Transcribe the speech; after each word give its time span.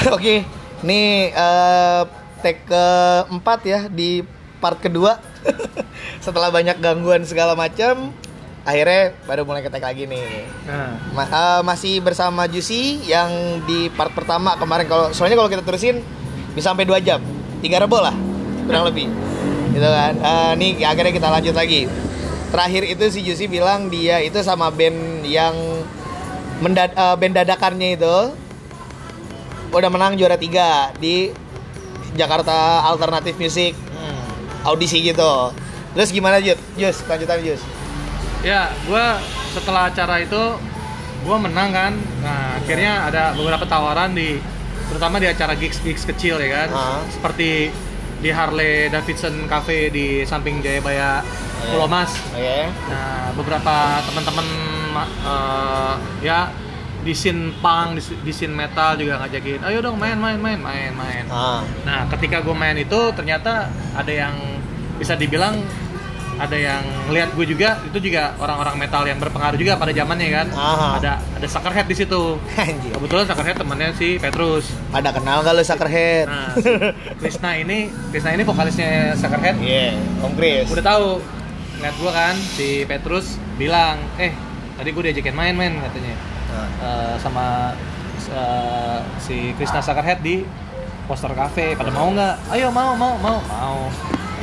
Oke, 0.16 0.48
nih 0.80 1.28
eh 1.28 2.02
take 2.40 2.64
keempat 2.64 3.60
ya 3.68 3.80
di 3.92 4.24
part 4.60 4.80
kedua. 4.80 5.20
Setelah 6.24 6.48
banyak 6.48 6.80
gangguan 6.80 7.24
segala 7.28 7.52
macam, 7.52 8.12
akhirnya 8.64 9.12
baru 9.28 9.44
mulai 9.44 9.60
ketek 9.60 9.84
lagi 9.84 10.08
nih. 10.08 10.48
Nah, 10.64 10.96
Ma- 11.12 11.28
eh, 11.28 11.60
masih 11.64 12.00
bersama 12.00 12.48
Juicy 12.48 13.04
yang 13.08 13.60
di 13.68 13.92
part 13.92 14.12
pertama 14.16 14.56
kemarin 14.56 14.88
kalau 14.88 15.12
soalnya 15.12 15.36
kalau 15.36 15.52
kita 15.52 15.64
terusin 15.64 16.00
bisa 16.56 16.72
sampai 16.72 16.88
2 16.88 16.96
jam. 17.04 17.20
Tiga 17.60 17.76
rebo 17.84 18.00
lah 18.00 18.16
kurang 18.64 18.88
lebih. 18.88 19.08
Gitu 19.76 19.84
kan. 19.84 20.16
Eh, 20.16 20.52
nih 20.56 20.70
akhirnya 20.84 21.12
kita 21.12 21.28
lanjut 21.28 21.52
lagi. 21.52 21.84
Terakhir 22.50 22.82
itu 22.88 23.04
si 23.12 23.20
Juicy 23.20 23.46
bilang 23.52 23.92
dia 23.92 24.18
itu 24.24 24.40
sama 24.40 24.72
band 24.72 25.28
yang 25.28 25.52
mendad 26.64 26.88
eh, 26.88 27.16
band 27.20 27.36
dadakannya 27.36 28.00
itu 28.00 28.16
udah 29.70 29.90
menang 29.90 30.18
juara 30.18 30.34
tiga 30.34 30.90
di 30.98 31.30
Jakarta 32.14 32.84
Alternative 32.86 33.36
Music 33.38 33.72
hmm. 33.74 34.66
audisi 34.66 35.00
gitu. 35.02 35.54
Terus 35.94 36.10
gimana 36.14 36.38
Jus? 36.38 36.58
Jus, 36.78 36.96
lanjutan 37.06 37.40
Jus. 37.42 37.62
ya 38.40 38.72
gue 38.88 39.06
setelah 39.52 39.92
acara 39.92 40.16
itu 40.24 40.42
gue 41.22 41.36
menang 41.36 41.70
kan. 41.70 41.92
Nah 42.24 42.56
akhirnya 42.56 43.10
ada 43.10 43.22
beberapa 43.36 43.68
tawaran 43.68 44.16
di 44.16 44.40
terutama 44.88 45.20
di 45.20 45.28
acara 45.28 45.54
gigs 45.54 45.78
gigs 45.84 46.08
kecil 46.08 46.40
ya 46.40 46.48
kan. 46.64 46.68
Ah. 46.72 47.00
Seperti 47.10 47.68
di 48.20 48.28
Harley 48.28 48.88
Davidson 48.92 49.48
Cafe 49.48 49.88
di 49.92 50.24
samping 50.24 50.60
Jayabaya 50.60 51.20
Iya. 51.60 51.76
Pulau 51.76 51.88
Mas. 51.92 52.12
Oke. 52.32 52.60
Nah, 52.88 53.28
beberapa 53.36 54.00
teman-teman 54.08 54.46
ma- 54.96 55.12
eh, 55.12 55.94
ya 56.24 56.48
di 57.00 57.12
scene 57.12 57.52
punk, 57.58 57.96
di, 57.96 58.02
di 58.20 58.32
scene 58.32 58.52
metal 58.52 58.94
juga 58.94 59.20
ngajakin, 59.20 59.64
ayo 59.64 59.80
dong 59.80 59.96
main, 59.96 60.20
main, 60.20 60.36
main, 60.36 60.60
main, 60.60 60.92
main. 60.92 61.24
Ah. 61.28 61.64
Nah, 61.82 62.04
ketika 62.12 62.40
gue 62.40 62.52
main 62.52 62.76
itu 62.76 63.00
ternyata 63.16 63.66
ada 63.96 64.12
yang 64.12 64.34
bisa 65.00 65.16
dibilang 65.16 65.56
ada 66.40 66.56
yang 66.56 66.80
ngeliat 67.08 67.36
gue 67.36 67.44
juga 67.44 67.76
itu 67.84 68.00
juga 68.00 68.32
orang-orang 68.40 68.80
metal 68.80 69.04
yang 69.04 69.20
berpengaruh 69.20 69.60
juga 69.60 69.76
pada 69.76 69.92
zamannya 69.92 70.28
kan. 70.32 70.46
Aha. 70.52 70.88
Ada 70.96 71.12
ada 71.36 71.46
Suckerhead 71.46 71.84
di 71.84 71.96
situ. 71.96 72.40
Anjir. 72.56 72.96
Kebetulan 72.96 73.24
Suckerhead 73.28 73.56
temannya 73.60 73.88
si 73.92 74.16
Petrus. 74.16 74.72
Pada 74.88 75.12
kenal 75.12 75.44
gak 75.44 75.52
lu 75.52 75.60
Suckerhead? 75.60 76.32
Nah, 76.32 76.56
si 76.56 76.72
Krisna 77.20 77.60
ini 77.60 77.92
Krisna 78.08 78.32
ini 78.32 78.44
vokalisnya 78.44 79.16
Suckerhead 79.20 79.60
Iya, 79.60 79.92
Om 80.24 80.32
Chris. 80.32 80.64
udah 80.72 80.84
tahu 80.84 81.06
ngeliat 81.76 81.96
gua 82.00 82.12
kan 82.12 82.34
si 82.36 82.84
Petrus 82.84 83.36
bilang 83.56 84.00
eh 84.16 84.32
tadi 84.76 84.96
gue 84.96 85.12
diajakin 85.12 85.36
main-main 85.36 85.76
katanya 85.76 86.16
Eh, 86.80 87.14
sama 87.18 87.70
eh, 88.26 88.98
si 89.18 89.52
Krishna 89.54 89.80
Sakarhead 89.80 90.18
di 90.20 90.42
poster 91.04 91.30
cafe 91.30 91.74
pada 91.74 91.90
mau 91.90 92.08
nggak 92.08 92.54
ayo 92.54 92.70
mau 92.70 92.94
mau 92.94 93.18
mau 93.18 93.38
mau 93.42 93.78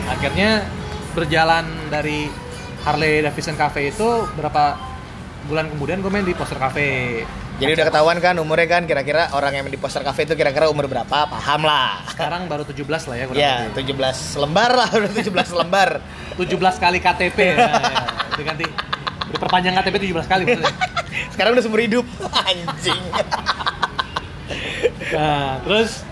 akhirnya 0.05 0.63
berjalan 1.11 1.63
dari 1.87 2.27
Harley 2.83 3.19
Davidson 3.19 3.55
Cafe 3.55 3.89
itu 3.89 4.07
berapa 4.33 4.75
bulan 5.45 5.67
kemudian 5.69 5.99
gue 5.99 6.11
main 6.11 6.23
di 6.23 6.31
poster 6.31 6.55
cafe 6.55 7.23
Jadi 7.57 7.73
udah 7.73 7.87
ketahuan 7.89 8.21
kan 8.21 8.37
umurnya 8.37 8.69
kan 8.69 8.83
kira-kira 8.85 9.33
orang 9.33 9.49
yang 9.55 9.65
di 9.65 9.75
poster 9.75 10.05
cafe 10.05 10.29
itu 10.29 10.37
kira-kira 10.37 10.69
umur 10.69 10.85
berapa? 10.85 11.25
Paham 11.25 11.65
lah. 11.65 12.05
sekarang 12.05 12.45
baru 12.45 12.61
17 12.61 12.85
lah 12.85 13.15
ya 13.17 13.25
kurang 13.25 13.41
Ya, 13.41 13.53
lebih. 13.73 13.97
17 13.97 14.37
lembar 14.37 14.71
lah, 14.77 14.87
udah 15.01 15.09
17 15.09 15.33
lembar. 15.57 15.89
17 16.37 16.53
kali 16.77 16.97
KTP 17.01 17.37
ya, 17.41 17.55
ya. 17.57 17.69
diganti 18.37 18.65
diperpanjang 19.33 19.73
KTP 19.73 19.95
17 20.05 20.21
kali 20.29 20.41
maksudnya 20.45 20.73
Sekarang 21.33 21.51
udah 21.55 21.63
seumur 21.63 21.81
hidup. 21.81 22.05
Anjing. 22.49 23.03
Nah, 25.13 25.59
terus 25.63 26.03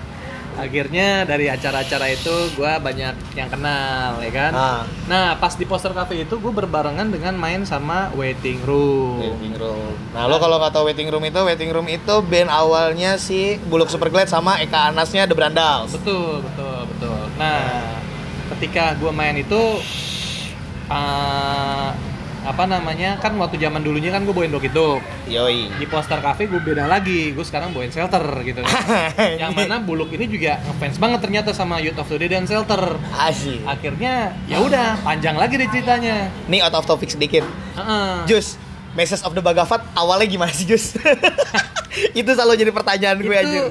akhirnya 0.55 1.27
dari 1.27 1.52
acara-acara 1.52 2.16
itu 2.16 2.31
gue 2.55 2.72
banyak 2.80 3.16
yang 3.35 3.49
kenal, 3.52 4.23
ya 4.23 4.31
kan? 4.31 4.52
Ah. 4.55 4.81
Nah, 5.11 5.35
pas 5.35 5.52
di 5.59 5.67
poster 5.67 5.91
cafe 5.91 6.23
itu 6.23 6.39
gue 6.39 6.53
berbarengan 6.56 7.12
dengan 7.12 7.35
main 7.35 7.67
sama 7.67 8.12
waiting 8.16 8.63
room. 8.63 9.19
Waiting 9.19 9.56
room. 9.59 9.94
Nah, 10.16 10.31
lo 10.31 10.39
kalau 10.39 10.56
nggak 10.59 10.72
tahu 10.72 10.88
waiting 10.88 11.12
room 11.12 11.23
itu, 11.28 11.39
waiting 11.44 11.72
room 11.75 11.88
itu 11.91 12.16
band 12.23 12.47
awalnya 12.47 13.19
si 13.19 13.59
Buluk 13.68 13.91
Superglad 13.91 14.31
sama 14.31 14.63
Eka 14.63 14.95
Anasnya 14.95 15.28
The 15.28 15.35
Brandals. 15.35 15.91
Betul, 15.91 16.39
betul, 16.39 16.88
betul. 16.88 17.19
Nah, 17.35 18.00
ketika 18.56 18.95
gue 18.95 19.12
main 19.12 19.35
itu 19.35 19.62
eh, 20.88 21.89
apa 22.45 22.63
namanya? 22.69 23.17
Kan 23.17 23.35
waktu 23.41 23.57
zaman 23.57 23.81
dulunya 23.81 24.13
kan 24.13 24.23
gue 24.23 24.31
bawain 24.31 24.53
itu. 24.53 25.01
Yoi. 25.28 25.73
Di 25.75 25.85
poster 25.89 26.22
cafe 26.22 26.45
gue 26.45 26.61
beda 26.61 26.85
lagi. 26.85 27.33
Gue 27.33 27.41
sekarang 27.41 27.73
bawain 27.73 27.89
shelter 27.89 28.22
gitu. 28.45 28.61
yang 29.41 29.51
mana 29.57 29.81
Buluk 29.81 30.13
ini 30.13 30.29
juga 30.29 30.61
ngefans 30.63 31.01
banget 31.01 31.19
ternyata 31.25 31.50
sama 31.51 31.81
Youth 31.81 31.97
of 31.97 32.07
the 32.07 32.22
Day 32.22 32.29
dan 32.29 32.45
Shelter. 32.45 33.01
Asik. 33.17 33.66
akhirnya 33.66 34.38
ya 34.45 34.61
udah 34.61 35.01
panjang 35.01 35.33
lagi 35.33 35.57
deh 35.57 35.66
ceritanya 35.73 36.29
Nih 36.45 36.61
out 36.61 36.78
of 36.78 36.85
topic 36.85 37.09
sedikit. 37.09 37.41
Heeh. 37.75 38.29
Jus, 38.29 38.62
Message 38.94 39.25
of 39.25 39.33
the 39.33 39.44
Bhagavat 39.44 39.81
awalnya 39.97 40.29
gimana 40.29 40.53
sih 40.53 40.69
Jus? 40.69 40.95
itu 42.19 42.29
selalu 42.31 42.59
jadi 42.59 42.72
pertanyaan 42.72 43.17
gue 43.19 43.33
itu 43.33 43.41
anjir. 43.41 43.63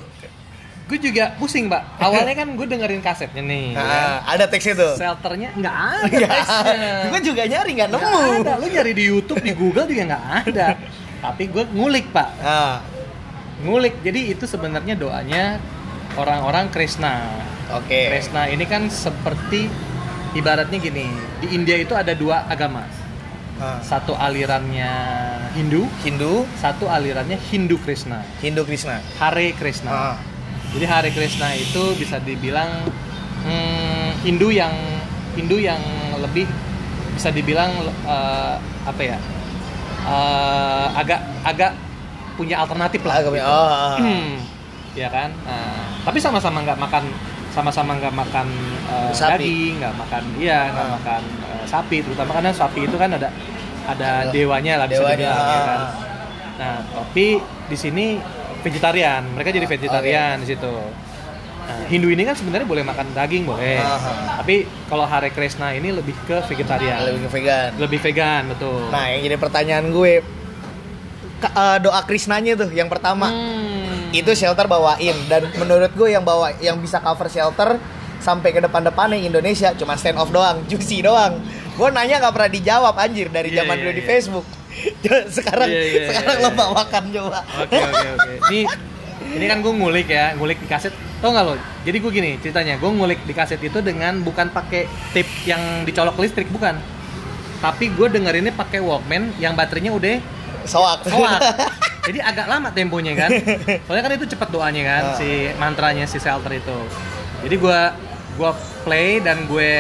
Gue 0.85 0.99
juga 1.01 1.33
pusing 1.35 1.67
pak 1.67 1.81
awalnya 2.05 2.35
kan 2.37 2.49
gue 2.53 2.67
dengerin 2.67 3.01
kasetnya 3.01 3.41
nih 3.41 3.73
ya 3.73 3.81
kan? 3.81 3.89
Nah, 3.89 4.17
ada 4.29 4.45
teksnya 4.47 4.75
tuh. 4.75 4.93
shelternya 4.95 5.49
nggak 5.57 5.75
ada 6.05 6.27
teksnya. 6.29 6.91
Gue 7.09 7.21
juga 7.25 7.43
nyari 7.45 7.71
nggak 7.73 7.91
nemu. 7.91 8.19
ada 8.41 8.53
lu 8.57 8.67
nyari 8.69 8.93
di 8.93 9.05
YouTube 9.05 9.41
di 9.41 9.53
Google 9.53 9.87
juga 9.87 10.03
nggak 10.07 10.25
ada 10.45 10.67
tapi 11.25 11.49
gue 11.49 11.65
ngulik 11.71 12.13
pak 12.13 12.29
Ah, 12.39 12.85
ngulik 13.61 13.97
jadi 14.01 14.31
itu 14.31 14.45
sebenarnya 14.45 14.93
doanya 14.93 15.57
orang-orang 16.15 16.69
Krishna 16.69 17.25
oke. 17.73 17.89
Krishna 18.13 18.47
ini 18.47 18.65
kan 18.65 18.87
seperti 18.87 19.73
ibaratnya 20.33 20.77
gini 20.77 21.09
di 21.41 21.49
India 21.51 21.75
itu 21.75 21.93
ada 21.93 22.13
dua 22.13 22.45
agama 22.45 22.85
Ah. 23.55 23.79
satu 23.81 24.13
alirannya 24.13 24.91
Hindu 25.55 25.87
Hindu, 26.03 26.43
satu 26.59 26.91
alirannya 26.91 27.39
Hindu 27.41 27.79
Krishna 27.79 28.27
Hindu 28.43 28.67
Krishna. 28.67 28.99
Hare 29.17 29.55
Krishna. 29.55 29.91
Ah. 29.91 30.17
Jadi 30.75 30.85
Hare 30.85 31.11
Krishna 31.11 31.55
itu 31.55 31.95
bisa 31.95 32.19
dibilang 32.19 32.67
hmm, 33.43 34.23
Hindu 34.23 34.51
yang 34.51 34.75
Hindu 35.35 35.59
yang 35.59 35.79
lebih 36.19 36.47
bisa 37.15 37.31
dibilang 37.31 37.71
eh, 38.05 38.55
apa 38.85 39.03
ya? 39.03 39.19
eh, 40.05 40.87
agak 40.93 41.21
agak 41.43 41.73
punya 42.35 42.59
alternatif 42.59 43.01
lah. 43.07 43.23
Agak 43.23 43.31
gitu. 43.33 43.47
oh. 43.47 43.95
Hmm, 43.97 44.35
ya 45.01 45.09
kan. 45.09 45.31
Nah, 45.47 46.03
tapi 46.03 46.19
sama-sama 46.19 46.61
nggak 46.61 46.77
makan 46.77 47.05
sama-sama 47.55 47.95
nggak 47.95 48.11
makan 48.13 48.47
eh, 48.91 49.13
Sapi. 49.15 49.39
daging, 49.39 49.75
nggak 49.79 49.95
makan 49.95 50.23
iya, 50.37 50.75
nggak 50.75 50.87
Ah. 50.87 50.95
makan 50.99 51.23
eh, 51.55 51.65
sapi. 51.65 51.97
Terutama 52.03 52.31
karena 52.35 52.51
sapi 52.51 52.81
itu 52.83 52.97
kan 52.99 53.11
ada 53.11 53.31
ada 53.85 54.33
dewanya 54.33 54.81
lah 54.81 54.87
bisa 54.89 55.07
dewanya, 55.07 55.31
dibilang 55.31 55.47
ya 55.47 55.61
kan. 55.63 55.79
ah. 55.79 55.91
Nah, 56.55 56.75
tapi 56.87 57.39
di 57.65 57.77
sini 57.77 58.07
vegetarian. 58.65 59.23
Mereka 59.37 59.53
jadi 59.53 59.67
vegetarian 59.69 60.35
di 60.41 60.47
situ. 60.49 60.73
Nah, 61.65 61.81
Hindu 61.89 62.13
ini 62.13 62.29
kan 62.29 62.37
sebenarnya 62.37 62.69
boleh 62.69 62.85
makan 62.85 63.17
daging 63.17 63.45
boleh. 63.49 63.81
Aha. 63.81 64.41
Tapi 64.41 64.69
kalau 64.89 65.09
Hare 65.09 65.33
Krishna 65.33 65.73
ini 65.73 65.93
lebih 65.93 66.13
ke 66.29 66.45
vegetarian. 66.49 67.09
Lebih 67.09 67.21
ke 67.25 67.31
vegan. 67.41 67.71
Lebih 67.81 67.99
vegan, 68.05 68.43
betul. 68.53 68.89
Nah, 68.93 69.05
yang 69.09 69.21
jadi 69.25 69.37
pertanyaan 69.41 69.89
gue 69.89 70.13
eh, 71.45 71.79
doa 71.81 72.01
Krishnanya 72.05 72.53
tuh 72.57 72.69
yang 72.73 72.93
pertama. 72.93 73.33
Hmm. 73.33 74.13
Itu 74.13 74.37
shelter 74.37 74.69
bawain 74.69 75.17
dan 75.27 75.49
menurut 75.57 75.91
gue 75.97 76.09
yang 76.13 76.23
bawa 76.23 76.53
yang 76.61 76.79
bisa 76.79 77.01
cover 77.01 77.33
shelter 77.33 77.81
sampai 78.21 78.57
ke 78.57 78.61
depan-depannya 78.65 79.21
Indonesia 79.21 79.73
cuma 79.77 79.97
stand 79.97 80.17
off 80.21 80.29
doang, 80.33 80.65
juicy 80.71 81.01
doang. 81.01 81.41
Gue 81.75 81.89
nanya 81.91 82.21
nggak 82.23 82.33
pernah 82.37 82.51
dijawab 82.53 82.95
anjir 83.01 83.33
dari 83.33 83.51
Iya, 83.51 83.65
zaman 83.65 83.75
iya, 83.77 83.83
dulu 83.83 83.93
di 83.97 84.05
iya. 84.05 84.11
Facebook. 84.13 84.47
sekarang 85.37 85.69
Iya, 85.69 85.83
iya, 85.83 86.03
sekarang 86.11 86.37
iya, 86.37 86.45
lo 86.45 86.51
iya. 86.51 86.57
bawakan 86.57 87.05
coba. 87.11 87.41
Oke 87.61 87.77
oke 87.77 88.09
oke. 88.15 88.33
Ini 88.49 88.61
ini 89.35 89.45
kan 89.47 89.59
gue 89.61 89.73
ngulik 89.73 90.09
ya, 90.09 90.35
ngulik 90.35 90.59
di 90.59 90.69
kaset. 90.69 90.93
Tau 91.19 91.31
nggak 91.31 91.45
lo? 91.45 91.55
Jadi 91.83 91.97
gue 91.99 92.11
gini 92.13 92.31
ceritanya, 92.39 92.77
gue 92.77 92.91
ngulik 92.91 93.21
di 93.23 93.33
kaset 93.33 93.59
itu 93.59 93.79
dengan 93.81 94.21
bukan 94.21 94.51
pakai 94.51 94.85
tip 95.11 95.25
yang 95.45 95.61
dicolok 95.83 96.19
listrik 96.19 96.49
bukan. 96.49 96.77
Tapi 97.59 97.89
gue 97.89 98.07
dengerinnya 98.09 98.53
pakai 98.53 98.79
Walkman 98.79 99.33
yang 99.39 99.55
baterainya 99.55 99.89
udah 99.91 100.21
Soak. 100.65 101.05
soak. 101.05 101.41
Jadi 102.09 102.21
agak 102.21 102.45
lama 102.45 102.69
temponya 102.69 103.17
kan. 103.17 103.31
Soalnya 103.85 104.03
kan 104.03 104.13
itu 104.13 104.27
cepet 104.27 104.49
doanya 104.49 104.83
kan 104.83 105.03
Ah. 105.07 105.17
si 105.17 105.29
mantranya 105.55 106.05
si 106.05 106.17
shelter 106.17 106.53
itu. 106.53 106.77
Jadi 107.41 107.57
gua 107.57 107.97
gua 108.37 108.53
play 108.81 109.21
dan 109.21 109.45
gue 109.45 109.73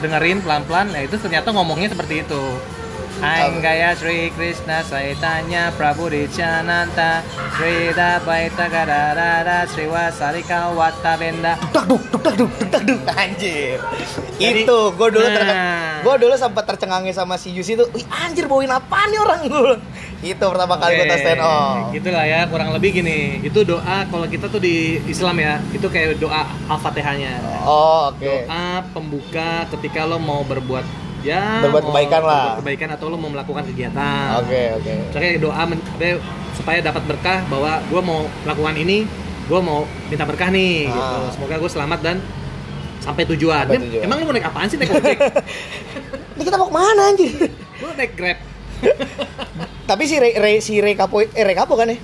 dengerin 0.00 0.40
pelan-pelan. 0.40 0.92
Nah, 0.92 1.00
itu 1.00 1.16
ternyata 1.16 1.48
ngomongnya 1.50 1.88
seperti 1.88 2.24
itu. 2.24 2.42
Anggaya 3.24 3.90
Sri 3.92 4.28
Krishna 4.30 4.80
Saitanya 4.80 5.72
Prabu 5.72 6.06
Dichananta 6.06 7.24
Sri 7.52 7.90
Dabaita 7.90 8.68
Gadadada 8.68 9.64
Sri 9.64 9.84
Wasalika 9.84 10.68
Watabenda 10.70 11.56
Tuk 11.70 11.84
duk, 11.86 12.02
tuk 12.12 12.22
duk, 12.36 12.50
tuk 12.54 12.68
dak 12.68 12.82
duk. 12.84 13.00
Anjir. 13.08 13.80
Jadi- 14.36 14.62
itu 14.62 14.78
gue 14.90 15.08
dulu 15.10 15.26
Nah. 15.26 16.00
gue 16.00 16.14
dulu 16.18 16.34
sempat 16.34 16.64
tercengangi 16.64 17.10
sama 17.10 17.34
si 17.34 17.50
Yusi 17.50 17.74
tuh. 17.74 17.88
Wih, 17.90 18.04
anjir 18.10 18.44
bawain 18.44 18.68
apa 18.68 19.08
nih 19.08 19.18
orang 19.18 19.40
gue. 19.44 19.74
Itu 20.24 20.40
pertama 20.40 20.76
kali 20.76 20.96
gue 20.96 21.06
tes 21.06 21.20
stand 21.20 21.36
up. 21.38 21.92
Gitu 21.92 22.08
lah 22.08 22.24
ya, 22.24 22.40
kurang 22.46 22.72
lebih 22.72 22.94
gini. 22.94 23.40
Itu 23.40 23.60
doa 23.62 24.04
kalau 24.04 24.24
kita 24.24 24.48
tuh 24.48 24.56
di 24.56 24.96
Islam 25.04 25.36
ya, 25.36 25.60
itu 25.68 25.84
kayak 25.84 26.16
doa 26.16 26.48
Al-Fatihahnya. 26.66 27.60
Oh, 27.62 28.08
oke. 28.08 28.24
Doa 28.24 28.80
pembuka 28.90 29.68
ketika 29.68 30.02
lo 30.02 30.16
mau 30.16 30.40
berbuat 30.42 30.84
ya 31.24 31.64
Berbuat 31.64 31.84
kebaikan 31.84 32.20
lah. 32.20 32.44
berbuat 32.52 32.60
kebaikan 32.60 32.88
atau 32.92 33.06
lo 33.08 33.16
mau 33.16 33.28
melakukan 33.28 33.64
kegiatan. 33.64 34.44
Oke, 34.44 34.62
oke. 34.76 34.92
Misalnya 35.08 35.30
doa 35.40 35.62
men- 35.64 35.84
ya, 35.96 36.20
supaya 36.52 36.78
dapat 36.78 37.02
berkah 37.04 37.42
bahwa 37.48 37.80
gue 37.82 38.00
mau 38.00 38.20
melakukan 38.44 38.74
ini, 38.76 39.08
gue 39.44 39.60
mau 39.60 39.82
minta 40.06 40.22
berkah 40.22 40.48
nih. 40.48 40.86
Ah. 40.86 40.92
Gitu. 40.92 41.16
Semoga 41.34 41.54
gue 41.56 41.70
selamat 41.72 41.98
dan 42.00 42.16
sampai 43.00 43.24
tujuan. 43.26 43.64
Sampai 43.64 43.80
tujuan. 43.82 44.02
Emang 44.04 44.16
lu 44.20 44.24
mau 44.24 44.34
naik 44.36 44.46
apaan 44.46 44.68
sih 44.68 44.76
naik 44.76 44.92
ojek? 44.92 45.18
Ini 46.36 46.42
kita 46.42 46.56
mau 46.56 46.68
ke 46.68 46.74
mana 46.74 47.02
anjir? 47.08 47.32
lu 47.80 47.88
naik 47.94 48.12
grab? 48.12 48.38
Tapi 49.90 50.02
si 50.04 50.16
Re, 50.16 50.36
Re- 50.36 50.60
si 50.60 50.76
Rekapo 50.78 51.20
eh 51.20 51.44
Rekapo 51.44 51.74
kan 51.74 51.88
ya? 51.88 51.96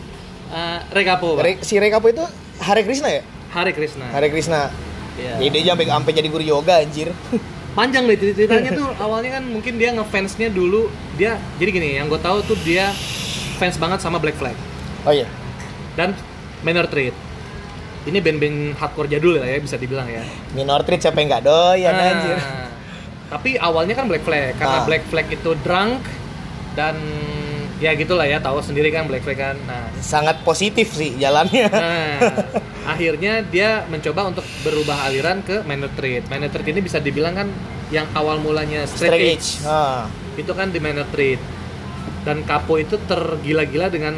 Uh, 0.51 0.79
Regapo, 0.91 1.39
Pak. 1.39 1.43
Re- 1.43 1.61
si 1.63 1.79
Rekapo 1.79 2.11
itu 2.11 2.25
Hare 2.59 2.83
Krishna 2.83 3.09
ya? 3.09 3.23
Hari 3.51 3.71
Krishna. 3.71 4.05
Hare 4.11 4.29
Krishna. 4.29 4.61
Iya. 5.15 5.39
Jadi 5.39 5.59
dia 5.61 5.73
sampai 5.73 5.87
sampai 5.87 6.13
jadi 6.13 6.29
guru 6.29 6.43
yoga 6.43 6.79
anjir. 6.79 7.11
Panjang 7.73 8.05
deh 8.05 8.17
cer- 8.17 8.37
ceritanya 8.37 8.71
tuh. 8.73 8.89
Awalnya 8.97 9.31
kan 9.37 9.45
mungkin 9.47 9.75
dia 9.75 9.91
ngefansnya 9.91 10.49
dulu. 10.49 10.87
Dia 11.15 11.37
jadi 11.57 11.71
gini 11.71 11.89
yang 11.95 12.07
gue 12.07 12.19
tahu 12.19 12.43
tuh 12.43 12.59
dia 12.61 12.91
fans 13.57 13.77
banget 13.77 13.99
sama 13.99 14.17
Black 14.17 14.35
Flag. 14.35 14.57
Oh 15.03 15.11
iya. 15.11 15.27
dan 15.93 16.15
Manor 16.61 16.87
Trade 16.87 17.13
ini 18.03 18.17
band-band 18.17 18.59
hardcore 18.75 19.05
jadul 19.07 19.37
lah 19.37 19.45
ya 19.45 19.59
bisa 19.59 19.77
dibilang 19.77 20.07
ya. 20.07 20.25
Minor 20.51 20.81
treat 20.81 20.99
siapa 20.99 21.19
yang 21.19 21.29
nggak 21.29 21.45
doyan 21.45 21.93
Nah, 21.93 22.07
anjir. 22.07 22.39
tapi 23.29 23.51
awalnya 23.55 23.93
kan 23.93 24.07
Black 24.07 24.23
Flag 24.23 24.57
karena 24.57 24.79
Ah. 24.79 24.85
Black 24.85 25.05
Flag 25.05 25.29
itu 25.29 25.51
drunk 25.59 26.01
dan 26.73 26.97
ya 27.77 27.93
gitulah 27.93 28.25
ya 28.25 28.39
tahu 28.39 28.59
sendiri 28.59 28.89
kan 28.89 29.05
Black 29.05 29.21
Flag 29.21 29.37
kan. 29.37 29.57
Nah 29.63 29.90
Sangat 30.01 30.41
positif 30.41 30.91
sih 30.91 31.15
jalannya. 31.15 31.69
Nah, 31.71 32.17
akhirnya 32.87 33.41
dia 33.43 33.85
mencoba 33.87 34.27
untuk 34.27 34.43
berubah 34.61 35.05
aliran 35.05 35.41
ke 35.41 35.63
Manor 35.63 35.93
Trade. 35.93 36.27
Manor 36.27 36.49
Trade 36.49 36.69
ini 36.71 36.81
bisa 36.81 36.99
dibilang 36.99 37.35
kan 37.35 37.49
yang 37.89 38.09
awal 38.13 38.37
mulanya 38.37 38.83
straight, 38.85 39.13
Straight 39.13 39.31
edge. 39.31 39.49
edge. 39.57 39.67
Ah. 39.67 40.07
itu 40.33 40.51
kan 40.51 40.69
di 40.69 40.79
Manor 40.79 41.05
Trade 41.07 41.43
dan 42.21 42.41
Kapo 42.43 42.77
itu 42.77 42.97
tergila-gila 43.03 43.87
dengan 43.87 44.15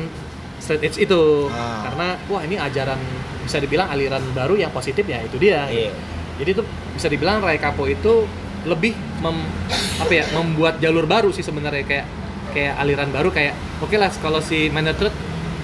straight 0.57 0.85
edge 0.85 0.99
itu 1.01 1.49
Ah. 1.49 1.83
karena 1.83 2.07
wah 2.27 2.41
ini 2.41 2.55
ajaran 2.55 3.01
bisa 3.43 3.59
dibilang 3.59 3.89
aliran 3.89 4.23
baru 4.31 4.55
yang 4.55 4.71
positif 4.71 5.03
ya 5.03 5.19
itu 5.19 5.35
dia 5.35 5.67
Iya. 5.67 5.91
jadi 6.37 6.51
itu 6.53 6.63
bisa 6.93 7.09
dibilang 7.09 7.41
Rai 7.41 7.59
Kapo 7.59 7.85
itu 7.85 8.29
lebih 8.63 8.95
mem- 9.19 9.51
apa 9.99 10.13
ya 10.13 10.25
membuat 10.33 10.79
jalur 10.79 11.05
baru 11.05 11.31
sih 11.31 11.43
sebenarnya 11.43 11.83
kayak 11.83 12.07
kayak 12.53 12.75
aliran 12.77 13.11
baru 13.11 13.33
kayak 13.33 13.55
oke 13.81 13.97
lah 13.97 14.13
kalau 14.15 14.39
si 14.39 14.71
Trade 14.71 15.11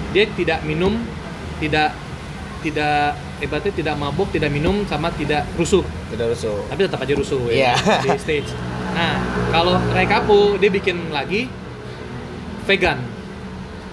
dia 0.09 0.25
tidak 0.33 0.59
minum 0.65 0.97
tidak 1.59 1.93
tidak 2.59 3.15
hebatnya 3.39 3.71
tidak 3.71 3.95
mabuk 3.95 4.27
tidak 4.35 4.51
minum 4.51 4.83
sama 4.83 5.07
tidak 5.15 5.47
rusuh 5.55 5.83
Tidak 6.11 6.27
rusuh. 6.27 6.59
tapi 6.67 6.79
tetap 6.83 6.99
aja 6.99 7.13
rusuh 7.15 7.41
ya 7.47 7.71
di 8.03 8.09
stage. 8.19 8.51
Nah, 8.89 9.15
kalau 9.53 9.79
Rai 9.95 10.03
Kapo 10.09 10.59
dia 10.59 10.67
bikin 10.67 11.13
lagi 11.13 11.47
vegan 12.67 12.99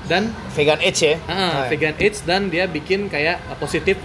dan 0.07 0.31
Vegan 0.55 0.81
edge 0.83 1.03
ya. 1.03 1.15
Ah. 1.29 1.67
vegan 1.69 1.95
AIDS 1.99 2.23
dan 2.25 2.49
dia 2.49 2.65
bikin 2.67 3.07
kayak 3.11 3.43
uh, 3.51 3.59
positif 3.59 3.99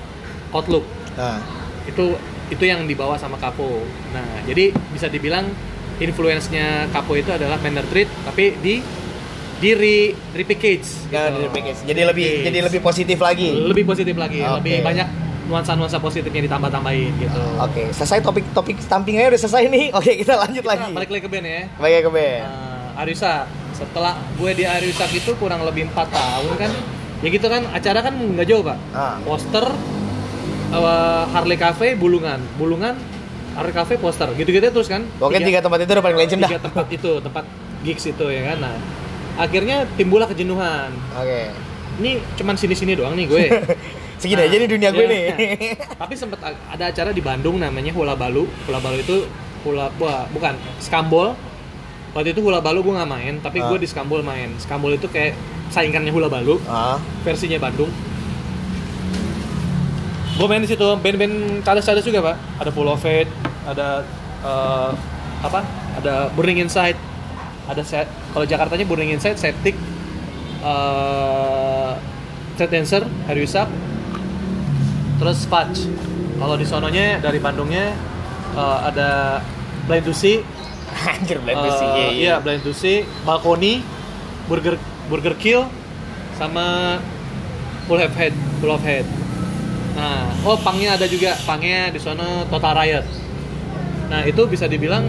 outlook. 0.52 0.84
Ah. 1.18 1.40
Itu 1.88 2.18
itu 2.52 2.64
yang 2.68 2.86
dibawa 2.86 3.16
sama 3.16 3.40
Kapo. 3.40 3.82
Nah, 4.12 4.44
jadi 4.46 4.76
bisa 4.92 5.08
dibilang 5.08 5.48
influence-nya 5.98 6.92
Kapo 6.92 7.16
itu 7.16 7.32
adalah 7.32 7.58
Manner 7.62 7.86
Treat 7.88 8.10
tapi 8.28 8.58
di 8.60 8.82
di 9.62 9.72
re, 9.72 9.98
repackage 10.34 11.08
gitu. 11.08 11.14
Jadi 11.84 12.02
lebih 12.02 12.26
Repackage. 12.26 12.44
jadi 12.44 12.60
lebih 12.64 12.80
positif 12.82 13.18
lagi. 13.18 13.50
lebih 13.54 13.86
positif 13.86 14.16
lagi, 14.16 14.42
Oke. 14.42 14.58
lebih 14.58 14.76
banyak 14.82 15.08
nuansa-nuansa 15.44 15.98
positifnya 15.98 16.42
ditambah-tambahin 16.44 17.12
gitu. 17.20 17.42
Oke, 17.60 17.92
selesai 17.92 18.20
topik-topik 18.20 18.80
stampingnya 18.80 19.30
udah 19.30 19.38
selesai 19.38 19.68
nih. 19.68 19.86
Oke, 19.98 20.18
kita 20.18 20.34
lanjut 20.36 20.60
Kita 20.60 20.72
lagi. 20.74 20.92
balik 20.92 21.10
lagi 21.12 21.22
ke 21.22 21.30
band 21.30 21.46
ya. 21.46 21.62
Balik 21.76 22.00
ke 22.02 22.10
band. 22.10 22.42
uh, 22.44 23.00
Arisa 23.00 23.34
setelah 23.72 24.14
gue 24.34 24.52
di 24.52 24.64
Arisa 24.64 25.06
itu 25.08 25.32
kurang 25.36 25.62
lebih 25.62 25.86
empat 25.88 26.08
tahun 26.08 26.54
kan 26.56 26.72
ya 27.20 27.30
gitu 27.30 27.46
kan 27.46 27.66
acara 27.68 28.00
kan 28.02 28.14
nggak 28.14 28.46
jauh 28.46 28.62
pak 28.62 28.78
Ah. 28.92 29.18
poster 29.22 29.66
uh, 30.72 31.24
Harley 31.28 31.56
Cafe 31.56 31.94
Bulungan 31.94 32.38
Bulungan 32.56 32.94
Harley 33.52 33.72
Cafe 33.72 33.98
poster 33.98 34.30
gitu-gitu 34.34 34.64
terus 34.70 34.88
kan 34.88 35.02
Oke, 35.18 35.38
tiga 35.38 35.60
tempat 35.60 35.82
itu 35.82 35.92
udah 35.92 36.04
paling 36.04 36.18
legend 36.20 36.40
dah. 36.40 36.50
tiga 36.50 36.62
tempat 36.62 36.86
itu 36.90 37.12
tempat 37.20 37.44
gigs 37.82 38.06
itu 38.06 38.26
ya 38.28 38.42
kan 38.46 38.58
nah 38.62 38.76
akhirnya 39.42 39.90
timbullah 39.92 40.26
kejenuhan 40.26 40.94
Oke. 41.14 41.50
ini 41.98 42.22
cuman 42.36 42.54
sini-sini 42.56 42.94
doang 42.94 43.14
nih 43.14 43.26
gue 43.26 43.44
Segini 44.22 44.38
Nah, 44.38 44.46
aja 44.46 44.56
nih 44.56 44.70
dunia 44.70 44.90
gue 44.92 45.02
ya. 45.02 45.10
nih. 45.10 45.26
tapi 45.98 46.14
sempat 46.14 46.38
ada 46.46 46.84
acara 46.86 47.10
di 47.10 47.20
Bandung 47.20 47.58
namanya 47.58 47.90
Hula 47.90 48.14
Balu 48.14 48.46
Hula 48.64 48.78
Balu 48.78 49.02
itu 49.02 49.26
hula 49.62 49.90
wah, 49.98 50.30
bukan 50.30 50.54
Skambol 50.78 51.34
waktu 52.12 52.30
itu 52.32 52.40
Hula 52.40 52.62
Balu 52.62 52.82
gue 52.82 52.94
nggak 52.94 53.10
main 53.10 53.34
tapi 53.40 53.58
Ah. 53.58 53.68
gue 53.68 53.78
di 53.78 53.88
Skambol 53.88 54.22
main 54.22 54.54
Skambol 54.56 54.94
itu 54.94 55.06
kayak 55.08 55.34
saingannya 55.70 56.10
Hula 56.10 56.30
Balu 56.30 56.62
ah. 56.66 57.02
versinya 57.22 57.58
Bandung 57.58 57.90
gue 60.32 60.46
main 60.46 60.62
di 60.62 60.70
situ 60.70 60.86
band-band 60.98 61.36
cadas-cadas 61.62 62.02
juga 62.02 62.20
pak 62.24 62.36
ada 62.58 62.70
Full 62.70 62.88
of 62.88 62.98
Fate 62.98 63.30
ada 63.64 64.06
eh, 64.42 64.90
apa 65.42 65.62
ada 65.98 66.30
Burning 66.32 66.62
Inside 66.62 66.98
ada 67.70 67.84
set 67.86 68.08
kalau 68.34 68.46
Jakartanya 68.46 68.86
Burning 68.88 69.14
Inside 69.14 69.38
Septic 69.38 69.78
uh, 70.66 71.98
Set 72.58 72.70
Dancer 72.70 73.06
Hariusak 73.30 73.68
terus 75.22 75.46
Fudge 75.46 75.86
kalau 76.42 76.58
di 76.58 76.66
sononya 76.66 77.22
dari 77.22 77.38
Bandungnya 77.38 77.94
eh, 78.58 78.80
ada 78.82 79.38
Blind 79.86 80.10
to 80.10 80.14
See 80.14 80.42
Anjir, 81.18 81.40
blind 81.40 81.56
Eh, 81.56 81.72
sih. 81.72 81.88
Iya, 81.88 81.96
iya. 81.96 82.10
Iya, 82.12 82.34
Blind 82.44 82.62
to 82.68 82.74
See, 82.76 83.08
Balkoni, 83.24 83.80
Burger 84.52 84.76
Burger 85.08 85.36
Kill, 85.40 85.64
sama 86.36 86.98
Full 87.88 88.00
of 88.00 88.14
Head, 88.16 88.36
Full 88.60 88.72
of 88.72 88.84
Head. 88.84 89.08
Nah, 89.96 90.32
oh 90.48 90.60
pangnya 90.60 90.96
ada 91.00 91.08
juga, 91.08 91.36
pangnya 91.48 91.92
di 91.92 92.00
sana 92.00 92.44
Total 92.48 92.76
Riot. 92.76 93.06
Nah 94.12 94.28
itu 94.28 94.44
bisa 94.48 94.68
dibilang 94.68 95.08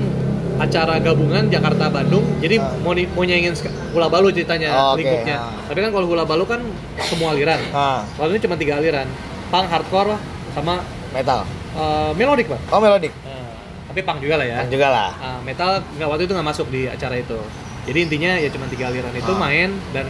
acara 0.55 0.99
gabungan 0.99 1.47
Jakarta 1.47 1.89
Bandung. 1.89 2.25
Jadi 2.39 2.57
Ah. 2.57 2.73
mau 2.79 2.93
ni- 2.93 3.07
mau 3.07 3.23
nyaingin 3.23 3.53
sk- 3.53 3.73
Hula 3.91 4.07
Balu 4.07 4.29
ceritanya 4.29 4.69
Oh, 4.71 4.93
oke, 4.93 5.01
lingkupnya. 5.01 5.37
ah. 5.39 5.53
Tapi 5.65 5.79
kan 5.79 5.91
kalau 5.91 6.07
Hula 6.07 6.25
Balu 6.25 6.45
kan 6.45 6.61
semua 7.03 7.33
aliran. 7.33 7.61
Ah, 7.71 8.03
Kalau 8.13 8.29
ini 8.29 8.39
cuma 8.39 8.55
tiga 8.55 8.77
aliran, 8.77 9.07
punk, 9.49 9.67
hardcore, 9.67 10.17
sama 10.51 10.81
metal. 11.11 11.45
eh, 11.73 12.11
melodic 12.13 12.47
pak. 12.47 12.61
Oh, 12.69 12.77
melodic. 12.79 13.13
Nah, 13.19 13.49
tapi 13.87 14.01
punk 14.03 14.19
juga 14.19 14.37
lah 14.37 14.47
ya. 14.47 14.57
Kan 14.59 14.69
juga 14.69 14.89
lah. 14.89 15.11
Ah, 15.15 15.39
metal 15.41 15.71
nggak 15.91 16.05
waktu 16.07 16.23
itu 16.23 16.33
nggak 16.33 16.49
masuk 16.49 16.67
di 16.69 16.85
acara 16.85 17.17
itu. 17.17 17.41
Jadi 17.83 17.99
intinya 18.03 18.33
ya 18.35 18.49
cuma 18.49 18.67
tiga 18.67 18.87
aliran 18.87 19.11
itu 19.11 19.27
Ah. 19.27 19.41
main 19.41 19.73
dan 19.91 20.05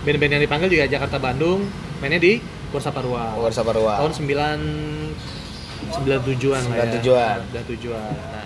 band-band 0.00 0.32
yang 0.32 0.42
dipanggil 0.42 0.68
juga 0.70 0.86
Jakarta 0.86 1.18
Bandung 1.18 1.66
mainnya 1.98 2.16
di 2.16 2.38
Gor 2.70 2.78
Saparua. 2.78 3.34
Oh, 3.34 3.46
Saparua. 3.48 3.98
Tahun 3.98 4.12
9 4.14 4.60
97-an 5.90 6.62
lah 6.64 6.76
ya. 6.76 6.84
97-an. 6.86 7.36
97-an. 7.50 8.12
Nah, 8.14 8.39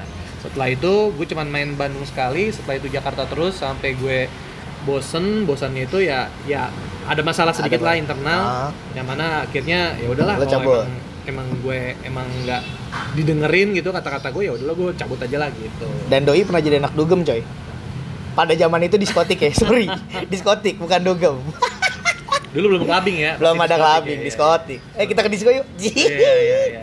setelah 0.45 0.69
itu 0.69 0.93
gue 1.11 1.27
cuma 1.27 1.43
main 1.43 1.73
Bandung 1.73 2.05
sekali, 2.05 2.53
setelah 2.53 2.77
itu 2.77 2.93
Jakarta 2.93 3.25
terus 3.25 3.57
sampai 3.57 3.97
gue 3.97 4.29
bosen, 4.85 5.49
bosannya 5.49 5.89
itu 5.89 6.05
ya 6.05 6.29
ya 6.45 6.69
ada 7.09 7.25
masalah 7.25 7.57
sedikit 7.57 7.81
Ada, 7.81 7.89
lah 7.89 7.95
internal 7.97 8.41
Ah. 8.45 8.71
yang 8.93 9.09
mana 9.09 9.49
akhirnya 9.49 9.97
ya 9.97 10.13
udahlah 10.13 10.37
kalau 10.37 10.49
cabut. 10.53 10.85
emang 10.85 10.93
emang 11.25 11.47
gue 11.65 11.81
emang 12.05 12.27
nggak 12.45 12.63
didengerin 13.17 13.73
gitu 13.73 13.89
kata-kata 13.89 14.29
gue 14.29 14.45
ya 14.45 14.53
udahlah 14.53 14.77
gue 14.77 14.89
cabut 14.93 15.17
aja 15.17 15.37
lah 15.41 15.49
gitu. 15.57 15.89
Dan 16.07 16.29
doi 16.29 16.45
pernah 16.45 16.61
jadi 16.61 16.77
anak 16.77 16.93
dugem, 16.93 17.25
coy. 17.25 17.41
Pada 18.35 18.53
zaman 18.53 18.85
itu 18.85 19.01
diskotik 19.01 19.41
ya, 19.41 19.51
sorry. 19.65 19.89
diskotik, 20.29 20.77
bukan 20.77 21.01
dugem. 21.01 21.37
Dulu 22.53 22.77
belum 22.77 22.83
clubbing 22.85 23.17
ya. 23.19 23.33
Belum 23.41 23.57
ada 23.57 23.75
clubbing, 23.75 24.21
ya. 24.21 24.25
diskotik. 24.29 24.81
Eh, 24.95 25.07
kita 25.09 25.25
ke 25.25 25.31
disco 25.33 25.49
yuk. 25.49 25.67
Iya, 25.75 26.33
iya, 26.39 26.61
iya. 26.69 26.81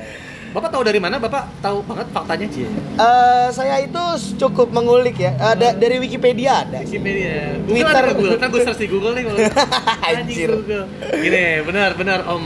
Bapak 0.51 0.67
tahu 0.67 0.83
dari 0.83 0.99
mana? 0.99 1.15
Bapak 1.15 1.47
tahu 1.63 1.79
banget 1.87 2.11
faktanya 2.11 2.47
Cie. 2.51 2.67
Eh, 2.99 3.47
saya 3.55 3.79
itu 3.79 4.03
cukup 4.35 4.75
mengulik 4.75 5.15
ya. 5.15 5.31
Ada 5.39 5.71
dari 5.79 5.95
Wikipedia 6.03 6.67
ada. 6.67 6.83
Wikipedia. 6.83 7.55
Google 7.63 7.71
Twitter. 7.71 8.03
Google. 8.11 8.35
Kan 8.35 8.47
gue 8.51 8.61
search 8.67 8.81
di 8.83 8.87
Google 8.91 9.15
nih 9.15 9.23
kalau. 9.31 9.39
Anjir. 10.11 10.49
Google. 10.51 10.85
Gini, 11.23 11.45
benar, 11.63 11.89
benar 11.95 12.19
Om. 12.27 12.43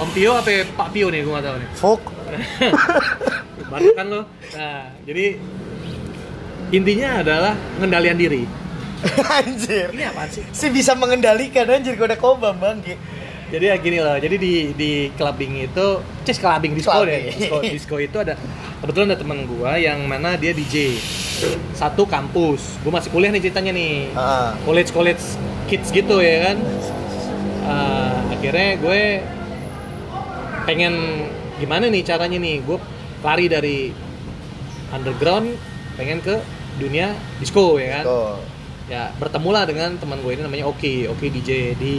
Om 0.00 0.08
Pio 0.12 0.32
apa 0.36 0.64
Pak 0.68 0.88
Pio 0.92 1.08
nih 1.08 1.24
gue 1.24 1.32
nggak 1.32 1.46
tahu 1.48 1.56
nih. 1.56 1.68
Folk. 1.80 2.02
Baru 3.72 3.88
kan 3.96 4.06
lo. 4.12 4.22
Nah, 4.52 4.92
jadi 5.08 5.26
intinya 6.76 7.24
adalah 7.24 7.52
pengendalian 7.80 8.18
diri. 8.20 8.42
anjir. 9.40 9.88
Ini 9.96 10.12
apaan 10.12 10.28
sih? 10.28 10.44
Si 10.52 10.68
bisa 10.68 10.92
mengendalikan 10.92 11.64
anjir 11.72 11.96
kode 11.96 12.20
kobam 12.20 12.60
bangke. 12.60 13.00
Jadi 13.50 13.64
ya 13.66 13.76
gini 13.82 13.98
loh, 13.98 14.14
jadi 14.14 14.36
di 14.38 14.52
di 14.78 14.90
clubbing 15.18 15.66
itu, 15.66 15.86
cis 16.22 16.38
clubbing 16.38 16.78
disco 16.78 16.94
Clubbing. 16.94 17.10
deh. 17.10 17.22
Disco, 17.34 17.56
disco 17.66 17.96
itu 17.98 18.16
ada 18.16 18.38
kebetulan 18.78 19.10
ada 19.10 19.18
temen 19.18 19.42
gua 19.44 19.74
yang 19.74 20.06
mana 20.06 20.38
dia 20.38 20.54
DJ 20.54 20.94
satu 21.74 22.06
kampus. 22.06 22.78
Gua 22.86 23.02
masih 23.02 23.10
kuliah 23.10 23.34
nih 23.34 23.42
ceritanya 23.42 23.72
nih. 23.74 24.14
Ah. 24.14 24.54
College 24.62 24.94
college 24.94 25.22
kids 25.66 25.90
gitu 25.90 26.22
ya 26.22 26.54
kan. 26.54 26.56
Eh, 27.60 28.14
akhirnya 28.34 28.68
gue 28.78 29.00
pengen 30.64 30.94
gimana 31.60 31.86
nih 31.86 32.02
caranya 32.02 32.38
nih 32.40 32.62
gue 32.64 32.78
lari 33.20 33.46
dari 33.46 33.78
underground 34.90 35.54
pengen 35.94 36.18
ke 36.18 36.40
dunia 36.80 37.12
disco 37.38 37.76
ya 37.76 38.00
kan 38.00 38.04
Tuh. 38.06 38.36
ya 38.88 39.12
bertemulah 39.20 39.68
dengan 39.68 39.94
teman 40.00 40.18
gue 40.24 40.32
ini 40.34 40.42
namanya 40.42 40.66
Oki 40.66 41.04
Oki 41.06 41.26
DJ 41.30 41.76
di 41.76 41.96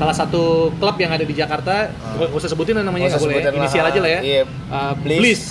salah 0.00 0.16
satu 0.16 0.42
klub 0.74 0.96
yang 0.96 1.12
ada 1.12 1.20
di 1.20 1.30
Jakarta 1.30 1.92
Ah. 1.92 2.16
gak 2.18 2.32
usah 2.32 2.48
sebutin 2.48 2.72
namanya 2.74 3.06
Nggak 3.06 3.12
usah 3.12 3.20
boleh 3.20 3.44
inisial 3.52 3.84
aja 3.84 3.98
lah 4.00 4.10
ya 4.10 4.20
Iya. 4.22 4.42
Uh, 4.66 4.92
Bliss. 4.96 5.20
Bliss 5.20 5.42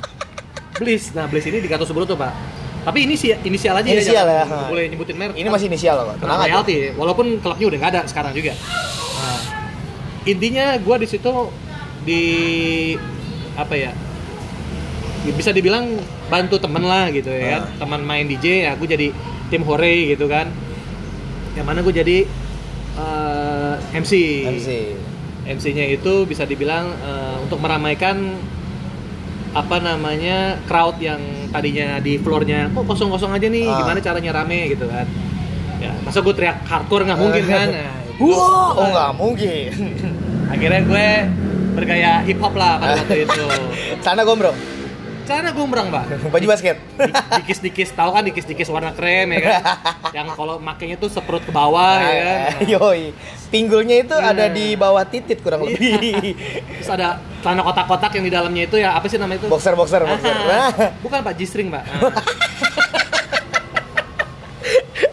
Bliss 0.80 1.04
nah 1.12 1.26
Bliss 1.26 1.44
ini 1.44 1.58
di 1.58 1.66
Gatot 1.66 1.84
Subroto 1.84 2.14
pak 2.14 2.30
tapi 2.82 3.06
ini 3.06 3.14
sih 3.14 3.30
inisial 3.36 3.74
aja 3.76 3.86
Inisial 3.86 4.22
ya, 4.24 4.34
ya. 4.36 4.44
nggak 4.44 4.66
boleh 4.68 4.84
nyebutin 4.86 5.14
merek 5.14 5.34
Ini 5.34 5.46
masih 5.46 5.66
inisial 5.66 5.94
loh, 5.96 6.06
Kak. 6.10 6.16
Tenang 6.18 6.34
aja. 6.36 6.46
royalty 6.48 6.76
walaupun 6.92 7.26
klubnya 7.38 7.66
udah 7.68 7.78
nggak 7.78 7.92
ada 7.92 8.02
sekarang 8.06 8.32
juga 8.32 8.54
nah, 9.16 9.40
intinya 10.24 10.66
gue 10.76 10.96
di 10.98 11.06
situ 11.06 11.32
di 12.02 12.22
apa 13.54 13.74
ya 13.74 13.90
bisa 15.30 15.50
dibilang 15.50 15.94
bantu 16.26 16.58
temen 16.58 16.82
lah 16.82 17.06
gitu 17.08 17.30
ya 17.30 17.62
Ah. 17.62 17.70
teman 17.78 18.02
main 18.02 18.26
DJ 18.26 18.66
ya 18.66 18.74
aku 18.74 18.84
jadi 18.84 19.14
tim 19.46 19.62
hore 19.62 20.10
gitu 20.10 20.26
kan 20.26 20.50
yang 21.54 21.62
mana 21.62 21.78
gue 21.80 21.94
jadi 21.94 22.26
eh, 22.92 23.21
MC 23.92 24.12
MC. 24.48 24.68
MC-nya 25.44 25.86
itu 25.90 26.22
bisa 26.22 26.42
dibilang 26.42 26.86
eh, 26.94 27.36
untuk 27.38 27.58
meramaikan 27.58 28.38
apa 29.52 29.76
namanya 29.78 30.56
crowd 30.64 30.96
yang 30.96 31.20
tadinya 31.50 31.98
di 31.98 32.16
floornya 32.16 32.72
kok 32.72 32.88
kosong-kosong 32.88 33.32
aja 33.32 33.46
nih 33.46 33.66
Ah. 33.66 33.76
gimana 33.78 33.98
caranya 34.00 34.32
rame? 34.34 34.70
gitu 34.70 34.86
kan. 34.86 35.04
Ya 35.76 35.92
masa 36.00 36.20
gue 36.20 36.32
teriak 36.32 36.62
hardcore 36.62 37.04
nggak 37.04 37.20
mungkin 37.20 37.44
kan? 37.46 37.68
Nah, 38.12 38.28
Wah, 38.28 38.70
oh 38.72 38.86
nggak 38.88 39.12
mungkin. 39.14 39.70
akhirnya 40.46 40.80
gue 40.84 41.06
bergaya 41.74 42.22
hip 42.22 42.38
hop 42.38 42.54
lah 42.54 42.78
pada 42.78 43.02
waktu 43.02 43.24
itu. 43.24 43.44
Sana 43.98 44.22
gombrong, 44.22 44.54
cara 45.34 45.50
gombrang 45.50 45.88
mbak 45.88 46.04
baju 46.28 46.46
basket. 46.46 46.76
dikis-dikis 47.38 47.90
tahu 47.90 48.10
kan 48.10 48.22
dikis-dikis 48.22 48.68
warna 48.68 48.90
krem 48.90 49.30
ya 49.30 49.40
kan 49.40 49.54
yang 50.16 50.28
kalau 50.30 50.56
makainya 50.58 50.96
tuh 50.96 51.08
seperut 51.08 51.40
ke 51.40 51.50
bawah 51.50 51.96
ya 51.98 52.12
kan 52.18 52.40
Ah, 52.54 52.64
Yoi. 52.64 53.12
Pinggulnya 53.48 54.00
itu 54.00 54.12
Nah. 54.12 54.30
ada 54.30 54.48
di 54.48 54.72
bawah 54.74 55.02
titit 55.02 55.40
kurang 55.40 55.62
Iya. 55.62 55.72
lebih. 55.72 56.36
terus 56.74 56.88
ada 56.88 57.08
celana 57.40 57.62
kotak-kotak 57.62 58.12
yang 58.14 58.24
di 58.24 58.32
dalamnya 58.32 58.62
itu 58.64 58.76
ya 58.76 58.92
apa 58.92 59.06
sih 59.06 59.16
namanya 59.16 59.38
itu 59.38 59.48
boxer 59.48 59.72
boxer 59.72 60.00
boxer. 60.02 60.34
Ah, 60.46 60.70
bukan 61.00 61.18
pak 61.20 61.34
G-string 61.34 61.68
pak 61.68 61.84
Ah. 61.84 62.12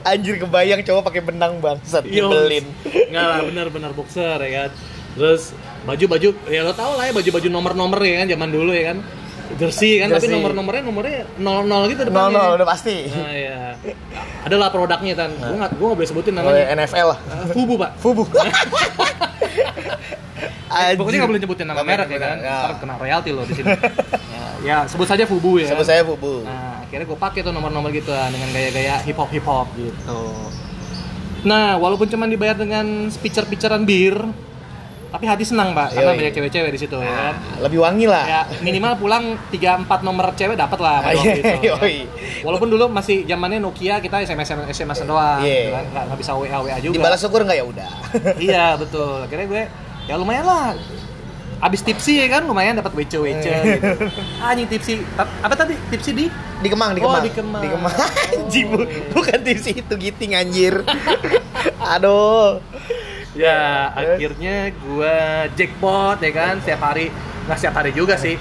Anjir 0.06 0.38
kebayang 0.38 0.82
cowok 0.82 1.04
pakai 1.06 1.22
benang 1.22 1.60
bangsat 1.60 2.02
Yo, 2.04 2.26
dibelin. 2.26 2.66
Enggak 3.06 3.26
lah, 3.26 3.40
benar-benar 3.44 3.92
boxer 3.92 4.40
ya 4.40 4.50
kan. 4.58 4.70
Terus 5.12 5.54
baju-baju 5.80 6.30
ya 6.48 6.62
lo 6.62 6.72
tau 6.72 6.96
lah 6.96 7.06
ya 7.06 7.14
baju-baju 7.14 7.48
nomor-nomor 7.48 8.00
ya 8.00 8.24
kan 8.24 8.28
zaman 8.30 8.50
dulu 8.50 8.72
ya 8.72 8.84
kan. 8.90 8.98
Jersey 9.56 9.98
kan 9.98 10.08
tapi 10.10 10.27
Jersey. 10.27 10.36
nomor-nomornya 10.36 10.84
nomornya 10.84 11.25
00 11.34 11.41
gitu 11.89 12.01
Nol 12.03 12.10
depannya. 12.13 12.38
nol 12.38 12.51
udah 12.56 12.68
pasti. 12.68 12.96
Nah, 13.08 13.34
ya. 13.34 13.60
Adalah 14.46 14.70
produknya 14.70 15.13
kan. 15.15 15.29
Gua 15.34 15.56
enggak 15.58 15.72
gua 15.74 15.86
nggak 15.89 15.98
boleh 15.98 16.10
sebutin 16.10 16.34
Oleh 16.36 16.46
namanya. 16.46 16.65
NFL 16.77 17.08
lah. 17.10 17.20
Ah, 17.25 17.46
Fubu, 17.50 17.74
Pak. 17.75 17.91
Fubu. 17.98 18.24
Pokoknya 20.70 21.18
nggak 21.20 21.32
boleh 21.34 21.41
nyebutin 21.41 21.65
nama 21.65 21.82
Nggak 21.82 21.88
merek 21.89 22.08
ya 22.08 22.20
kan. 22.20 22.38
ya. 22.38 22.58
Ntar 22.62 22.72
kena 22.77 22.94
royalti 22.96 23.29
lo 23.34 23.41
di 23.44 23.53
sini. 23.53 23.68
ya, 23.68 24.46
ya, 24.70 24.77
sebut 24.86 25.08
saja 25.10 25.25
Fubu 25.25 25.58
ya. 25.58 25.68
Sebut 25.68 25.82
kan? 25.82 25.89
saya 25.89 26.01
Fubu. 26.06 26.46
Nah, 26.46 26.86
akhirnya 26.86 27.06
gue 27.10 27.18
pakai 27.18 27.39
tuh 27.41 27.50
nomor-nomor 27.50 27.89
gitu 27.89 28.13
lah, 28.13 28.29
dengan 28.29 28.50
gaya-gaya 28.50 29.01
hip 29.01 29.18
hop 29.18 29.29
hip 29.29 29.44
hop 29.44 29.68
gitu. 29.74 30.22
Nah, 31.41 31.79
walaupun 31.79 32.06
cuma 32.06 32.27
dibayar 32.27 32.53
dengan 32.53 32.86
pitcher-pitcheran 33.10 33.82
bir, 33.84 34.13
tapi 35.10 35.25
hati 35.25 35.42
senang 35.42 35.74
pak, 35.74 35.89
karena 35.92 36.13
banyak 36.13 36.32
cewek-cewek 36.32 36.70
di 36.70 36.80
situ 36.80 36.94
ya 36.96 37.10
kan. 37.10 37.34
Lebih 37.60 37.80
wangi 37.80 38.06
lah. 38.06 38.24
Ya 38.24 38.42
minimal 38.60 38.94
pulang 38.96 39.24
3-4 39.50 39.89
nomor 40.00 40.32
cewek 40.34 40.54
dapat 40.54 40.78
lah 40.78 41.01
pada 41.01 41.18
waktu 41.18 41.39
itu. 41.39 41.50
ya. 41.60 41.74
Yoi. 41.74 41.98
Walaupun 42.42 42.68
dulu 42.68 42.86
masih 42.88 43.25
zamannya 43.25 43.58
Nokia 43.58 43.98
kita 43.98 44.22
SMS 44.22 44.54
SMS 44.68 45.01
doang, 45.04 45.42
Iya. 45.42 45.58
gitu 45.60 45.72
kan. 45.74 45.86
nggak, 45.89 46.04
nggak 46.06 46.20
bisa 46.20 46.32
WA 46.34 46.58
WA 46.60 46.78
juga. 46.78 46.94
Dibalas 46.96 47.20
syukur 47.20 47.42
nggak 47.42 47.58
ya 47.58 47.66
udah. 47.66 47.89
iya 48.48 48.66
betul. 48.74 49.25
Akhirnya 49.25 49.48
gue 49.48 49.63
ya 50.06 50.13
lumayan 50.13 50.46
lah. 50.46 50.78
Abis 51.60 51.84
tipsi 51.84 52.16
ya 52.16 52.30
kan 52.30 52.48
lumayan 52.48 52.78
dapat 52.78 52.96
wece 52.96 53.20
wece 53.20 53.51
gitu. 53.51 53.92
Anjing 54.39 54.70
tipsi. 54.70 54.94
Apa 55.18 55.51
tadi 55.54 55.75
tipsi 55.89 56.13
di? 56.13 56.25
Di 56.60 56.68
Kemang, 56.68 56.94
di 56.94 57.01
Oh, 57.01 57.12
Kemang. 57.12 57.24
di 57.24 57.32
Kemang. 57.34 57.62
Di 57.63 57.68
Kemang. 57.68 57.96
Anjing, 58.32 58.66
bu- 58.70 58.88
bukan 59.12 59.38
tim 59.44 59.58
itu 59.60 59.94
giting 59.98 60.32
anjir. 60.36 60.86
Aduh. 61.98 62.62
Ya, 63.39 63.60
akhirnya 63.96 64.55
gua 64.77 65.15
jackpot 65.55 66.19
ya 66.19 66.31
kan 66.31 66.60
setiap 66.60 66.81
hari, 66.84 67.08
nggak 67.48 67.55
setiap 67.55 67.75
hari 67.79 67.91
juga 67.96 68.19
sih. 68.19 68.36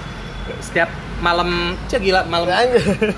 Setiap 0.58 0.90
malam, 1.20 1.78
cek 1.86 2.02
gila 2.02 2.26
malam 2.26 2.50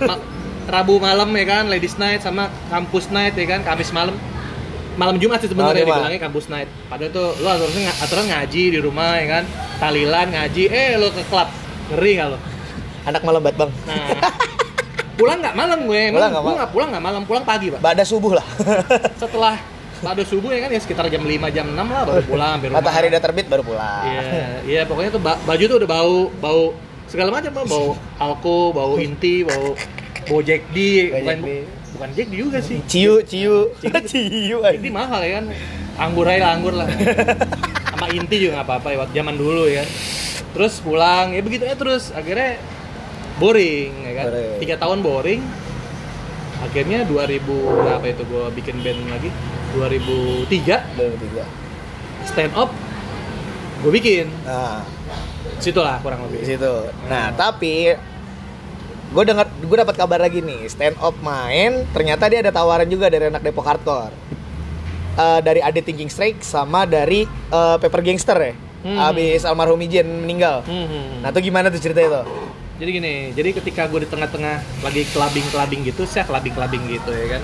ma- 0.04 0.20
Rabu 0.68 1.00
malam 1.00 1.32
ya 1.32 1.46
kan, 1.48 1.64
ladies 1.66 1.96
night 1.96 2.20
sama 2.20 2.46
kampus 2.68 3.08
night 3.08 3.32
ya 3.32 3.48
kan, 3.48 3.64
Kamis 3.64 3.90
malam. 3.90 4.12
Malam 4.94 5.16
Jumat 5.16 5.40
sih 5.40 5.48
sebenarnya 5.48 5.82
Jumat. 5.82 5.96
dibilangnya 5.96 6.20
kampus 6.20 6.46
night. 6.46 6.68
Padahal 6.86 7.10
tuh 7.10 7.28
lu 7.40 7.48
aturan 7.48 7.72
aturan 7.96 8.26
ngaji 8.28 8.62
di 8.70 8.78
rumah 8.78 9.16
ya 9.16 9.40
kan, 9.40 9.44
talilan 9.80 10.28
ngaji, 10.28 10.62
eh 10.68 11.00
lu 11.00 11.08
ke 11.08 11.24
klub. 11.26 11.48
Ngeri 11.90 12.12
kalau. 12.20 12.38
Anak 13.08 13.22
malam 13.24 13.40
banget, 13.40 13.56
Bang. 13.56 13.72
Nah, 13.88 14.06
pulang 15.16 15.40
nggak 15.40 15.56
malam 15.56 15.78
gue, 15.88 16.02
Pulang 16.12 16.30
nggak 16.30 16.44
gue 16.44 16.52
malam. 16.52 16.68
pulang 16.68 16.88
nggak 16.92 17.04
malam, 17.08 17.22
pulang 17.24 17.44
pagi 17.48 17.66
pak. 17.72 17.80
Bada 17.80 18.04
subuh 18.04 18.36
lah. 18.36 18.46
Setelah 19.16 19.56
pada 20.00 20.22
subuh 20.24 20.48
ya 20.48 20.64
kan 20.64 20.70
ya 20.72 20.80
sekitar 20.80 21.04
jam 21.08 21.20
5 21.20 21.28
jam 21.52 21.66
6 21.68 21.76
lah 21.76 22.02
baru 22.08 22.22
pulang 22.24 22.50
hampir 22.56 22.68
rumah. 22.72 22.80
Matahari 22.80 23.06
udah 23.12 23.20
terbit 23.20 23.46
baru 23.46 23.62
pulang. 23.62 24.04
Iya, 24.08 24.22
iya 24.64 24.82
pokoknya 24.84 25.10
tuh 25.12 25.20
ba- 25.20 25.40
baju 25.44 25.64
tuh 25.64 25.76
udah 25.76 25.90
bau 25.90 26.18
bau 26.40 26.62
segala 27.04 27.28
macam 27.28 27.52
bau 27.52 27.92
alko, 28.16 28.72
bau 28.72 28.96
inti, 28.96 29.44
bau 29.44 29.76
bau 30.24 30.40
Jack 30.40 30.72
D, 30.72 31.10
bukan 31.12 31.38
bukan 31.92 32.08
Jack 32.16 32.26
D 32.28 32.34
juga 32.34 32.58
sih. 32.64 32.80
Ciu, 32.88 33.20
ciu. 33.20 33.76
Ciu. 34.10 34.58
D 34.64 34.86
mahal 34.88 35.20
ya 35.20 35.30
kan. 35.42 35.44
Anggur 36.00 36.24
aja 36.24 36.40
lah, 36.40 36.50
anggur 36.56 36.72
lah. 36.72 36.88
Sama 37.92 38.06
inti 38.08 38.40
juga 38.40 38.62
nggak 38.62 38.68
apa-apa 38.72 38.88
ya 38.88 38.96
waktu 39.04 39.14
zaman 39.14 39.34
dulu 39.36 39.68
ya. 39.68 39.84
Terus 40.56 40.80
pulang 40.80 41.36
ya 41.36 41.44
begitu 41.44 41.68
ya 41.68 41.76
terus 41.76 42.08
akhirnya 42.10 42.56
boring 43.36 43.92
ya 44.00 44.12
kan. 44.16 44.24
Boring. 44.32 44.56
Tiga 44.64 44.74
tahun 44.80 44.98
boring. 45.04 45.42
Akhirnya 46.60 47.04
2000 47.04 47.40
berapa 47.84 48.04
itu 48.06 48.22
gua 48.28 48.48
bikin 48.48 48.80
band 48.80 49.00
lagi? 49.08 49.28
2003 49.72 50.96
Belum 50.96 51.14
tiga. 51.16 51.44
stand 52.22 52.52
up 52.52 52.70
gue 53.80 53.90
bikin 53.90 54.28
Nah, 54.42 54.84
situ 55.56 55.76
lah 55.76 55.98
kurang 55.98 56.24
lebih 56.24 56.40
situ. 56.42 56.74
Nah, 57.06 57.32
tapi 57.32 57.96
gue 59.10 59.24
dengar 59.24 59.48
gue 59.50 59.76
dapat 59.76 59.96
kabar 59.96 60.20
lagi 60.20 60.38
nih 60.38 60.64
stand 60.66 60.94
up 60.96 61.16
main 61.18 61.82
ternyata 61.90 62.26
dia 62.26 62.40
ada 62.40 62.50
tawaran 62.50 62.86
juga 62.86 63.08
dari 63.08 63.26
anak 63.26 63.40
Depok 63.40 63.64
Hardcore 63.64 64.14
Eh, 65.12 65.40
dari 65.42 65.58
Ade 65.58 65.82
Thinking 65.82 66.06
Strike 66.06 66.40
sama 66.40 66.86
dari 66.86 67.26
eh, 67.26 67.76
Paper 67.76 68.00
Gangster 68.00 68.38
ya 68.38 68.54
Hmm. 68.80 68.96
abis 68.96 69.44
almarhum 69.44 69.76
Ijen 69.78 70.24
meninggal 70.24 70.64
Hmm. 70.64 71.20
nah 71.20 71.28
itu 71.28 71.40
gimana 71.42 71.68
tuh 71.68 71.76
cerita 71.78 72.00
itu 72.00 72.16
jadi 72.78 72.90
gini 72.90 73.14
jadi 73.30 73.52
ketika 73.52 73.84
gue 73.84 74.00
di 74.00 74.08
tengah-tengah 74.08 74.56
lagi 74.80 75.04
clubbing 75.06 75.44
clubbing 75.46 75.84
gitu 75.84 76.08
saya 76.08 76.24
clubbing 76.24 76.54
clubbing 76.54 76.88
gitu 76.88 77.12
ya 77.12 77.36
kan 77.36 77.42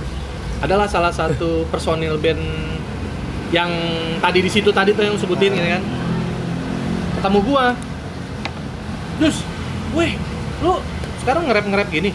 adalah 0.65 0.89
salah 0.89 1.13
satu 1.13 1.69
personil 1.69 2.17
band 2.17 2.41
yang 3.55 3.71
tadi 4.19 4.43
di 4.43 4.51
situ 4.51 4.75
tadi 4.75 4.97
tuh 4.97 5.05
yang 5.07 5.17
sebutin 5.21 5.53
ya 5.53 5.79
kan. 5.79 5.83
Ketemu 7.21 7.39
gua. 7.45 7.67
Terus 9.21 9.41
weh 9.97 10.17
lu 10.61 10.81
sekarang 11.25 11.49
nge-rap 11.49 11.67
nge-rap 11.69 11.89
gini? 11.93 12.11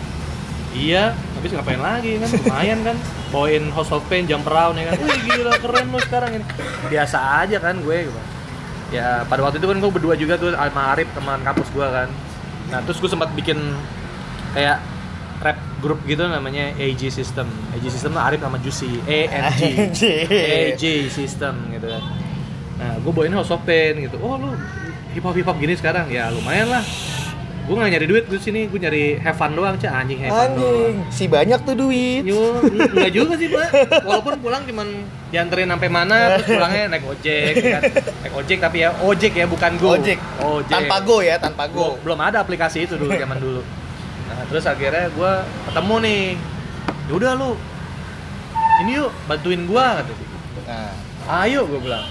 Iya 0.72 1.14
habis 1.36 1.52
ngapain 1.52 1.82
lagi 1.82 2.22
kan? 2.22 2.30
Lumayan 2.32 2.80
kan? 2.86 2.98
Bawain 3.32 3.64
House 3.72 3.92
of 3.92 4.04
Pain 4.12 4.28
jump 4.28 4.48
around 4.48 4.78
ya 4.78 4.92
kan? 4.92 5.02
Wih 5.02 5.20
gila 5.26 5.54
keren 5.58 5.88
lu 5.90 6.00
sekarang 6.00 6.32
ini. 6.40 6.46
Biasa 6.88 7.18
aja 7.48 7.58
kan 7.60 7.80
gue 7.82 7.98
gitu. 8.08 8.22
ya 8.92 9.24
pada 9.24 9.40
waktu 9.40 9.64
itu 9.64 9.72
kan 9.72 9.80
gue 9.80 9.88
berdua 9.88 10.20
juga 10.20 10.36
tuh 10.36 10.52
sama 10.52 10.92
Arif 10.92 11.08
teman 11.16 11.40
kampus 11.42 11.72
gue 11.72 11.88
kan. 11.88 12.12
Nah 12.70 12.80
terus 12.84 13.00
gue 13.00 13.08
sempat 13.08 13.32
bikin 13.32 13.56
kayak 14.52 14.84
rap 15.42 15.58
grup 15.82 16.00
gitu 16.06 16.22
namanya 16.30 16.72
AG 16.78 17.02
System 17.10 17.50
AG 17.74 17.86
System 17.90 18.14
tuh 18.14 18.22
Arif 18.22 18.40
sama 18.40 18.62
Juicy 18.62 19.02
ANG 19.10 19.62
AG 20.70 20.84
System 21.10 21.54
gitu 21.74 21.90
kan 21.90 22.04
nah 22.78 22.94
gue 23.02 23.12
bawain 23.14 23.34
House 23.34 23.50
of 23.50 23.66
Pain 23.66 23.98
gitu 23.98 24.22
oh 24.22 24.38
lu 24.38 24.54
hip 25.18 25.26
hop 25.26 25.34
hip 25.34 25.46
hop 25.50 25.58
gini 25.58 25.74
sekarang 25.74 26.08
ya 26.14 26.30
lumayan 26.30 26.70
lah 26.70 26.86
gue 27.62 27.76
nggak 27.78 27.92
nyari 27.94 28.08
duit 28.10 28.26
gue 28.26 28.42
sini 28.42 28.66
gue 28.66 28.80
nyari 28.82 29.04
have 29.22 29.38
fun 29.38 29.54
doang 29.54 29.78
cah 29.78 30.02
anjing 30.02 30.18
have 30.26 30.34
fun 30.34 30.50
Anjing, 30.58 30.96
si 31.14 31.30
banyak 31.30 31.62
tuh 31.62 31.78
duit. 31.78 32.26
Yo, 32.26 32.58
enggak 32.68 33.14
juga 33.14 33.38
sih 33.38 33.48
pak. 33.48 33.70
Walaupun 34.02 34.34
pulang 34.42 34.66
cuman 34.66 34.88
dianterin 35.30 35.70
sampai 35.70 35.90
mana, 35.94 36.36
terus 36.36 36.58
pulangnya 36.58 36.98
naik 36.98 37.06
ojek, 37.06 37.54
kan? 37.62 37.82
naik 38.26 38.34
ojek 38.34 38.58
tapi 38.60 38.78
ya 38.84 38.90
ojek 39.06 39.32
ya 39.38 39.46
bukan 39.46 39.72
go. 39.78 39.94
Ojek. 39.94 40.20
Ojek. 40.42 40.74
Tanpa 40.74 40.98
go 41.06 41.18
ya, 41.22 41.38
tanpa 41.38 41.70
go. 41.70 41.96
belum 42.02 42.20
ada 42.20 42.42
aplikasi 42.42 42.90
itu 42.90 42.98
dulu 42.98 43.14
zaman 43.14 43.38
dulu. 43.40 43.62
Nah, 44.32 44.46
terus 44.48 44.64
akhirnya 44.64 45.12
gue 45.12 45.32
ketemu 45.68 45.96
nih. 46.02 46.24
Ya 47.10 47.14
udah 47.14 47.32
lu, 47.36 47.52
ini 48.82 48.92
yuk 48.96 49.12
bantuin 49.28 49.68
gua 49.68 50.00
kata 50.00 50.12
dia. 50.16 50.28
Nah, 50.68 51.44
Ayo 51.44 51.68
gue 51.68 51.80
bilang. 51.80 52.08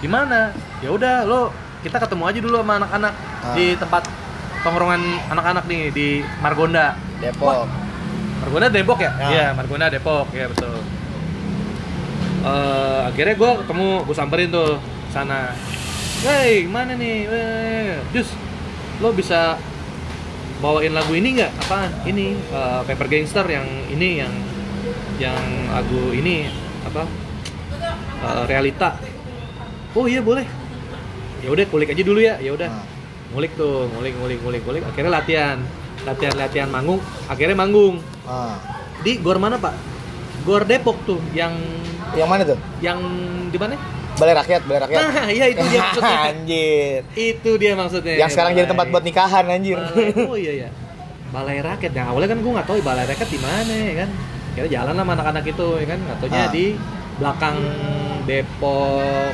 Gimana? 0.00 0.50
Ya 0.80 0.88
udah 0.90 1.22
lo 1.22 1.52
kita 1.80 2.00
ketemu 2.00 2.22
aja 2.24 2.38
dulu 2.40 2.56
sama 2.58 2.74
anak-anak 2.80 3.14
Ah. 3.46 3.54
di 3.54 3.76
tempat 3.76 4.02
tongkrongan 4.64 4.98
anak-anak 5.30 5.64
nih 5.68 5.82
di 5.90 6.06
Margonda. 6.40 6.96
Depok. 7.20 7.68
Margonda 8.42 8.66
Depok 8.68 8.98
ya? 8.98 9.12
Ya. 9.16 9.26
Iya, 9.28 9.46
Margonda 9.54 9.86
Depok, 9.86 10.26
ya 10.32 10.50
betul. 10.50 10.82
Eh, 12.42 13.00
akhirnya 13.06 13.34
gue 13.34 13.50
ketemu, 13.62 13.88
gue 14.06 14.16
samperin 14.16 14.48
tuh 14.50 14.78
sana. 15.10 15.50
Hey, 16.22 16.66
mana 16.66 16.94
nih? 16.94 17.26
Weh, 17.26 17.94
Jus, 18.10 18.30
lo 18.98 19.10
bisa 19.10 19.54
bawain 20.58 20.92
lagu 20.92 21.12
ini 21.12 21.36
nggak? 21.36 21.52
Apaan? 21.66 21.90
Ini 22.04 22.26
eh, 22.36 22.80
Paper 22.86 23.06
Gangster 23.06 23.46
yang 23.46 23.66
ini 23.90 24.20
yang 24.20 24.32
yang 25.16 25.38
lagu 25.72 26.12
ini 26.12 26.48
apa? 26.84 27.02
Eh, 28.16 28.42
realita. 28.48 28.96
Oh 29.92 30.04
iya 30.04 30.20
boleh. 30.20 30.44
Ya 31.44 31.48
udah 31.52 31.64
kulik 31.68 31.92
aja 31.92 32.02
dulu 32.02 32.20
ya. 32.20 32.36
Ya 32.40 32.52
udah. 32.52 32.68
Nah. 32.68 32.84
Ngulik 33.26 33.52
tuh, 33.58 33.90
ngulik, 33.92 34.14
ngulik, 34.16 34.38
ngulik, 34.40 34.62
ngulik. 34.64 34.82
Akhirnya 34.86 35.12
latihan, 35.12 35.58
latihan, 36.06 36.34
latihan 36.38 36.68
manggung. 36.70 37.02
Akhirnya 37.26 37.56
manggung 37.58 37.98
Ah. 38.24 38.56
di 39.02 39.18
gor 39.18 39.36
mana 39.36 39.58
pak? 39.58 39.74
Gor 40.46 40.62
Depok 40.62 40.94
tuh, 41.04 41.18
yang 41.34 41.52
Yang 42.14 42.28
mana 42.30 42.42
tuh? 42.46 42.58
yang 42.78 42.98
di 43.50 43.58
mana? 43.58 43.74
Balai 44.16 44.34
Rakyat, 44.34 44.60
Balai 44.64 44.80
Rakyat. 44.82 45.00
Nah, 45.02 45.28
iya 45.28 45.46
itu 45.46 45.62
dia 45.62 45.80
maksudnya. 45.84 46.18
anjir. 46.24 47.00
itu 47.14 47.50
dia 47.56 47.72
maksudnya. 47.74 48.14
Yang 48.16 48.30
sekarang 48.32 48.52
jadi 48.54 48.68
tempat 48.68 48.86
buat 48.88 49.04
nikahan 49.04 49.44
anjir. 49.46 49.76
Balai- 49.76 50.28
oh 50.32 50.36
iya 50.36 50.52
ya. 50.64 50.68
Balai 51.28 51.58
rakyat. 51.60 51.92
Yang 51.92 52.06
awalnya 52.08 52.28
kan 52.30 52.38
gue 52.38 52.52
nggak 52.52 52.66
tahu 52.66 52.76
balai 52.80 53.04
rakyat 53.04 53.28
di 53.28 53.38
mana 53.38 53.72
ya 53.74 53.94
kan. 53.98 54.08
Kira 54.52 54.68
jalan 54.70 54.94
sama 54.94 55.12
anak-anak 55.12 55.44
itu 55.44 55.66
ya 55.76 55.86
kan. 55.86 55.98
Nggak 56.00 56.16
taunya 56.18 56.40
Ah. 56.40 56.48
di 56.48 56.64
belakang 57.16 57.56
Depok. 58.24 59.32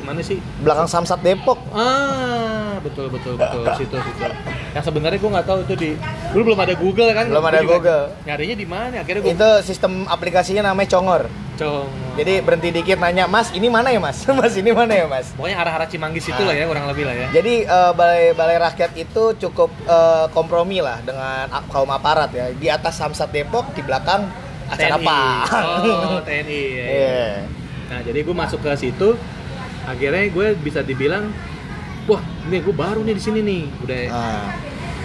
Mana 0.00 0.20
sih? 0.20 0.38
Belakang 0.58 0.86
Samsat 0.86 1.20
Depok. 1.20 1.58
Ah, 1.70 2.76
betul 2.80 3.08
betul 3.08 3.36
betul 3.36 3.64
situ 3.76 3.96
situ. 3.96 4.24
Yang 4.72 4.84
sebenarnya 4.84 5.18
gue 5.18 5.30
nggak 5.32 5.46
tahu 5.46 5.58
itu 5.62 5.74
di 5.74 5.90
dulu 6.32 6.52
belum 6.52 6.60
ada 6.60 6.74
Google 6.76 7.10
kan. 7.12 7.24
Belum 7.28 7.40
Gua 7.40 7.50
ada 7.50 7.60
Google. 7.62 8.04
Nyarinya 8.24 8.56
di 8.56 8.66
mana? 8.66 8.94
Akhirnya 9.00 9.20
gue 9.20 9.32
Itu 9.32 9.48
sistem 9.62 10.04
aplikasinya 10.04 10.62
namanya 10.66 10.88
Congor. 10.92 11.28
Cong. 11.58 11.90
Jadi 12.14 12.38
berhenti 12.40 12.68
dikit 12.70 12.96
nanya, 12.96 13.26
"Mas, 13.26 13.50
ini 13.50 13.66
mana 13.66 13.90
ya, 13.90 13.98
Mas?" 13.98 14.22
"Mas, 14.38 14.54
ini 14.54 14.70
mana 14.70 14.94
ya, 14.94 15.04
Mas?" 15.04 15.34
Pokoknya 15.34 15.58
arah-arah 15.58 15.86
Cimanggis 15.86 16.24
itu 16.24 16.38
Ah. 16.38 16.46
lah 16.46 16.54
ya 16.54 16.64
kurang 16.64 16.86
lebih 16.86 17.04
lah 17.04 17.14
ya. 17.14 17.26
Jadi 17.30 17.54
eh, 17.62 17.92
balai 17.92 18.30
balai 18.32 18.56
rakyat 18.56 18.92
itu 18.94 19.22
cukup 19.36 19.70
eh, 19.82 20.26
kompromi 20.30 20.78
lah 20.78 21.02
dengan 21.02 21.50
kaum 21.66 21.90
aparat 21.90 22.30
ya. 22.30 22.48
Di 22.50 22.68
atas 22.68 22.94
Samsat 22.96 23.28
Depok, 23.28 23.74
di 23.74 23.82
belakang 23.82 24.30
acara 24.68 24.94
apa? 24.94 25.18
Oh, 25.82 26.20
TNI. 26.26 26.62
ya, 26.70 26.78
ya. 26.78 26.86
Iya. 26.86 27.22
Nah, 27.88 28.00
jadi 28.04 28.18
gue 28.20 28.36
masuk 28.36 28.60
ke 28.60 28.70
situ, 28.76 29.16
akhirnya 29.82 30.28
gue 30.28 30.46
bisa 30.56 30.80
dibilang, 30.80 31.32
wah, 32.04 32.20
ini 32.44 32.60
gue 32.60 32.72
baru 32.72 33.00
nih 33.00 33.16
di 33.16 33.22
sini 33.22 33.40
nih. 33.40 33.62
Udah, 33.80 34.00
Ah, 34.08 34.46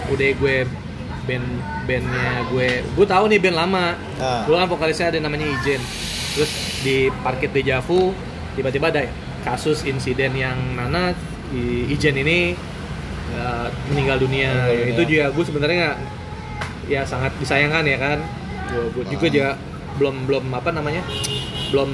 udah 0.08 0.30
gue 0.36 0.56
band 1.24 1.48
bandnya 1.84 2.44
gue, 2.52 2.84
gue 2.84 3.06
tahu 3.08 3.24
nih 3.26 3.40
band 3.40 3.56
lama. 3.58 3.96
Ah. 4.20 4.44
Gue 4.44 4.54
kan 4.54 4.68
vokalisnya 4.68 5.08
ada 5.10 5.20
namanya 5.20 5.48
Ijen. 5.48 5.80
Terus 6.34 6.52
di 6.82 7.08
parkir 7.22 7.50
Dejavu, 7.54 8.12
tiba-tiba 8.58 8.90
ada 8.90 9.06
kasus 9.46 9.86
insiden 9.86 10.34
yang 10.34 10.58
mana 10.74 11.14
i- 11.54 11.86
Ijen 11.94 12.18
ini 12.18 12.58
uh, 13.38 13.68
meninggal 13.94 14.18
dunia. 14.18 14.50
Dunia. 14.66 14.92
Itu 14.98 15.02
juga 15.06 15.26
gue 15.30 15.44
sebenarnya 15.46 15.78
nggak 15.84 15.98
ya 16.90 17.02
sangat 17.06 17.32
disayangkan 17.38 17.84
ya 17.86 17.98
kan. 18.02 18.20
Gue, 18.74 19.06
juga 19.06 19.28
juga 19.30 19.50
belum 20.02 20.26
belum 20.26 20.46
apa 20.58 20.74
namanya 20.74 21.06
belum 21.70 21.92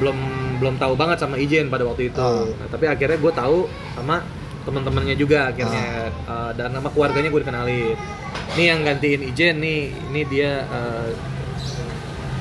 belum 0.00 0.18
belum 0.58 0.74
tahu 0.80 0.94
banget 0.96 1.20
sama 1.20 1.36
Ijen 1.36 1.68
pada 1.68 1.84
waktu 1.84 2.08
itu. 2.08 2.18
Ah. 2.18 2.48
Nah, 2.48 2.68
tapi 2.72 2.88
akhirnya 2.88 3.20
gue 3.20 3.32
tahu 3.36 3.68
sama 3.94 4.24
teman-temannya 4.64 5.16
juga 5.16 5.52
akhirnya 5.52 6.08
Uh, 6.28 6.52
dan 6.52 6.68
nama 6.76 6.92
keluarganya 6.92 7.32
gue 7.32 7.40
dikenalin. 7.40 7.96
Ini 8.52 8.64
yang 8.68 8.80
gantiin 8.84 9.32
Ijen 9.32 9.64
nih, 9.64 9.92
ini 10.12 10.20
dia 10.28 10.64
uh, 10.68 11.08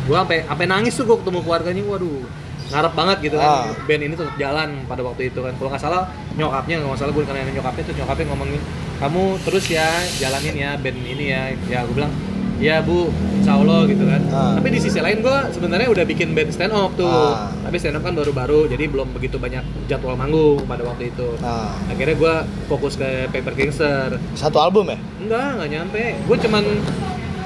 gue 0.07 0.15
sampai 0.15 0.37
sampai 0.41 0.65
nangis 0.65 0.93
tuh 0.93 1.03
gue 1.03 1.17
ketemu 1.17 1.39
keluarganya 1.41 1.83
waduh 1.85 2.23
ngarep 2.67 2.93
banget 2.93 3.17
gitu 3.21 3.35
kan 3.35 3.47
Ah. 3.63 3.71
band 3.81 4.01
ini 4.01 4.13
tetap 4.13 4.35
jalan 4.35 4.69
pada 4.83 4.99
waktu 5.01 5.21
itu 5.27 5.39
kan 5.39 5.53
kalau 5.53 5.69
nggak 5.69 5.79
salah 5.81 6.03
nyokapnya 6.33 6.75
nggak 6.79 6.97
salah 6.97 7.11
gue 7.11 7.23
kenalin 7.23 7.53
nyokapnya 7.53 7.83
tuh 7.83 7.95
nyokapnya 7.95 8.25
ngomongin 8.27 8.61
kamu 8.97 9.23
terus 9.41 9.65
ya 9.67 9.87
jalanin 10.17 10.55
ya 10.57 10.71
band 10.75 10.97
ini 10.97 11.25
ya 11.27 11.41
ya 11.65 11.79
gue 11.83 11.95
bilang 11.95 12.11
ya 12.57 12.81
bu 12.81 13.07
insya 13.37 13.53
Allah 13.53 13.85
gitu 13.85 14.03
kan 14.03 14.19
Ah. 14.29 14.57
tapi 14.57 14.67
di 14.69 14.79
sisi 14.81 14.97
lain 14.97 15.21
gue 15.21 15.37
sebenarnya 15.49 15.87
udah 15.87 16.03
bikin 16.03 16.33
band 16.33 16.49
stand 16.49 16.73
up 16.73 16.91
tuh 16.93 17.07
Ah. 17.07 17.47
tapi 17.61 17.77
stand 17.77 17.95
up 17.95 18.03
kan 18.03 18.11
baru-baru 18.11 18.67
jadi 18.67 18.83
belum 18.85 19.13
begitu 19.13 19.37
banyak 19.37 19.61
jadwal 19.85 20.15
manggung 20.15 20.59
pada 20.65 20.83
waktu 20.83 21.07
itu 21.07 21.39
ah. 21.39 21.71
akhirnya 21.87 22.15
gue 22.15 22.33
fokus 22.67 22.95
ke 22.95 23.07
Paper 23.29 23.53
Gangster 23.53 24.19
Satu 24.33 24.57
album 24.57 24.89
ya? 24.89 24.97
Enggak, 25.17 25.47
enggak 25.55 25.69
nyampe. 25.71 26.03
Gue 26.21 26.37
cuman 26.37 26.63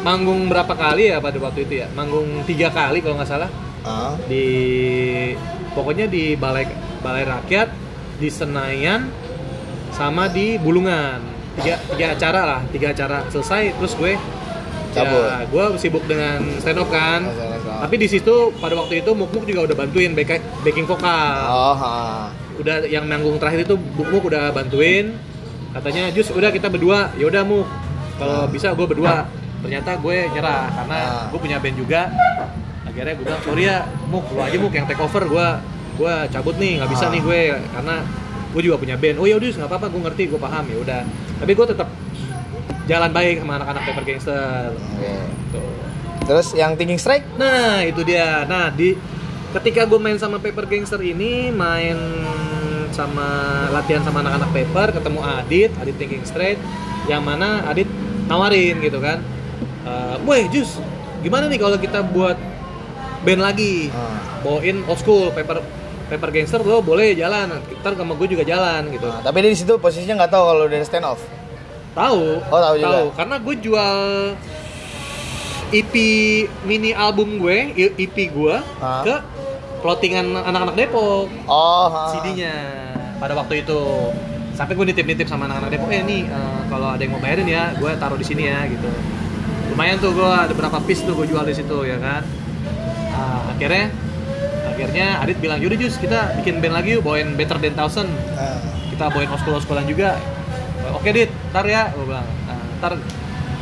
manggung 0.02 0.46
berapa 0.46 0.72
kali 0.72 1.10
ya 1.10 1.18
pada 1.18 1.38
waktu 1.38 1.64
itu 1.64 1.74
ya? 1.78 1.88
Manggung 1.92 2.42
tiga 2.44 2.70
kali 2.70 3.00
kalau 3.00 3.16
nggak 3.16 3.30
salah 3.30 3.50
Ah. 3.82 4.14
di 4.24 4.46
pokoknya 5.72 6.06
di 6.06 6.36
balai 6.36 6.70
balai 7.02 7.24
rakyat 7.24 7.74
di 8.18 8.30
Senayan 8.30 9.10
sama 9.92 10.26
di 10.28 10.56
Bulungan 10.56 11.18
tiga 11.56 11.82
tiga 11.88 12.14
acara 12.14 12.42
lah 12.46 12.62
tiga 12.70 12.94
acara 12.94 13.26
selesai 13.28 13.74
terus 13.74 13.94
gue 13.96 14.14
Cabut. 14.92 15.24
ya 15.24 15.48
gue 15.48 15.66
sibuk 15.80 16.04
dengan 16.04 16.46
stand 16.60 16.78
up 16.78 16.90
kan 16.90 17.26
tapi 17.82 17.96
di 17.96 18.06
situ 18.06 18.54
pada 18.56 18.76
waktu 18.76 19.02
itu 19.02 19.12
Muk 19.12 19.32
Muk 19.32 19.44
juga 19.46 19.66
udah 19.66 19.76
bantuin 19.76 20.14
back- 20.14 20.46
backing 20.62 20.86
vokal 20.86 21.36
Oh, 21.44 21.74
ah. 21.74 22.30
udah 22.56 22.86
yang 22.86 23.08
manggung 23.08 23.36
terakhir 23.36 23.66
itu 23.66 23.74
Muk 23.74 24.08
Muk 24.12 24.24
udah 24.28 24.52
bantuin 24.52 25.18
katanya 25.72 26.12
Jus 26.12 26.30
udah 26.30 26.52
kita 26.52 26.68
berdua 26.68 27.10
ya 27.16 27.26
udah 27.26 27.42
Muk 27.42 27.66
kalau 28.16 28.46
Ah. 28.46 28.48
bisa 28.48 28.72
gue 28.72 28.86
berdua 28.86 29.26
ternyata 29.62 29.92
gue 29.96 30.18
nyerah 30.30 30.66
karena 30.74 30.98
Ah. 30.98 31.26
gue 31.30 31.40
punya 31.40 31.58
band 31.58 31.78
juga 31.78 32.02
akhirnya 32.84 33.14
gue 33.16 33.26
bilang 33.26 33.42
sorry 33.42 33.64
ya 33.66 33.78
Muk 34.10 34.26
lu 34.30 34.42
aja 34.42 34.58
Muk 34.58 34.74
yang 34.74 34.86
take 34.86 35.00
over 35.00 35.24
gue 35.24 35.48
gue 35.96 36.14
cabut 36.30 36.56
nih 36.58 36.82
nggak 36.82 36.90
bisa 36.90 37.06
Ah. 37.08 37.12
nih 37.14 37.22
gue 37.22 37.40
karena 37.72 37.96
gue 38.52 38.62
juga 38.62 38.76
punya 38.78 38.96
band 38.98 39.18
oh 39.18 39.26
ya 39.26 39.36
udah 39.36 39.48
nggak 39.48 39.70
apa-apa 39.70 39.88
gue 39.88 40.02
ngerti 40.02 40.24
gue 40.28 40.40
paham 40.40 40.66
ya 40.68 40.78
udah 40.78 41.02
tapi 41.40 41.52
gue 41.54 41.66
tetap 41.70 41.88
jalan 42.84 43.12
baik 43.12 43.36
sama 43.40 43.54
anak-anak 43.56 43.82
Paper 43.86 44.04
Gangster 44.04 44.68
Oke. 44.76 45.14
Tuh. 45.52 45.72
Terus 46.22 46.48
yang 46.54 46.76
Thinking 46.76 47.02
Strike? 47.02 47.26
Nah, 47.36 47.82
itu 47.82 48.02
dia. 48.04 48.46
Nah, 48.46 48.70
di 48.70 48.94
ketika 49.52 49.84
gue 49.84 49.98
main 49.98 50.16
sama 50.16 50.38
Paper 50.38 50.64
Gangster 50.64 51.02
ini, 51.02 51.50
main 51.50 51.98
sama 52.92 53.26
latihan 53.72 54.04
sama 54.04 54.22
anak-anak 54.22 54.50
Paper, 54.54 54.88
ketemu 54.96 55.20
Adit, 55.24 55.72
Adit 55.82 55.96
Thinking 55.98 56.24
Straight, 56.24 56.60
yang 57.08 57.24
mana 57.24 57.66
Adit 57.66 57.88
nawarin 58.28 58.80
gitu 58.80 59.02
kan. 59.02 59.20
Eh, 59.82 60.16
Weh, 60.24 60.46
Jus, 60.50 60.78
gimana 61.22 61.50
nih 61.50 61.58
kalau 61.58 61.78
kita 61.78 62.06
buat 62.06 62.38
band 63.22 63.42
lagi? 63.42 63.90
Ah. 63.90 64.42
Bawain 64.42 64.82
old 64.86 64.98
school 64.98 65.30
Paper 65.30 65.62
Paper 66.06 66.30
Gangster 66.30 66.60
lo 66.60 66.84
boleh 66.84 67.16
jalan, 67.16 67.62
ntar 67.80 67.96
sama 67.96 68.14
gue 68.14 68.28
juga 68.28 68.44
jalan 68.44 68.92
gitu. 68.92 69.08
Ah, 69.08 69.24
tapi 69.24 69.42
dia 69.42 69.50
di 69.50 69.58
situ 69.58 69.74
posisinya 69.78 70.22
nggak 70.22 70.32
tahu 70.32 70.44
kalau 70.44 70.64
udah 70.68 70.80
stand 70.84 71.08
off. 71.08 71.22
Tahu. 71.92 72.24
Oh, 72.52 72.60
tahu 72.60 72.76
juga. 72.78 73.00
Karena 73.16 73.36
gue 73.40 73.56
jual 73.58 73.98
EP 75.72 75.94
mini 76.68 76.92
album 76.92 77.40
gue, 77.40 77.72
EP 77.96 78.18
gue 78.28 78.56
Ah. 78.84 79.02
ke 79.02 79.16
plottingan 79.82 80.36
anak-anak 80.36 80.76
Depok 80.78 81.26
Oh, 81.48 81.88
ah. 81.90 82.12
CD-nya 82.12 82.54
pada 83.18 83.34
waktu 83.34 83.64
itu. 83.64 83.82
Sampai 84.52 84.76
gue 84.76 84.86
nitip-nitip 84.92 85.26
sama 85.26 85.48
anak-anak 85.48 85.72
Depok, 85.74 85.90
eh 85.90 86.04
nih 86.04 86.28
eh, 86.28 86.62
kalau 86.68 86.92
ada 86.92 87.02
yang 87.02 87.16
mau 87.16 87.24
bayarin 87.24 87.48
ya, 87.48 87.72
gue 87.74 87.92
taruh 87.98 88.20
di 88.20 88.28
sini 88.28 88.52
ya 88.52 88.68
gitu. 88.68 88.92
Lumayan 89.72 89.98
tuh 89.98 90.12
gue 90.12 90.28
ada 90.28 90.52
berapa 90.52 90.78
piece 90.84 91.02
tuh 91.02 91.14
gue 91.14 91.26
jual 91.26 91.42
di 91.42 91.54
situ 91.54 91.78
ya 91.82 91.98
kan. 91.98 92.22
Ah, 93.10 93.50
akhirnya 93.50 93.92
akhirnya 94.66 95.08
Adit 95.20 95.38
bilang 95.38 95.58
yaudah 95.58 95.78
Jus 95.78 95.96
kita 95.96 96.36
bikin 96.38 96.58
band 96.58 96.74
lagi 96.74 96.96
yuk 96.96 97.02
bawain 97.02 97.36
Better 97.36 97.56
Than 97.56 97.74
Thousand 97.74 98.08
Ah. 98.34 98.58
kita 98.90 99.08
bawain 99.08 99.30
oskul-oskulan 99.30 99.84
juga 99.84 100.16
oke 100.90 101.06
dit 101.08 101.30
ntar 101.50 101.64
ya 101.66 101.88
gue 101.90 102.02
bilang 102.02 102.24
"Nah, 102.44 102.58
ntar 102.80 102.96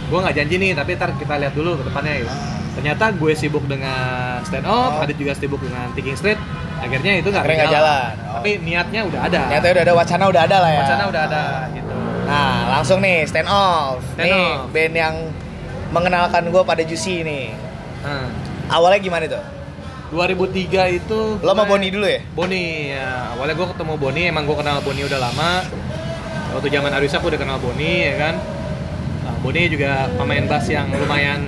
gue 0.06 0.20
nggak 0.20 0.36
janji 0.36 0.56
nih 0.58 0.72
tapi 0.74 0.96
ntar 0.96 1.12
kita 1.14 1.36
lihat 1.36 1.52
dulu 1.52 1.76
ke 1.76 1.84
depannya 1.84 2.14
gitu. 2.20 2.30
Ah. 2.30 2.58
ternyata 2.72 3.06
gue 3.12 3.32
sibuk 3.34 3.66
dengan 3.66 4.40
stand 4.42 4.64
up 4.64 4.92
Oh. 4.92 5.04
Adit 5.04 5.18
juga 5.18 5.34
sibuk 5.34 5.60
dengan 5.60 5.92
thinking 5.92 6.16
straight 6.16 6.40
akhirnya 6.80 7.20
itu 7.20 7.28
nggak 7.28 7.44
berjalan. 7.44 7.70
jalan. 7.70 8.12
Oh. 8.24 8.34
tapi 8.38 8.50
niatnya 8.60 9.02
udah 9.04 9.20
ada 9.22 9.40
Ternyata 9.50 9.68
udah 9.68 9.84
ada 9.84 9.94
wacana 9.96 10.24
udah 10.26 10.42
ada 10.44 10.58
lah 10.58 10.72
ya. 10.72 10.82
wacana 10.84 11.04
udah 11.06 11.22
ada 11.26 11.42
gitu 11.70 11.94
Nah, 12.22 12.54
langsung 12.72 13.02
nih 13.02 13.26
stand 13.26 13.50
off. 13.50 13.98
Stand 14.14 14.30
nih 14.30 14.46
off. 14.56 14.70
band 14.70 14.94
yang 14.96 15.16
mengenalkan 15.90 16.48
gue 16.50 16.62
pada 16.64 16.82
Juicy 16.86 17.22
nih. 17.26 17.54
Nah, 18.06 18.28
Awalnya 18.70 19.00
gimana 19.02 19.26
tuh? 19.26 19.44
2003 20.10 20.98
itu 21.02 21.20
Lo 21.42 21.54
sama 21.54 21.70
Boni 21.70 21.94
dulu 21.94 22.06
ya? 22.06 22.22
Boni 22.34 22.90
ya 22.90 23.34
awalnya 23.34 23.54
gue 23.54 23.68
ketemu 23.78 23.94
Boni 23.98 24.22
emang 24.26 24.44
gue 24.50 24.58
kenal 24.58 24.82
Boni 24.82 25.06
udah 25.06 25.20
lama 25.22 25.62
waktu 26.58 26.68
zaman 26.74 26.90
Arisa 26.98 27.22
gue 27.22 27.30
udah 27.30 27.42
kenal 27.42 27.58
Boni 27.62 28.10
ya 28.10 28.14
kan 28.18 28.36
nah, 29.22 29.36
Boni 29.42 29.70
juga 29.70 30.10
pemain 30.18 30.42
bass 30.50 30.66
yang 30.66 30.90
lumayan 30.90 31.42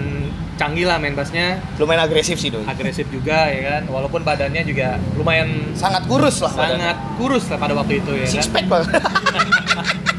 canggih 0.62 0.86
lah 0.86 1.02
main 1.02 1.18
bassnya 1.18 1.58
Lumayan 1.82 2.06
agresif 2.06 2.38
sih 2.38 2.54
doi. 2.54 2.62
agresif 2.70 3.10
juga 3.10 3.50
ya 3.50 3.82
kan 3.82 3.90
walaupun 3.90 4.22
badannya 4.22 4.62
juga 4.62 5.02
lumayan 5.18 5.74
Sangat 5.74 6.06
kurus 6.06 6.38
lah 6.46 6.54
sangat 6.54 6.98
kurus 7.18 7.50
lah 7.50 7.58
pada 7.58 7.74
waktu 7.74 7.98
itu 7.98 8.14
ya 8.14 8.28
Six 8.30 8.46
kan 8.46 8.54
pack 8.54 8.66
banget. 8.70 9.02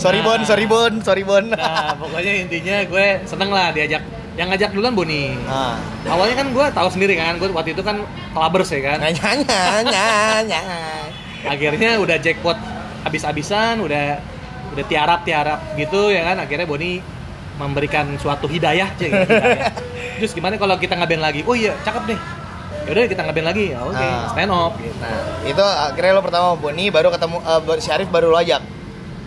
sorry 0.00 0.18
Nah. 0.18 0.26
Bon, 0.26 0.40
sorry 0.42 0.64
Bon, 0.66 0.92
sorry 1.00 1.22
Bon. 1.22 1.44
nah 1.46 1.92
pokoknya 1.94 2.32
intinya 2.40 2.76
gue 2.82 3.06
seneng 3.24 3.50
lah 3.50 3.70
diajak 3.70 4.00
yang 4.32 4.48
ngajak 4.48 4.72
duluan 4.72 4.94
Boni 4.94 5.36
Nah, 5.42 5.76
awalnya 6.06 6.34
kan 6.34 6.48
gue 6.48 6.66
tahu 6.70 6.88
sendiri 6.88 7.14
kan 7.14 7.36
gue 7.36 7.48
waktu 7.50 7.70
itu 7.70 7.82
kan 7.82 8.00
clubbers 8.30 8.70
ya 8.70 8.80
kan 8.86 8.98
nanya 8.98 9.22
nanya 9.44 10.04
nanya. 10.40 10.60
akhirnya 11.42 11.90
udah 11.98 12.16
jackpot 12.16 12.56
abis-abisan 13.02 13.80
udah 13.80 14.20
udah 14.70 14.84
tiarap 14.86 15.20
tiarap 15.22 15.60
gitu 15.74 16.08
ya 16.08 16.24
kan 16.24 16.36
akhirnya 16.38 16.64
Boni 16.64 17.00
memberikan 17.56 18.16
suatu 18.16 18.46
hidayah 18.46 18.88
cek 18.94 19.10
hidayah. 19.10 19.72
terus 20.16 20.32
gimana 20.32 20.56
kalau 20.56 20.76
kita 20.76 20.96
ngeband 20.96 21.20
lagi 21.22 21.40
oh 21.42 21.52
iya 21.52 21.76
cakep 21.78 22.02
deh 22.06 22.20
yaudah 22.82 23.04
kita 23.06 23.22
ngeband 23.22 23.46
lagi 23.46 23.64
ya 23.70 23.78
oke 23.82 23.98
Ah. 23.98 24.32
stand 24.32 24.48
up 24.48 24.72
gitu 24.74 24.96
Nah, 24.96 25.20
itu 25.44 25.60
akhirnya 25.60 26.12
lo 26.12 26.22
pertama 26.22 26.44
sama 26.46 26.58
Boni, 26.58 26.84
baru 26.88 27.08
ketemu 27.10 27.36
baru- 27.60 27.78
si 27.78 27.88
Arif 27.88 28.08
baru 28.08 28.28
lo 28.28 28.38
ajak. 28.38 28.62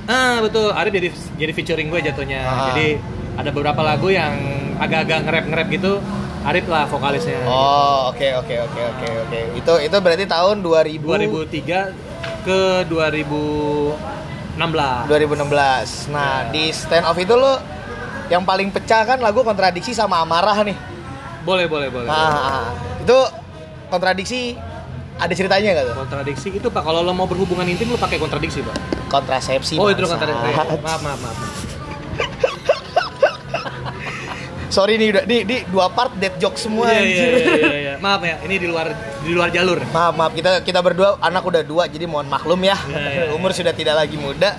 Ah 0.05 0.39
betul 0.39 0.69
Arif 0.69 0.91
jadi 0.91 1.07
jadi 1.37 1.51
featuring 1.51 1.87
gue 1.87 1.99
jatuhnya 2.01 2.39
Ah. 2.39 2.71
jadi 2.71 2.97
ada 3.33 3.49
beberapa 3.49 3.81
lagu 3.81 4.07
yang 4.07 4.31
agak-agak 4.75 5.23
nge-rap 5.23 5.43
nge-rap 5.47 5.67
gitu 5.69 5.91
Arif 6.43 6.65
lah 6.67 6.83
vokalisnya 6.85 7.39
Oh, 7.43 8.09
oke 8.09 8.25
oke 8.35 8.55
oke 8.61 8.79
oke 8.85 9.07
oke. 9.21 9.39
Itu 9.55 9.73
itu 9.79 9.95
berarti 9.97 10.25
tahun 10.25 10.59
2000 10.59 10.99
2003 10.99 11.93
ke 12.43 12.83
2016 12.83 15.07
2016. 15.07 16.09
Nah, 16.09 16.43
Ya. 16.43 16.51
di 16.51 16.69
stand 16.69 17.05
off 17.05 17.15
itu 17.15 17.31
lo 17.31 17.57
yang 18.27 18.43
paling 18.43 18.69
pecah 18.69 19.01
kan 19.05 19.17
lagu 19.17 19.41
kontradiksi 19.41 19.91
sama 19.91 20.19
amarah 20.19 20.61
nih. 20.61 20.75
boleh 21.43 21.67
boleh 21.67 21.87
boleh 21.87 22.07
Nah, 22.07 22.71
itu 22.97 23.17
kontradiksi 23.87 24.57
ada 25.19 25.33
ceritanya 25.33 25.69
nggak 25.77 25.85
tuh? 25.89 25.95
kontradiksi 26.05 26.49
itu 26.53 26.67
pak 26.67 26.81
kalau 26.81 27.05
lo 27.05 27.13
mau 27.13 27.29
berhubungan 27.29 27.65
intim 27.69 27.89
lo 27.93 27.97
pakai 27.97 28.17
kontradiksi 28.17 28.65
pak 28.65 28.75
Kontrasepsi. 29.09 29.77
oh 29.77 29.89
itu 29.93 30.01
kontradiksi 30.03 30.49
maaf 30.81 31.01
maaf 31.01 31.19
maaf 31.21 31.37
Sorry 34.73 34.97
nih 34.97 35.13
udah 35.13 35.23
di, 35.29 35.45
di 35.45 35.57
dua 35.69 35.85
part 35.93 36.17
dead 36.17 36.33
joke 36.41 36.57
semua. 36.57 36.89
iya, 36.89 37.05
iya, 37.05 37.25
iya, 37.29 37.45
iya, 37.45 37.73
iya. 37.77 37.93
maaf 38.01 38.25
ya 38.25 38.41
ini 38.41 38.57
di 38.57 38.65
luar 38.65 38.89
di 39.21 39.29
luar 39.29 39.53
jalur 39.53 39.77
Maaf 39.93 40.17
maaf 40.17 40.33
kita 40.33 40.65
kita 40.65 40.81
berdua 40.81 41.21
anak 41.21 41.45
udah 41.45 41.61
dua 41.61 41.85
jadi 41.85 42.09
mohon 42.09 42.25
maklum 42.25 42.57
ya. 42.65 42.73
Iya, 42.89 42.97
iya, 42.97 43.09
iya. 43.29 43.37
Umur 43.37 43.53
sudah 43.53 43.69
tidak 43.69 43.93
lagi 44.01 44.17
muda. 44.17 44.57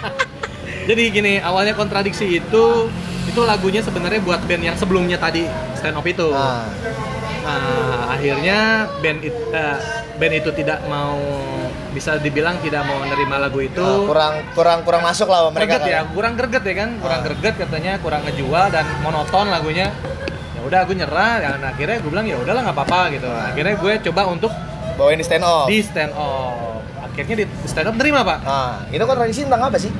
jadi 0.88 1.02
gini 1.12 1.36
awalnya 1.44 1.76
kontradiksi 1.76 2.40
itu 2.40 2.88
itu 3.28 3.40
lagunya 3.44 3.84
sebenarnya 3.84 4.24
buat 4.24 4.40
band 4.40 4.62
yang 4.72 4.76
sebelumnya 4.80 5.20
tadi 5.20 5.44
stand 5.76 6.00
up 6.00 6.06
itu 6.08 6.32
Nah, 6.32 6.64
Nah, 7.46 8.10
akhirnya 8.10 8.58
band 8.98 9.20
it, 9.22 9.36
eh, 9.50 9.78
band 10.14 10.34
itu 10.34 10.50
tidak 10.52 10.82
mau 10.84 11.14
bisa 11.90 12.18
dibilang 12.18 12.58
tidak 12.58 12.82
mau 12.82 12.98
menerima 12.98 13.36
lagu 13.40 13.58
itu 13.58 13.78
nah, 13.78 14.02
kurang 14.02 14.34
kurang 14.52 14.78
kurang 14.82 15.00
masuk 15.00 15.24
lah 15.26 15.48
mereka 15.48 15.78
greget 15.78 15.86
ya 15.86 15.96
kan. 15.96 16.06
kurang 16.12 16.32
greget 16.34 16.62
ya 16.62 16.74
kan 16.76 16.90
kurang 16.98 17.18
Ah. 17.18 17.24
greget 17.24 17.54
katanya 17.56 17.92
kurang 17.96 18.20
ngejual 18.22 18.64
dan 18.68 18.84
monoton 19.00 19.46
lagunya 19.46 19.88
ya 20.52 20.60
udah 20.62 20.78
aku 20.82 20.92
nyerah 20.92 21.34
dan 21.38 21.62
akhirnya 21.62 21.96
gue 21.96 22.10
bilang 22.10 22.26
ya 22.26 22.36
udahlah 22.36 22.60
nggak 22.62 22.76
apa-apa 22.76 23.00
gitu 23.12 23.28
akhirnya 23.30 23.74
gue 23.74 23.92
coba 24.04 24.22
untuk 24.26 24.52
Bawain 24.96 25.14
di 25.14 25.24
stand 25.24 25.40
off. 25.40 25.66
di 25.66 25.78
stand 25.80 26.10
up 26.10 26.80
akhirnya 27.06 27.34
di 27.38 27.44
stand 27.64 27.86
up 27.86 27.94
terima 27.94 28.20
pak 28.20 28.38
Nah, 28.42 28.76
itu 28.90 29.02
kontradiksi 29.02 29.40
tentang 29.44 29.62
apa 29.62 29.78
sih? 29.78 29.92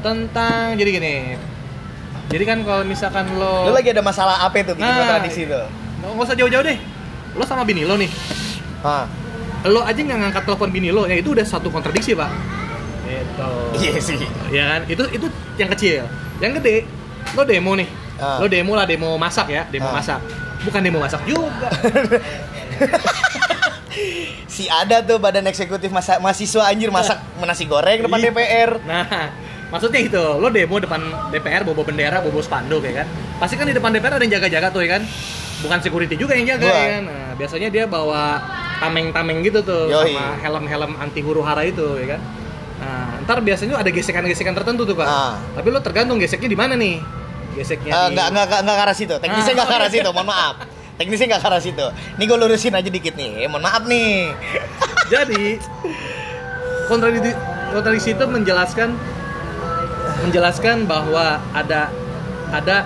tentang 0.00 0.74
jadi 0.74 0.90
gini 0.92 1.14
jadi 2.26 2.44
kan 2.44 2.58
kalau 2.60 2.82
misalkan 2.82 3.24
lo 3.32 3.64
Lu 3.64 3.72
lagi 3.72 3.88
ada 3.88 4.02
masalah 4.02 4.42
apa 4.42 4.56
itu 4.58 4.72
bikin 4.72 4.84
Nah. 4.84 4.98
kontradiksi 4.98 5.40
itu? 5.44 5.60
Nggak 6.06 6.24
usah 6.24 6.36
jauh-jauh 6.36 6.62
deh 6.62 6.78
lo 7.34 7.44
sama 7.44 7.62
bini 7.62 7.82
lo 7.82 7.96
nih 7.96 8.10
Hah. 8.80 9.08
lo 9.64 9.80
aja 9.80 9.96
nggak 9.96 10.18
ngangkat 10.18 10.42
telepon 10.44 10.68
bini 10.68 10.88
lo 10.88 11.04
ya 11.04 11.14
itu 11.14 11.32
udah 11.32 11.42
satu 11.42 11.68
kontradiksi 11.68 12.12
pak 12.12 12.28
itu 13.04 13.50
Iya 13.80 13.92
sih. 13.98 14.16
ya 14.50 14.64
kan 14.66 14.80
itu 14.86 15.02
itu 15.08 15.26
yang 15.54 15.70
kecil 15.70 16.04
yang 16.38 16.52
gede 16.54 16.84
lo 17.32 17.42
demo 17.42 17.72
nih 17.74 17.88
Ah. 18.14 18.38
lo 18.38 18.46
demo 18.46 18.72
lah 18.72 18.84
demo 18.84 19.16
masak 19.16 19.48
ya 19.48 19.66
demo 19.66 19.88
Ah. 19.88 19.94
masak 19.94 20.20
bukan 20.62 20.80
demo 20.80 20.98
masak 20.98 21.20
juga 21.24 21.66
si 24.46 24.66
ada 24.66 25.00
tuh 25.00 25.18
badan 25.18 25.44
eksekutif 25.44 25.90
masa 25.90 26.18
mahasiswa 26.18 26.62
anjir 26.64 26.88
masak 26.88 27.18
nasi 27.42 27.64
goreng 27.64 28.02
depan. 28.02 28.18
DPR. 28.20 28.70
nah 28.84 29.06
maksudnya 29.68 30.00
itu 30.00 30.22
lo 30.38 30.48
demo 30.48 30.78
depan 30.78 31.02
DPR 31.30 31.62
bobo 31.62 31.82
bendera 31.82 32.18
bobo 32.20 32.38
spanduk 32.38 32.82
ya 32.82 33.02
kan 33.02 33.06
pasti 33.36 33.54
kan 33.54 33.66
di 33.66 33.74
depan 33.74 33.90
DPR 33.90 34.14
ada 34.14 34.22
yang 34.22 34.34
jaga-jaga 34.34 34.70
tuh 34.70 34.80
ya 34.80 34.98
kan 34.98 35.02
bukan 35.64 35.78
security 35.80 36.14
juga 36.14 36.36
yang 36.36 36.46
jaga 36.46 36.68
ya 36.68 36.98
nah, 37.00 37.32
biasanya 37.34 37.68
dia 37.68 37.84
bawa 37.84 38.36
tameng-tameng 38.76 39.40
gitu 39.40 39.60
tuh 39.60 39.88
Yoi. 39.88 40.12
sama 40.12 40.36
helm-helm 40.38 40.92
anti 40.98 41.20
huru 41.20 41.40
hara 41.40 41.64
itu 41.64 41.96
ya 41.98 42.14
kan 42.14 42.20
nah 42.74 43.16
ntar 43.22 43.40
biasanya 43.40 43.74
ada 43.74 43.88
gesekan-gesekan 43.88 44.52
tertentu 44.52 44.84
tuh 44.84 44.92
pak 44.92 45.06
Ah. 45.06 45.40
tapi 45.56 45.72
lo 45.72 45.80
tergantung 45.80 46.20
geseknya 46.20 46.46
di 46.46 46.58
mana 46.58 46.74
nih 46.74 47.00
geseknya 47.54 47.90
Eh, 47.90 48.06
di- 48.06 48.14
nggak 48.14 48.26
nggak 48.30 48.46
nggak 48.60 48.76
ke 48.76 48.82
arah 48.82 48.92
situ. 48.92 49.14
Teknisnya 49.16 49.46
Ah. 49.48 49.56
nggak 49.56 49.68
ke 49.70 49.76
arah 49.76 49.88
situ. 49.88 50.08
Mohon 50.10 50.26
maaf. 50.26 50.54
Teknisnya 50.94 51.26
nggak 51.30 51.40
ke 51.40 51.48
arah 51.48 51.62
situ. 51.62 51.86
Nih 52.18 52.24
gue 52.26 52.34
lurusin 52.36 52.74
aja 52.74 52.88
dikit 52.88 53.14
nih. 53.14 53.30
Eh, 53.40 53.48
mohon 53.48 53.62
maaf 53.62 53.86
nih. 53.86 54.34
Jadi 55.14 55.62
kontradiksi 56.84 57.30
kontradiksi 57.70 58.10
itu 58.12 58.24
menjelaskan 58.26 58.90
menjelaskan 60.20 60.76
bahwa 60.84 61.38
ada 61.52 61.94
ada 62.50 62.76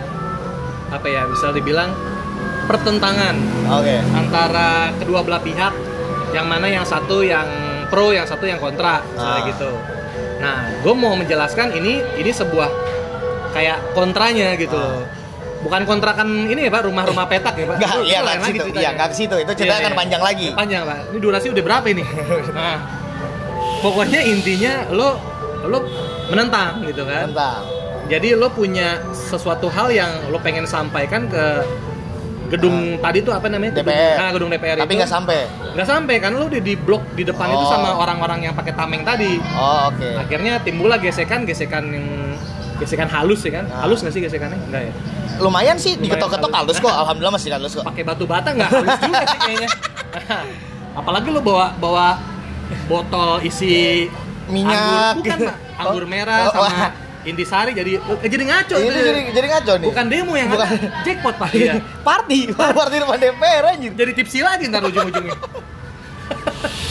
apa 0.89 1.07
ya 1.07 1.25
bisa 1.27 1.49
dibilang 1.51 1.93
pertentangan 2.69 3.35
Oke. 3.73 3.97
antara 4.13 4.93
kedua 4.95 5.25
belah 5.25 5.41
pihak 5.41 5.73
yang 6.31 6.45
mana 6.45 6.69
yang 6.69 6.85
satu 6.85 7.25
yang 7.25 7.49
pro 7.89 8.13
yang 8.13 8.29
satu 8.29 8.45
yang 8.45 8.61
kontra 8.61 9.01
misalnya 9.09 9.41
Ah. 9.41 9.49
gitu. 9.49 9.71
Nah, 10.39 10.57
gue 10.85 10.95
mau 10.95 11.17
menjelaskan 11.17 11.73
ini 11.73 11.99
ini 12.15 12.31
sebuah 12.31 12.69
kayak 13.51 13.97
kontranya 13.97 14.53
gitu. 14.55 14.77
Ah. 14.77 15.09
Bukan 15.59 15.83
kontrakan 15.83 16.47
ini 16.47 16.69
ya 16.69 16.71
pak 16.71 16.87
rumah-rumah 16.87 17.27
petak 17.27 17.57
ya 17.57 17.67
pak. 17.67 17.77
Nggak, 17.81 17.93
iya 18.05 18.19
nggak 18.21 18.37
lagi 18.39 18.53
situ. 18.53 18.69
Iya 18.79 18.91
nggak 18.95 19.11
situ. 19.11 19.37
Itu 19.43 19.53
cerita 19.57 19.75
Iya, 19.75 19.83
akan 19.83 19.91
iya. 19.91 19.99
panjang 19.99 20.23
lagi. 20.23 20.49
Panjang 20.55 20.83
pak. 20.87 20.99
Ini 21.11 21.19
durasi 21.19 21.47
udah 21.51 21.65
berapa 21.65 21.87
ini? 21.89 22.05
nah, 22.61 22.77
pokoknya 23.81 24.21
intinya 24.23 24.87
lo 24.93 25.19
lo 25.65 25.79
menentang 26.29 26.85
gitu 26.85 27.03
kan. 27.03 27.33
Tentang. 27.33 27.63
Jadi 28.07 28.29
lo 28.33 28.49
punya 28.49 29.03
sesuatu 29.11 29.67
hal 29.67 29.91
yang 29.91 30.31
lo 30.31 30.39
pengen 30.39 30.63
sampaikan 30.65 31.27
ke 31.27 31.45
gedung 32.49 32.77
tadi 32.99 33.19
tuh 33.21 33.33
apa 33.33 33.47
namanya? 33.47 33.73
Gedung- 33.75 33.93
DPR. 33.93 34.17
Nah, 34.17 34.31
gedung 34.33 34.51
DPR 34.51 34.77
Tapi 34.77 34.89
itu. 34.89 34.99
nggak 34.99 35.11
sampai. 35.11 35.39
Nggak 35.73 35.89
sampai 35.89 36.15
kan 36.17 36.31
lo 36.33 36.45
udah 36.45 36.61
di 36.61 36.75
blok 36.75 37.05
di 37.13 37.23
depan 37.23 37.47
itu 37.49 37.61
Oh. 37.61 37.69
sama 37.69 37.89
orang-orang 37.95 38.39
yang 38.43 38.55
pakai 38.55 38.73
tameng 38.73 39.03
tadi. 39.03 39.37
Oh 39.53 39.89
oke. 39.89 40.09
Akhirnya 40.19 40.59
timbullah 40.59 40.97
gesekan-gesekan 40.97 41.85
yang 41.89 42.07
gesekan 42.77 43.07
halus 43.07 43.43
ya 43.43 43.53
kan? 43.55 43.65
Ah. 43.69 43.85
Halus 43.85 44.01
nggak 44.01 44.13
sih 44.13 44.21
gesekannya? 44.21 44.59
Enggak 44.65 44.83
ya. 44.85 44.93
Lumayan 45.39 45.77
sih 45.77 45.95
diketok-ketok 45.95 46.51
halus. 46.51 46.75
halus 46.75 46.85
kok. 46.85 46.95
Alhamdulillah 46.97 47.35
masih 47.35 47.51
halus 47.51 47.73
kok. 47.73 47.85
pakai 47.85 48.03
batu 48.03 48.25
bata 48.25 48.49
nggak 48.51 48.69
halus 48.69 48.97
juga 48.99 49.23
sih 49.25 49.39
kayaknya. 49.41 49.71
Nah, 50.09 50.41
apalagi 50.97 51.29
lo 51.29 51.39
bawa 51.39 51.77
bawa 51.77 52.17
botol 52.85 53.39
isi 53.41 54.09
Minyak. 54.47 54.73
anggur, 54.73 55.05
bukan 55.21 55.39
Pak. 55.43 55.57
anggur 55.79 56.03
Oh. 56.03 56.09
merah 56.09 56.41
Oh, 56.43 56.53
sama. 56.65 57.08
Intisari 57.23 57.73
jadi 57.73 57.99
eh, 57.99 58.29
jadi 58.29 58.45
ngaco 58.45 58.75
Ini 58.75 58.87
itu. 58.87 59.01
jadi 59.01 59.21
jadi 59.33 59.47
ngaco 59.49 59.73
nih. 59.75 59.87
bukan 59.87 60.05
demo 60.07 60.33
yang 60.33 60.49
Bukan. 60.49 60.69
jackpot 61.03 61.35
pak 61.37 61.51
ya. 61.53 61.75
Party, 62.09 62.39
party 62.51 62.97
depan 62.97 63.19
DPR 63.19 63.65
anjir. 63.71 63.93
jadi 63.93 64.13
tipsi 64.13 64.39
lagi 64.41 64.67
ntar 64.67 64.83
ujung-ujungnya 64.83 65.35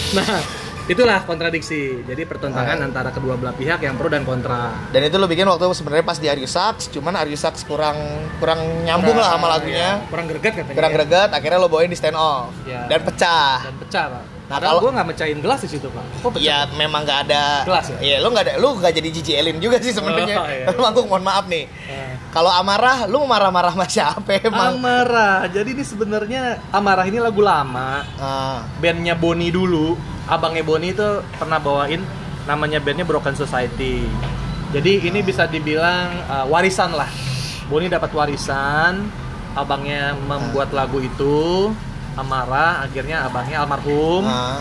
nah 0.09 0.39
itulah 0.87 1.19
kontradiksi 1.21 1.99
jadi 2.01 2.23
pertentangan 2.23 2.77
Ah. 2.77 2.87
antara 2.87 3.09
kedua 3.09 3.35
belah 3.35 3.51
pihak 3.51 3.79
yang 3.79 3.95
pro 3.95 4.07
dan 4.07 4.23
kontra 4.23 4.71
Dan 4.89 5.03
itu 5.03 5.15
lo 5.15 5.25
bikin 5.25 5.43
waktu 5.43 5.67
sebenarnya 5.69 6.01
pas 6.01 6.15
di 6.15 6.25
Aryu 6.25 6.45
Sax, 6.45 6.87
cuman 6.89 7.11
Aryu 7.13 7.35
Sax 7.35 7.63
kurang 7.63 7.99
kurang 8.37 8.55
nyambung 8.83 9.13
lah 9.13 9.35
sama 9.35 9.47
lagunya. 9.49 9.99
ya, 9.99 10.07
kurang 10.07 10.25
greget 10.25 10.53
katanya 10.55 10.73
Kurang 10.73 10.91
ya. 10.91 10.97
greget, 10.97 11.29
akhirnya 11.29 11.57
lo 11.57 11.67
bawain 11.67 11.87
di 11.87 11.95
stand 11.95 12.15
off 12.15 12.55
Ya. 12.63 12.87
dan 12.87 13.03
pecah. 13.03 13.63
dan 13.63 13.75
pecah 13.77 14.05
pak 14.09 14.23
Nah, 14.47 14.63
kalau- 14.63 14.79
gue 14.79 14.91
nggak 14.95 15.07
mecahin 15.11 15.39
gelas 15.43 15.59
di 15.59 15.69
situ 15.75 15.91
pak 15.91 16.03
kok 16.23 16.39
Ya 16.39 16.63
memang 16.79 17.03
nggak 17.03 17.19
ada. 17.27 17.67
Kelas 17.67 17.85
ya? 17.91 17.97
Iya, 17.99 18.15
lo 18.23 18.31
nggak 18.31 18.45
ada, 18.47 18.53
lo 18.63 18.79
nggak 18.79 18.93
jadi 18.95 19.09
Gigi 19.11 19.33
Elin 19.35 19.59
juga 19.59 19.75
sih 19.83 19.91
sebenarnya. 19.91 20.35
Oh, 20.39 20.47
iya. 20.47 20.65
Manggung 20.87 21.11
mohon 21.11 21.23
maaf 21.27 21.51
nih. 21.51 21.67
Eh. 21.67 22.11
Kalau 22.31 22.47
amarah, 22.47 23.11
lo 23.11 23.27
mau 23.27 23.35
marah-marah 23.35 23.75
sama 23.75 23.87
siapa 23.91 24.39
emang? 24.39 24.79
Amarah. 24.79 25.51
Jadi 25.51 25.75
ini 25.75 25.83
sebenarnya 25.83 26.63
Amarah 26.71 27.03
ini 27.03 27.19
lagu 27.19 27.43
lama. 27.43 28.07
Ah, 28.15 28.63
Bandnya 28.79 29.19
Boni 29.19 29.51
dulu. 29.51 29.99
Abangnya 30.31 30.63
Boni 30.63 30.95
itu 30.95 31.07
pernah 31.35 31.59
bawain 31.59 32.03
namanya 32.47 32.79
bandnya 32.79 33.03
Broken 33.03 33.35
Society. 33.35 34.07
Jadi 34.71 35.03
ini 35.03 35.19
bisa 35.19 35.47
dibilang 35.47 36.11
uh, 36.27 36.45
warisan 36.47 36.95
lah. 36.95 37.07
Boni 37.67 37.91
dapat 37.91 38.11
warisan, 38.15 39.11
abangnya 39.51 40.15
membuat 40.15 40.71
lagu 40.71 41.03
itu, 41.03 41.71
amarah, 42.17 42.83
akhirnya 42.83 43.23
abangnya 43.23 43.61
almarhum. 43.61 44.25
Ah. 44.25 44.59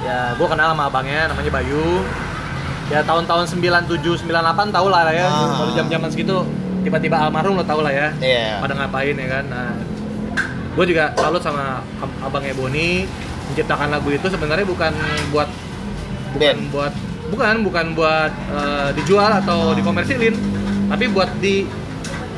Ya, 0.00 0.32
gue 0.34 0.46
kenal 0.46 0.68
sama 0.68 0.88
abangnya, 0.88 1.28
namanya 1.28 1.50
Bayu. 1.50 2.04
Ya 2.86 3.00
tahun-tahun 3.00 3.48
97, 3.48 4.20
98 4.20 4.68
tau 4.68 4.88
lah 4.88 5.08
ya, 5.08 5.24
Ah. 5.24 5.56
baru 5.56 5.72
jam-jaman 5.74 6.08
segitu 6.08 6.44
tiba-tiba 6.80 7.16
almarhum 7.18 7.56
lo 7.56 7.64
tau 7.64 7.80
lah 7.80 7.88
ya. 7.88 8.08
Iya. 8.18 8.60
Pada 8.60 8.72
ngapain 8.74 9.14
ya 9.14 9.28
kan. 9.30 9.44
Nah, 9.46 9.72
gue 10.74 10.84
juga 10.86 11.12
salut 11.14 11.40
sama 11.40 11.80
ab- 11.96 12.18
abangnya 12.22 12.52
Boni 12.52 13.06
menciptakan 13.44 13.88
lagu 13.88 14.08
itu 14.10 14.26
sebenarnya 14.26 14.64
bukan 14.64 14.92
buat 15.30 15.48
bukan 16.34 16.56
buat 16.68 16.92
bukan 17.30 17.54
bukan 17.62 17.86
buat 17.94 18.32
eh, 18.50 18.88
dijual 18.92 19.30
atau 19.38 19.70
Ah. 19.70 19.74
dikomersilin 19.76 20.34
tapi 20.84 21.08
buat 21.08 21.30
di 21.38 21.64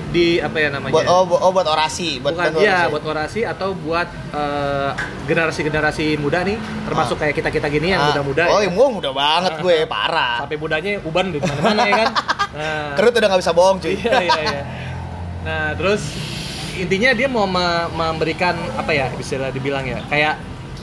di 0.07 0.38
apa 0.38 0.57
ya 0.57 0.69
namanya 0.71 0.95
Buat 0.95 1.07
oh, 1.07 1.23
bu- 1.25 1.40
oh 1.40 1.51
buat 1.51 1.66
orasi, 1.66 2.19
buat 2.19 2.33
bukan 2.33 2.53
buat 2.53 2.62
iya 2.62 2.77
orasi. 2.79 2.90
buat 2.90 3.05
orasi 3.07 3.40
atau 3.42 3.69
buat 3.75 4.07
eh, 4.31 4.90
generasi-generasi 5.27 6.07
muda 6.16 6.40
nih 6.40 6.57
termasuk 6.83 7.16
Ah. 7.16 7.21
kayak 7.23 7.35
kita 7.37 7.49
kita 7.51 7.66
gini 7.69 7.90
yang 7.90 8.01
Ah. 8.01 8.09
muda-muda 8.11 8.42
Oh, 8.49 8.61
ya. 8.61 8.69
gua 8.69 8.87
muda 8.88 9.11
banget 9.11 9.53
gue, 9.59 9.77
parah. 9.90 10.40
sampai 10.40 10.57
mudanya 10.57 10.90
uban 11.01 11.27
di 11.29 11.38
mana-mana 11.38 11.83
ya 11.83 11.95
kan 11.97 12.09
nah, 12.57 12.95
Kerut 12.95 13.12
udah 13.12 13.29
nggak 13.29 13.40
bisa 13.40 13.53
bohong, 13.53 13.77
cuy. 13.79 13.95
iya 13.95 14.14
iya 14.23 14.40
iya 14.42 14.62
nah 15.42 15.64
terus 15.73 16.03
intinya 16.75 17.11
dia 17.12 17.27
mau 17.27 17.45
me- 17.45 17.88
memberikan 17.90 18.53
apa 18.75 18.90
ya 18.90 19.07
bisa 19.11 19.38
dibilang 19.49 19.83
ya 19.83 20.03
kayak 20.05 20.35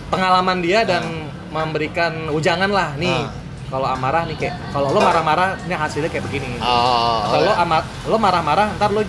pengalaman 0.08 0.60
dia 0.60 0.84
dan 0.84 1.04
memberikan 1.48 2.28
ujangan 2.30 2.68
lah 2.68 2.96
nih 2.96 3.12
Ah. 3.14 3.43
Kalau 3.74 3.90
amarah 3.90 4.30
nih 4.30 4.38
kayak 4.38 4.54
kalau 4.70 4.94
lo 4.94 5.02
marah-marah 5.02 5.58
ini 5.60 5.74
hasilnya 5.74 6.14
kayak 6.14 6.30
begini 6.30 6.62
Oh, 6.62 7.26
kalau 7.26 7.42
lo 7.42 7.52
oh, 7.52 7.64
amat 7.66 7.84
lo 8.06 8.18
marah-marah 8.18 8.68
ntar 8.78 8.94
lo 8.94 9.02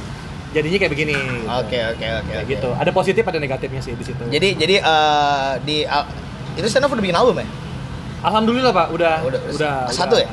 jadinya 0.55 0.79
kayak 0.81 0.93
begini. 0.95 1.19
Oke, 1.61 1.79
oke, 1.85 2.07
oke. 2.23 2.35
Gitu 2.47 2.69
ada 2.73 2.91
positif 2.91 3.21
ada 3.21 3.37
negatifnya 3.37 3.83
sih 3.83 3.93
di 3.93 4.05
situ 4.07 4.23
Jadi 4.25 4.49
jadi 4.55 4.75
eh, 4.81 5.51
di 5.61 5.77
al- 5.85 6.09
itu 6.55 6.65
stand 6.65 6.87
up 6.87 6.95
udah 6.95 7.03
bikin 7.03 7.19
album 7.19 7.43
ya? 7.43 7.47
alhamdulillah 8.25 8.73
pak 8.73 8.89
udah 8.89 9.15
Udah, 9.21 9.41
udah 9.53 9.75
satu 9.93 10.17
udah. 10.17 10.25
ya? 10.25 10.29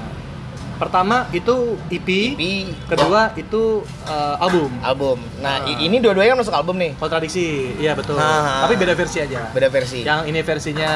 Pertama 0.81 1.29
itu 1.29 1.55
EP, 1.87 2.33
EP, 2.33 2.41
kedua 2.87 3.31
itu 3.35 3.85
eh, 4.03 4.35
album 4.39 4.73
album. 4.81 5.17
Nah, 5.37 5.61
Ah. 5.61 5.69
i- 5.69 5.85
ini 5.85 6.01
dua-duanya 6.01 6.33
kan 6.33 6.39
masuk 6.41 6.55
album 6.55 6.75
nih. 6.75 6.97
kontradiksi 6.97 7.77
iya 7.77 7.93
betul 7.93 8.17
Ah. 8.17 8.65
tapi 8.65 8.73
beda 8.75 8.93
versi 8.93 9.17
aja 9.19 9.45
Beda 9.49 9.69
versi. 9.69 10.01
yang 10.01 10.25
ini 10.25 10.41
versinya 10.41 10.91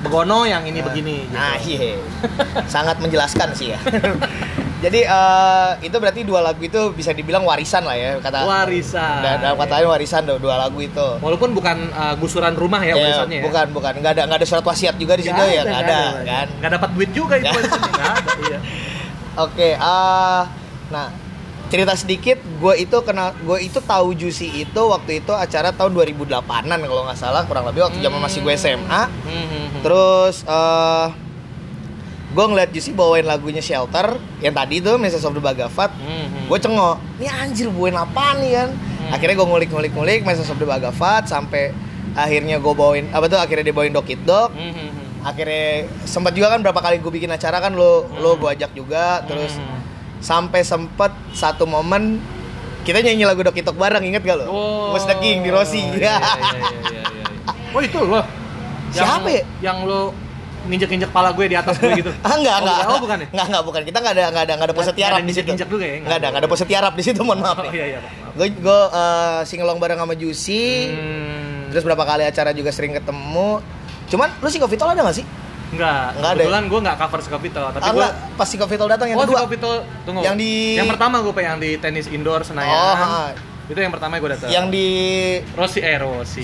begono 0.00 0.42
yang 0.44 0.64
ini 0.64 0.78
Nah. 0.78 0.86
begini 0.86 1.16
gitu. 1.22 1.36
Nah, 1.36 1.54
iya. 1.58 2.00
Sangat 2.74 2.96
menjelaskan 2.98 3.52
sih 3.52 3.68
ya. 3.68 3.78
Jadi 4.78 5.02
eh, 5.02 5.70
itu 5.82 5.96
berarti 5.96 6.22
dua 6.22 6.38
lagu 6.40 6.62
itu 6.62 6.78
bisa 6.92 7.10
dibilang 7.10 7.42
warisan 7.42 7.82
lah 7.82 7.92
ya 7.92 8.16
kata. 8.16 8.46
warisan 8.46 9.18
Dan 9.20 9.42
dalam 9.42 9.58
kata 9.58 9.74
lain 9.76 9.90
warisan 9.90 10.22
dua, 10.22 10.38
dua 10.38 10.54
lagu 10.56 10.78
itu. 10.78 11.08
walaupun 11.18 11.50
bukan 11.50 11.76
uh, 11.90 12.14
gusuran 12.14 12.54
rumah 12.54 12.78
ya, 12.80 12.94
Ya, 12.94 13.02
warisannya 13.02 13.38
ya. 13.38 13.44
bukan 13.44 13.66
bukan 13.72 13.92
nggak 13.98 14.12
ada 14.12 14.22
nggak 14.24 14.38
ada 14.38 14.46
surat 14.46 14.62
wasiat 14.62 14.94
juga 14.94 15.12
di 15.12 15.24
situ 15.24 15.34
ya 15.42 15.62
nggak 15.62 15.82
ada, 15.82 15.98
kan. 16.22 16.46
nggak 16.56 16.70
dapat 16.72 16.90
duit 16.94 17.10
juga 17.10 17.34
itu 17.36 17.50
warisannya 17.50 17.90
nggak 17.90 18.06
ada 18.14 18.32
iya 18.40 18.58
Oke, 19.38 19.78
ah, 19.78 20.50
nah 20.90 21.14
cerita 21.68 21.94
sedikit, 21.94 22.40
gue 22.42 22.74
itu 22.80 22.96
kenal, 23.04 23.36
gue 23.38 23.58
itu 23.60 23.78
tahu 23.78 24.16
Juicy 24.16 24.66
itu 24.66 24.82
waktu 24.88 25.22
itu 25.22 25.30
acara 25.30 25.70
tahun 25.70 25.94
2008an 25.94 26.66
kalau 26.66 27.02
nggak 27.06 27.18
salah 27.20 27.44
kurang 27.44 27.68
lebih 27.68 27.86
waktu 27.86 28.02
zaman 28.02 28.18
masih 28.18 28.40
gue 28.42 28.52
SMA. 28.58 29.02
Hmm, 29.06 29.06
hmm, 29.22 29.46
hmm. 29.46 29.82
Terus 29.84 30.36
eh 30.42 31.06
gue 32.28 32.44
ngeliat 32.44 32.70
Juicy 32.74 32.92
bawain 32.92 33.24
lagunya 33.24 33.62
Shelter 33.62 34.18
yang 34.44 34.52
tadi 34.52 34.84
tuh 34.84 35.00
Message 35.00 35.24
of 35.24 35.32
the 35.32 35.40
hmm. 35.40 36.50
Gue 36.50 36.58
cengok, 36.58 36.96
ini 37.22 37.28
anjir 37.30 37.70
bawain 37.70 37.94
apa 37.94 38.36
nih 38.42 38.50
kan? 38.58 38.70
Akhirnya 39.14 39.34
gue 39.38 39.48
ngulik-ngulik-ngulik 39.48 40.20
Message 40.26 40.50
of 40.50 40.58
the 40.58 40.66
Bhagavat 40.66 41.30
sampai 41.30 41.70
akhirnya 42.18 42.58
gue 42.58 42.74
bawain 42.74 43.06
apa 43.14 43.30
tuh 43.30 43.38
akhirnya 43.38 43.70
dia 43.70 43.76
bawain 43.76 43.94
Dok 43.94 44.08
It 44.08 44.20
Dok. 44.24 44.50
Hmm, 44.50 44.72
hmm, 44.72 44.88
hmm. 44.88 44.97
Akhirnya 45.20 45.66
sempat 46.04 46.32
juga 46.32 46.48
kan 46.48 46.62
berapa 46.62 46.78
kali 46.78 46.98
gue 46.98 47.12
bikin 47.12 47.28
acara 47.28 47.58
kan 47.58 47.74
lo 47.74 48.06
lo 48.18 48.36
gue 48.36 48.48
ajak 48.48 48.70
juga 48.72 49.22
terus 49.26 49.54
Hmm. 49.54 49.78
sampai 50.18 50.62
sempet 50.62 51.10
satu 51.30 51.62
momen 51.62 52.18
kita 52.82 52.98
nyanyi 52.98 53.22
lagu 53.22 53.42
Dok 53.42 53.54
bareng 53.74 54.00
inget 54.00 54.22
gak 54.22 54.38
lo? 54.40 54.46
Oh, 54.48 54.96
Was 54.96 55.04
the 55.04 55.14
King 55.18 55.42
di 55.42 55.50
Rossi. 55.52 55.82
iya, 55.92 56.16
iya, 56.16 56.16
iya, 56.16 56.56
iya, 56.56 56.70
iya. 56.88 57.02
Oh 57.70 57.80
itu 57.84 57.98
loh. 58.00 58.24
Siapa 58.88 59.28
ya? 59.28 59.42
Yang 59.60 59.78
lo 59.84 60.00
nginjek-nginjek 60.68 61.10
pala 61.12 61.30
gue 61.32 61.46
di 61.48 61.56
atas 61.56 61.76
gue 61.76 61.90
gitu. 61.96 62.10
Ah 62.26 62.34
enggak 62.34 62.56
Oh, 62.56 62.62
enggak. 62.64 62.78
Oh, 62.88 62.98
bukan 62.98 63.16
ya? 63.20 63.26
Enggak 63.30 63.46
enggak 63.52 63.62
bukan. 63.68 63.80
Kita 63.84 63.98
enggak 64.00 64.14
ada 64.16 64.22
enggak 64.32 64.44
ada 64.44 64.52
enggak 64.56 64.68
ada 64.68 64.76
pose 64.76 64.92
tiarap 64.96 65.18
di 65.20 65.32
situ. 65.32 65.50
juga 65.52 65.84
ya? 65.84 65.94
Enggak 66.00 66.16
ada, 66.16 66.26
enggak 66.32 66.42
ada 66.42 66.50
pose 66.50 66.64
tiarap 66.64 66.92
di 66.96 67.02
situ, 67.04 67.20
mohon 67.20 67.40
maaf 67.44 67.58
Oh 67.60 67.64
ya. 67.68 67.72
iya 67.72 67.84
iya. 67.92 68.00
Gue 68.32 68.48
gue 68.50 68.80
eh, 68.88 69.40
singelong 69.44 69.78
bareng 69.78 69.98
sama 69.98 70.14
Juicy. 70.16 70.64
Hmm. 70.88 71.68
Terus 71.68 71.84
berapa 71.84 72.02
kali 72.02 72.24
acara 72.24 72.50
juga 72.50 72.70
sering 72.72 72.96
ketemu. 72.96 73.60
Cuman 74.08 74.28
lu 74.38 74.48
si 74.48 74.58
Vito 74.58 74.84
ada 74.84 75.00
gak 75.00 75.16
sih? 75.16 75.26
Enggak, 75.68 76.16
Nggak 76.16 76.24
ada 76.24 76.32
ya? 76.32 76.32
kebetulan 76.40 76.64
gue 76.64 76.80
nggak 76.80 76.96
cover 76.96 77.20
Skopito, 77.20 77.60
tapi 77.68 77.84
Ah, 77.84 77.92
gue 77.92 78.00
enggak, 78.00 78.12
pas 78.40 78.48
si 78.48 78.56
Vito 78.56 78.84
datang 78.88 79.06
yang 79.06 79.18
oh, 79.20 79.24
kedua. 79.24 79.44
Skopito, 79.44 79.70
tunggu. 80.08 80.24
Yang 80.24 80.36
di- 80.40 80.76
Yang 80.80 80.88
pertama 80.96 81.16
gue 81.20 81.32
yang 81.38 81.58
di 81.60 81.70
tenis 81.76 82.06
indoor 82.08 82.40
Senayan. 82.40 82.72
Oh, 82.72 82.94
ha. 82.96 83.36
Itu 83.68 83.76
yang 83.76 83.92
pertama 83.92 84.16
gue 84.16 84.30
datang. 84.32 84.48
Yang 84.48 84.66
di 84.72 84.86
Rossi 85.52 85.84
eh 85.84 86.00
Rossi. 86.00 86.40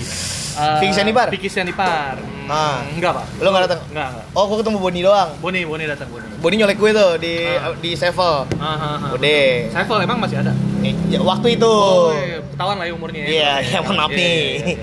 Uh, 0.55 0.77
Vicky 0.77 0.93
Sianipar? 0.93 1.27
Vicky 1.33 1.49
Sianipar. 1.49 2.21
Hmm, 2.21 2.45
Ah. 2.45 2.85
Enggak, 2.85 3.17
Pak. 3.17 3.25
Lu 3.41 3.49
nggak 3.49 3.63
datang? 3.65 3.81
Enggak, 3.89 4.07
enggak. 4.13 4.25
Oh, 4.37 4.45
gue 4.45 4.57
ketemu 4.61 4.77
Boni 4.77 4.99
doang. 5.01 5.29
Boni, 5.41 5.59
Boni 5.65 5.83
datang, 5.83 6.05
Boni. 6.13 6.29
Boni 6.37 6.55
nyolek 6.55 6.77
gue 6.77 6.91
tuh 6.93 7.11
di 7.17 7.33
Ah. 7.49 7.73
di 7.73 7.91
Sevel. 7.97 8.45
Ah, 8.55 8.65
ah, 8.69 8.77
ah. 9.01 9.17
Udah. 9.17 9.45
Sevel 9.73 9.97
emang 9.99 10.21
masih 10.21 10.37
ada. 10.37 10.53
Eh, 10.85 10.93
ya, 11.09 11.17
waktu 11.19 11.57
itu. 11.57 11.65
Oh, 11.65 12.13
iya. 12.13 12.45
ketahuan 12.45 12.77
lah 12.77 12.85
ya 12.85 12.93
umurnya 12.93 13.21
ya. 13.25 13.27
Iya, 13.27 13.51
ya 13.65 13.77
mohon 13.81 13.97
maaf 13.97 14.13
Iya, 14.13 14.21
nih. 14.21 14.29
iya, 14.29 14.53
iya, 14.53 14.65
iya. 14.69 14.77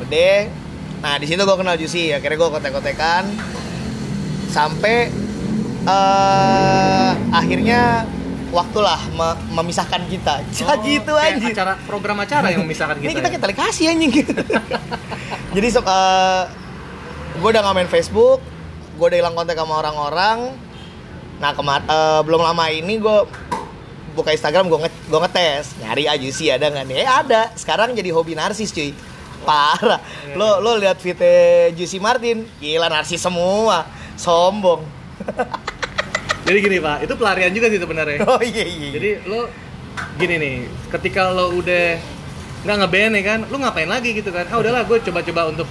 Udah. 0.00 0.38
Nah, 1.02 1.18
di 1.18 1.26
situ 1.26 1.42
gue 1.42 1.56
kenal 1.58 1.74
Juicy. 1.74 2.14
Akhirnya 2.14 2.38
gue 2.38 2.50
kontek-kontekan 2.50 3.26
sampai 4.52 5.10
eh 5.82 7.10
akhirnya 7.34 8.06
waktulah 8.54 9.00
me- 9.10 9.40
memisahkan 9.58 10.06
kita. 10.06 10.46
Oh, 10.70 10.78
gitu 10.86 11.12
anjing. 11.18 11.50
Acara 11.50 11.74
program 11.84 12.22
acara 12.22 12.54
yang 12.54 12.62
memisahkan 12.62 13.02
kita. 13.02 13.10
Ini 13.10 13.18
kita 13.18 13.28
ya? 13.34 13.40
tali 13.42 13.54
kasih 13.58 13.84
anjing. 13.90 14.12
Jadi 15.58 15.68
so, 15.68 15.80
gue 17.32 17.48
udah 17.50 17.60
nggak 17.66 17.76
main 17.76 17.90
Facebook, 17.90 18.38
gue 18.94 19.06
udah 19.10 19.18
hilang 19.18 19.34
kontak 19.34 19.58
sama 19.58 19.82
orang-orang. 19.82 20.54
Nah 21.42 21.50
kemar 21.50 21.82
eh, 21.82 22.20
belum 22.22 22.40
lama 22.46 22.70
ini 22.70 23.02
gue 23.02 23.18
buka 24.12 24.30
Instagram 24.30 24.68
gue 24.68 24.78
nge 24.86 24.90
gue 25.08 25.18
ngetes 25.18 25.66
nyari 25.80 26.04
aja 26.06 26.28
sih 26.30 26.46
ada 26.46 26.70
nggak 26.70 26.84
nih? 26.86 26.96
Eh 27.02 27.08
ada. 27.10 27.50
Sekarang 27.58 27.90
jadi 27.90 28.14
hobi 28.14 28.38
narsis 28.38 28.70
cuy. 28.70 28.94
Parah. 29.42 30.00
Iya, 30.26 30.34
Lo 30.38 30.62
lo 30.62 30.78
lihat 30.78 30.98
fitnya 30.98 31.70
Juicy 31.74 31.98
Martin, 31.98 32.46
gila 32.58 32.88
narsis 32.88 33.20
semua. 33.20 33.84
Sombong. 34.14 34.86
Jadi 36.46 36.58
gini, 36.58 36.78
Pak. 36.82 37.06
Itu 37.06 37.14
pelarian 37.14 37.54
juga 37.54 37.70
sih 37.70 37.78
sebenarnya. 37.78 38.26
oh 38.26 38.42
iya 38.42 38.64
iya. 38.66 38.88
Jadi 38.98 39.10
lo 39.30 39.46
gini 40.18 40.34
nih, 40.38 40.54
ketika 40.90 41.30
lo 41.30 41.54
udah 41.54 41.98
nggak 42.62 42.76
ngeband 42.82 43.12
ya 43.18 43.22
kan, 43.22 43.40
lo 43.46 43.56
ngapain 43.58 43.90
lagi 43.90 44.10
gitu 44.14 44.30
kan? 44.34 44.46
Ah 44.50 44.58
udahlah, 44.58 44.82
gue 44.86 44.98
coba-coba 45.02 45.50
untuk 45.50 45.68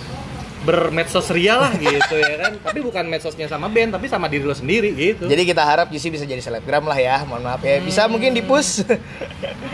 bermedsos 0.62 1.26
ria 1.30 1.58
lah 1.58 1.74
gitu 1.74 2.15
ya 2.15 2.38
kan. 2.38 2.54
Tapi 2.62 2.80
bukan 2.80 3.04
medsosnya 3.06 3.45
sama 3.45 3.65
band, 3.65 3.91
tapi 3.91 4.06
sama 4.06 4.26
diri 4.26 4.45
lo 4.45 4.54
sendiri 4.54 4.93
gitu. 4.93 5.26
jadi 5.26 5.41
kita 5.41 5.62
harap 5.62 5.89
Juicy 5.89 6.10
bisa 6.10 6.24
jadi 6.24 6.38
selebgram 6.38 6.86
lah 6.86 6.95
ya. 6.95 7.26
Mohon 7.26 7.43
maaf 7.50 7.62
ya. 7.62 7.82
Bisa 7.82 8.06
mungkin 8.06 8.32
di 8.32 8.41
push. 8.41 8.86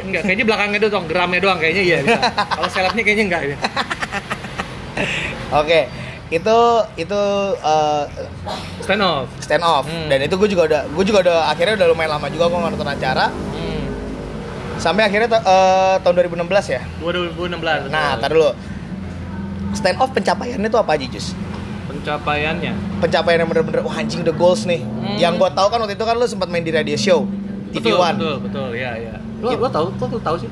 enggak, 0.02 0.23
kayaknya 0.23 0.45
belakangnya 0.47 0.80
doang, 0.82 1.06
geramnya 1.06 1.39
doang 1.39 1.60
kayaknya 1.60 1.84
iya 1.84 1.97
bisa. 2.02 2.19
Kalau 2.32 2.69
selebnya 2.69 3.04
kayaknya 3.04 3.26
enggak 3.28 3.41
ya. 3.43 3.58
Oke, 5.54 5.80
itu 6.30 6.58
itu 6.97 7.21
eh, 7.58 8.04
Stand 8.84 9.04
off. 9.04 9.28
stand 9.39 9.63
off 9.63 9.84
Hmm. 9.84 10.08
dan 10.08 10.23
itu 10.23 10.36
gue 10.36 10.47
juga 10.47 10.63
udah 10.65 10.82
gue 10.88 11.04
juga 11.04 11.19
udah 11.23 11.38
akhirnya 11.47 11.76
udah 11.76 11.88
lumayan 11.88 12.12
lama 12.15 12.28
juga 12.28 12.47
gue 12.47 12.60
nonton 12.62 12.88
acara 12.88 13.28
Hmm. 13.32 13.84
sampai 14.80 15.04
akhirnya 15.04 15.28
eh, 15.36 15.95
tahun 16.00 16.13
2016 16.17 16.65
ya. 16.69 16.82
2016. 17.00 17.91
Nah, 17.91 18.15
tar 18.15 18.32
dulu. 18.32 18.52
Stand 19.78 19.98
off 19.98 20.10
pencapaiannya 20.12 20.68
tuh 20.68 20.82
apa 20.82 20.98
aja, 20.98 21.06
Jus? 21.08 21.38
pencapaiannya. 21.88 22.74
Pencapaian 23.00 23.38
yang 23.38 23.50
bener-bener 23.50 23.82
wah 23.82 23.96
anjing 23.96 24.22
the 24.22 24.32
goals 24.32 24.63
nih. 24.63 24.80
Hmm. 24.80 25.18
Yang 25.18 25.34
gue 25.38 25.50
tahu 25.52 25.68
kan 25.68 25.78
waktu 25.80 25.94
itu 25.94 26.04
kan 26.04 26.16
lu 26.16 26.26
sempat 26.26 26.48
main 26.48 26.62
di 26.62 26.72
radio 26.72 26.96
show 26.96 27.24
TV 27.70 27.84
Betul, 27.84 27.98
One. 27.98 28.16
betul, 28.16 28.36
betul, 28.44 28.68
ya, 28.74 28.92
ya. 28.96 29.16
Lo, 29.38 29.50
Gitu. 29.52 29.60
lo 29.60 29.68
tahu, 29.68 29.86
kok 29.94 30.08
lo 30.10 30.20
tahu 30.20 30.36
sih? 30.40 30.50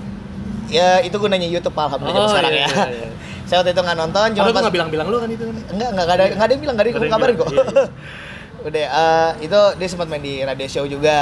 Ya 0.67 0.99
itu 0.99 1.13
gue 1.13 1.29
nanya 1.29 1.45
YouTube 1.45 1.73
alhamdulillah 1.73 2.21
Oh, 2.21 2.29
sekarang 2.29 2.51
iya, 2.51 2.65
ya. 2.65 2.69
iya, 2.69 2.85
iya. 2.91 3.09
Saya 3.47 3.61
waktu 3.61 3.71
itu 3.71 3.81
nggak 3.81 3.97
nonton, 3.99 4.27
cuma 4.33 4.49
pas 4.49 4.61
nggak 4.63 4.73
bilang-bilang 4.73 5.07
lo 5.07 5.17
kan 5.21 5.29
itu 5.29 5.43
kan. 5.43 5.55
enggak 5.69 5.89
enggak 5.93 6.05
ada 6.09 6.23
enggak 6.25 6.45
ada 6.45 6.51
yang 6.51 6.61
bilang, 6.61 6.75
enggak 6.75 6.85
ada 6.85 6.89
yang 6.89 6.97
Nggak 6.97 6.97
ada 6.97 7.05
yang 7.05 7.15
kabarin 7.15 7.35
kok. 7.35 7.49
iya, 7.51 7.63
Udah 8.65 8.85
eh, 8.89 9.29
itu 9.39 9.59
dia 9.77 9.87
sempat 9.87 10.07
main 10.09 10.23
di 10.23 10.33
radio 10.41 10.65
show 10.65 10.85
juga. 10.85 11.17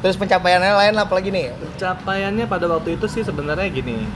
Terus 0.00 0.16
pencapaiannya 0.16 0.72
lain 0.74 0.94
apa 0.96 1.12
lagi 1.12 1.28
nih? 1.28 1.52
Pencapaiannya 1.52 2.44
pada 2.46 2.66
waktu 2.66 2.96
itu 2.96 3.06
sih 3.06 3.20
sebenarnya 3.20 3.68
gini. 3.68 4.08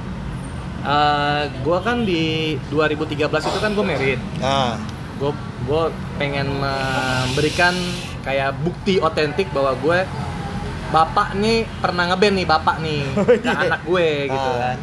Eh, 0.80 1.42
gua 1.60 1.78
kan 1.78 2.02
di 2.02 2.56
2013 2.68 3.20
itu 3.42 3.58
kan 3.58 3.70
gue 3.70 3.84
merit. 3.84 4.20
Nah, 4.38 4.80
Gue 5.16 5.36
gue 5.60 5.82
pengen 6.16 6.48
memberikan 6.56 7.76
kayak 8.20 8.56
bukti 8.58 8.96
otentik 8.96 9.52
bahwa 9.52 9.76
gue 9.76 9.98
bapak 10.88 11.36
nih 11.36 11.68
pernah 11.76 12.08
ngeband 12.08 12.34
nih 12.34 12.46
bapak 12.48 12.76
nih 12.80 13.04
ke 13.44 13.44
iya. 13.44 13.62
anak 13.62 13.84
gue 13.84 14.08
gitu 14.26 14.48
Ah. 14.50 14.72
kan 14.72 14.78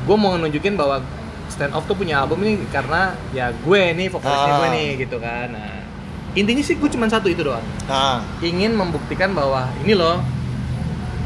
gue 0.00 0.16
mau 0.18 0.34
nunjukin 0.34 0.74
bahwa 0.74 0.98
stand 1.46 1.72
off 1.72 1.86
tuh 1.86 1.94
punya 1.94 2.20
album 2.20 2.42
ini 2.42 2.58
karena 2.68 3.14
ya 3.30 3.54
gue 3.54 3.82
nih 3.92 4.06
vokalisnya 4.08 4.50
Ah. 4.50 4.58
gue 4.58 4.68
nih 4.72 4.88
gitu 4.98 5.16
kan 5.16 5.46
nah 5.48 5.78
intinya 6.32 6.60
sih 6.60 6.74
gue 6.74 6.90
cuma 6.90 7.06
satu 7.06 7.26
itu 7.26 7.40
doang 7.40 7.62
Nah, 7.86 8.20
ingin 8.40 8.74
membuktikan 8.74 9.30
bahwa 9.30 9.70
ini 9.80 9.94
loh 9.94 10.18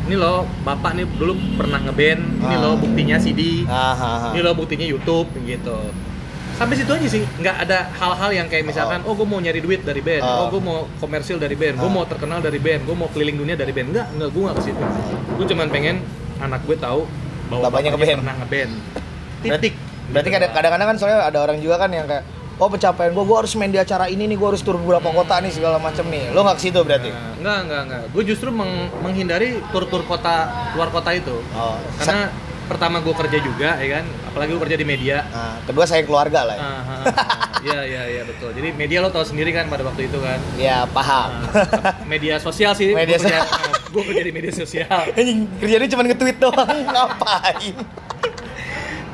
ini 0.05 0.15
loh 0.15 0.39
bapak 0.61 0.93
nih 0.95 1.07
dulu 1.11 1.33
pernah 1.55 1.81
ngeband 1.81 2.21
ini 2.39 2.55
Ah. 2.55 2.61
loh 2.61 2.75
buktinya 2.77 3.17
CD 3.17 3.65
ah, 3.65 3.93
ah, 3.93 3.97
ah. 3.97 4.31
ini 4.31 4.41
loh 4.41 4.53
buktinya 4.53 4.85
YouTube 4.85 5.29
gitu 5.41 5.79
sampai 6.55 6.75
situ 6.77 6.87
aja 6.89 7.09
sih 7.09 7.23
nggak 7.35 7.57
ada 7.63 7.91
hal-hal 7.93 8.31
yang 8.33 8.47
kayak 8.47 8.63
misalkan 8.65 9.03
oh, 9.03 9.13
gue 9.13 9.25
mau 9.25 9.39
nyari 9.39 9.59
duit 9.59 9.83
dari 9.83 9.99
band 9.99 10.23
oh, 10.23 10.47
Oh. 10.47 10.47
gue 10.49 10.61
mau 10.61 10.79
komersil 10.97 11.37
dari 11.37 11.55
band 11.55 11.77
gue 11.77 11.85
Ah. 11.85 11.93
mau 11.93 12.05
terkenal 12.05 12.39
dari 12.39 12.59
band 12.59 12.85
gue 12.85 12.95
mau 12.95 13.09
keliling 13.09 13.35
dunia 13.37 13.55
dari 13.55 13.73
band 13.73 13.91
nggak 13.91 14.07
nggak 14.15 14.31
gue 14.31 14.43
nggak 14.43 14.57
ke 14.57 14.63
situ 14.63 14.83
gue 15.35 15.47
cuman 15.49 15.67
pengen 15.69 15.97
anak 16.37 16.61
gue 16.63 16.77
tahu 16.77 17.09
bahwa 17.45 17.63
Bapaknya 17.65 17.91
bapaknya, 17.91 17.91
ngeband. 17.91 18.21
pernah 18.21 18.35
ngeband 18.39 18.71
Berarti, 19.43 19.49
titik 19.63 19.75
berarti 20.07 20.29
kadang- 20.31 20.53
kadang-kadang 20.53 20.87
kan 20.87 20.97
soalnya 20.97 21.19
ada 21.25 21.39
orang 21.41 21.59
juga 21.59 21.77
kan 21.77 21.91
yang 21.91 22.05
kayak 22.05 22.25
oh 22.55 22.69
pencapaian 22.69 23.11
gue 23.11 23.25
gue 23.25 23.37
harus 23.37 23.53
main 23.55 23.69
di 23.69 23.77
acara 23.77 24.07
ini 24.07 24.25
nih 24.25 24.35
gue 24.35 24.49
harus 24.49 24.61
turun 24.61 24.81
beberapa 24.81 25.11
kota 25.11 25.39
nih 25.39 25.51
segala 25.51 25.77
macam 25.77 26.05
nih. 26.05 26.31
Lo 26.31 26.43
nggak 26.43 26.57
ke 26.57 26.63
situ 26.63 26.81
berarti? 26.81 27.11
Nah, 27.11 27.35
enggak 27.37 27.59
enggak 27.61 27.81
enggak 27.85 28.01
gue 28.09 28.23
justru 28.25 28.49
meng- 28.49 28.91
menghindari 29.01 29.59
tur-tur 29.69 30.03
kota 30.03 30.47
luar 30.73 30.89
kota 30.89 31.11
itu. 31.11 31.35
Oh 31.53 31.75
karena 31.97 32.31
pertama 32.65 32.97
gue 32.99 33.13
kerja 33.15 33.39
juga 33.39 33.77
ya 33.77 33.89
kan? 33.93 34.05
Apalagi 34.31 34.51
gue 34.51 34.63
kerja 34.63 34.77
di 34.77 34.87
media. 34.87 35.17
Nah, 35.27 35.61
kedua 35.63 35.85
saya 35.85 36.01
keluarga 36.03 36.43
lah 36.43 36.55
ya, 36.55 36.63
Ah, 36.63 36.73
ah, 36.73 37.03
ah. 37.03 37.07
Iya 37.61 37.81
iya 37.83 38.03
iya 38.11 38.23
betul. 38.25 38.53
Jadi 38.53 38.73
media 38.73 39.01
lo 39.01 39.09
tau 39.09 39.25
sendiri 39.25 39.49
kan 39.49 39.69
pada 39.69 39.83
waktu 39.83 40.07
itu 40.07 40.17
kan. 40.19 40.37
ya 40.55 40.85
paham. 40.87 41.45
Nah, 41.45 42.05
media 42.05 42.37
sosial 42.37 42.73
sih. 42.73 42.93
Media 42.93 43.17
gue 43.17 43.25
kerja, 43.25 43.41
gue 43.91 44.03
kerja 44.05 44.23
di 44.23 44.33
media 44.33 44.53
sosial. 44.53 45.01
Kerjanya 45.61 45.89
cuma 45.89 46.03
nge-tweet 46.05 46.37
doang. 46.39 46.69
Ngapain 46.93 47.75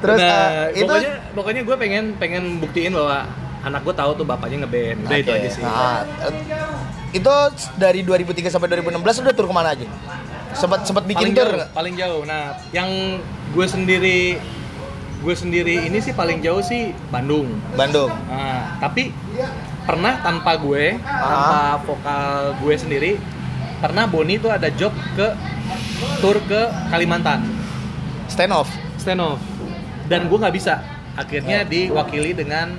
terus 0.00 0.18
nah, 0.18 0.72
eh, 0.72 0.80
itu 0.80 0.88
pokoknya 0.88 1.12
pokoknya 1.36 1.62
gue 1.68 1.76
pengen 1.76 2.04
pengen 2.16 2.44
buktiin 2.58 2.92
bahwa 2.96 3.28
anak 3.60 3.80
gue 3.84 3.94
tahu 3.94 4.10
tuh 4.16 4.24
bapaknya 4.24 4.64
ngeband. 4.64 5.04
Udah 5.04 5.18
itu 5.20 5.30
Oke. 5.30 5.38
aja 5.38 5.48
sih. 5.52 5.62
Nah, 5.62 6.00
eh, 6.24 6.32
itu 7.12 7.34
dari 7.76 8.00
2003 8.00 8.48
sampai 8.48 8.68
2016 8.80 9.20
udah 9.20 9.34
tur 9.36 9.46
ke 9.50 9.54
mana 9.54 9.76
aja 9.76 9.86
sempat 10.54 10.82
sempat 10.82 11.06
bikin 11.06 11.30
paling 11.30 11.34
tur 11.36 11.50
jauh, 11.50 11.70
paling 11.74 11.94
jauh. 11.94 12.22
Nah, 12.26 12.58
yang 12.74 12.90
gue 13.54 13.66
sendiri 13.66 14.38
gue 15.20 15.34
sendiri 15.36 15.84
ini 15.84 16.00
sih 16.00 16.16
paling 16.16 16.40
jauh 16.40 16.64
sih 16.64 16.96
Bandung. 17.12 17.60
Bandung 17.76 18.08
Nah, 18.08 18.80
tapi 18.80 19.12
pernah 19.84 20.18
tanpa 20.24 20.56
gue, 20.58 20.96
tanpa 21.02 21.82
vokal 21.84 22.56
gue 22.62 22.74
sendiri, 22.74 23.12
pernah 23.78 24.08
Boni 24.08 24.40
tuh 24.40 24.50
ada 24.50 24.72
job 24.72 24.90
ke 25.14 25.28
tour 26.24 26.40
ke 26.48 26.60
Kalimantan, 26.90 27.44
stand 28.26 28.54
off 28.54 28.70
stand 29.00 29.20
off. 29.24 29.40
Dan 30.10 30.26
gue 30.26 30.38
nggak 30.42 30.56
bisa. 30.58 30.82
Akhirnya 31.14 31.62
diwakili 31.62 32.34
dengan 32.34 32.74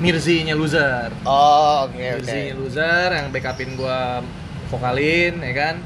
Mirzi-nya 0.00 0.56
Loser. 0.56 1.12
oh 1.24 1.84
oke 1.84 1.92
oke 1.94 2.24
Mirzi-nya 2.24 2.56
Loser 2.56 3.08
yang 3.12 3.28
backupin 3.28 3.76
gue 3.76 4.00
vokalin, 4.72 5.44
ya 5.44 5.52
kan. 5.52 5.76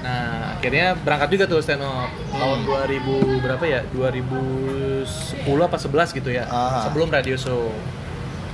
Nah, 0.00 0.56
akhirnya 0.56 0.96
berangkat 0.96 1.28
juga 1.36 1.44
tuh 1.44 1.60
stand 1.60 1.84
off 1.84 2.08
tahun 2.32 2.64
2000 2.64 3.44
berapa 3.44 3.64
ya? 3.68 3.80
2010 3.92 5.44
apa 5.60 5.76
11 5.76 6.16
gitu 6.16 6.30
ya. 6.32 6.48
Aha. 6.48 6.88
Sebelum 6.88 7.12
radio 7.12 7.36
show. 7.36 7.68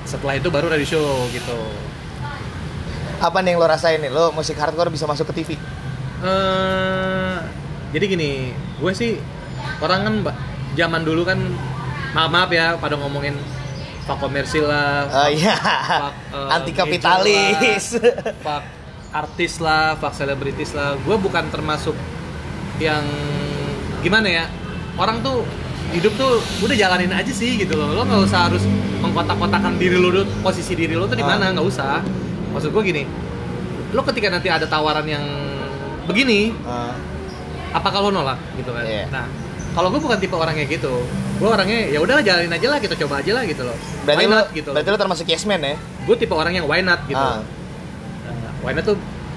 Setelah 0.02 0.38
itu 0.38 0.50
baru 0.50 0.70
radio 0.70 0.86
show 0.86 1.06
gitu. 1.30 1.58
apa 3.16 3.40
nih 3.40 3.56
yang 3.56 3.64
lo 3.64 3.66
rasain 3.66 3.96
nih 3.96 4.12
lo 4.12 4.28
musik 4.28 4.60
hardcore 4.60 4.92
bisa 4.92 5.08
masuk 5.08 5.32
ke 5.32 5.40
TV 5.40 5.56
eh 6.20 7.36
jadi 7.96 8.04
gini, 8.12 8.52
gue 8.52 8.92
sih 8.92 9.16
orang 9.80 10.04
kan 10.04 10.14
mbak 10.20 10.36
zaman 10.76 11.02
dulu 11.02 11.24
kan 11.24 11.40
maaf 12.12 12.30
maaf 12.30 12.50
ya 12.50 12.76
pada 12.76 12.94
ngomongin 12.94 13.34
pak 14.06 14.22
komersil 14.22 14.70
lah, 14.70 15.10
oh 15.10 15.28
iya 15.28 15.56
fuck, 15.58 16.14
eh, 16.38 16.54
anti 16.54 16.70
kapitalis 16.70 17.98
lah, 17.98 18.30
fuck 18.38 18.64
artis 19.10 19.58
lah, 19.58 19.98
fuck 19.98 20.14
selebritis 20.14 20.70
lah. 20.70 20.94
Gue 21.02 21.18
bukan 21.18 21.50
termasuk 21.50 21.96
yang 22.78 23.02
gimana 24.04 24.28
ya 24.28 24.44
orang 24.94 25.24
tuh 25.24 25.42
hidup 25.90 26.14
tuh 26.14 26.38
udah 26.62 26.76
jalanin 26.76 27.10
aja 27.10 27.32
sih 27.32 27.58
gitu 27.58 27.74
loh. 27.74 27.90
Lo 27.90 28.06
nggak 28.06 28.22
usah 28.22 28.46
harus 28.46 28.62
mengkotak-kotakan 29.02 29.74
diri 29.74 29.98
lo 29.98 30.12
dulu, 30.12 30.22
posisi 30.38 30.78
diri 30.78 30.94
lo 30.94 31.10
tuh 31.10 31.18
di 31.18 31.24
Ah. 31.24 31.34
mana, 31.34 31.50
nggak 31.50 31.66
usah. 31.66 31.98
Maksud 32.54 32.70
gue 32.70 32.82
gini, 32.86 33.02
lo 33.90 34.06
ketika 34.06 34.30
nanti 34.30 34.46
ada 34.46 34.70
tawaran 34.70 35.02
yang 35.02 35.24
begini, 36.06 36.54
Ah, 36.62 36.94
apa 37.74 37.88
kalau 37.90 38.14
nolak 38.14 38.38
gitu 38.54 38.70
kan? 38.70 38.86
Iya. 38.86 39.10
Nah, 39.10 39.26
kalau 39.76 39.92
gue 39.92 40.00
bukan 40.00 40.16
tipe 40.16 40.32
orang 40.32 40.56
kayak 40.56 40.70
gitu. 40.72 41.04
Gue 41.36 41.48
orangnya 41.48 41.84
ya 41.86 42.00
udahlah 42.00 42.24
jalanin 42.24 42.48
aja 42.48 42.66
lah, 42.66 42.78
kita 42.80 42.96
coba 42.96 43.20
aja 43.20 43.30
lah 43.30 43.44
gitu 43.44 43.60
loh. 43.60 43.76
berarti 44.02 44.18
why 44.18 44.26
lo 44.26 44.34
not 44.34 44.48
gitu. 44.50 44.70
berarti 44.72 44.88
lo 44.88 44.98
termasuk 44.98 45.26
yes 45.26 45.44
man 45.44 45.60
ya 45.60 45.76
Gue 46.02 46.16
tipe 46.16 46.32
orang 46.32 46.54
yang 46.54 46.64
why 46.64 46.80
not 46.80 47.04
gitu. 47.04 47.20
Ah. 47.20 47.44
Nah, 48.24 48.52
why 48.62 48.72
not 48.72 48.82
tuh 48.82 48.96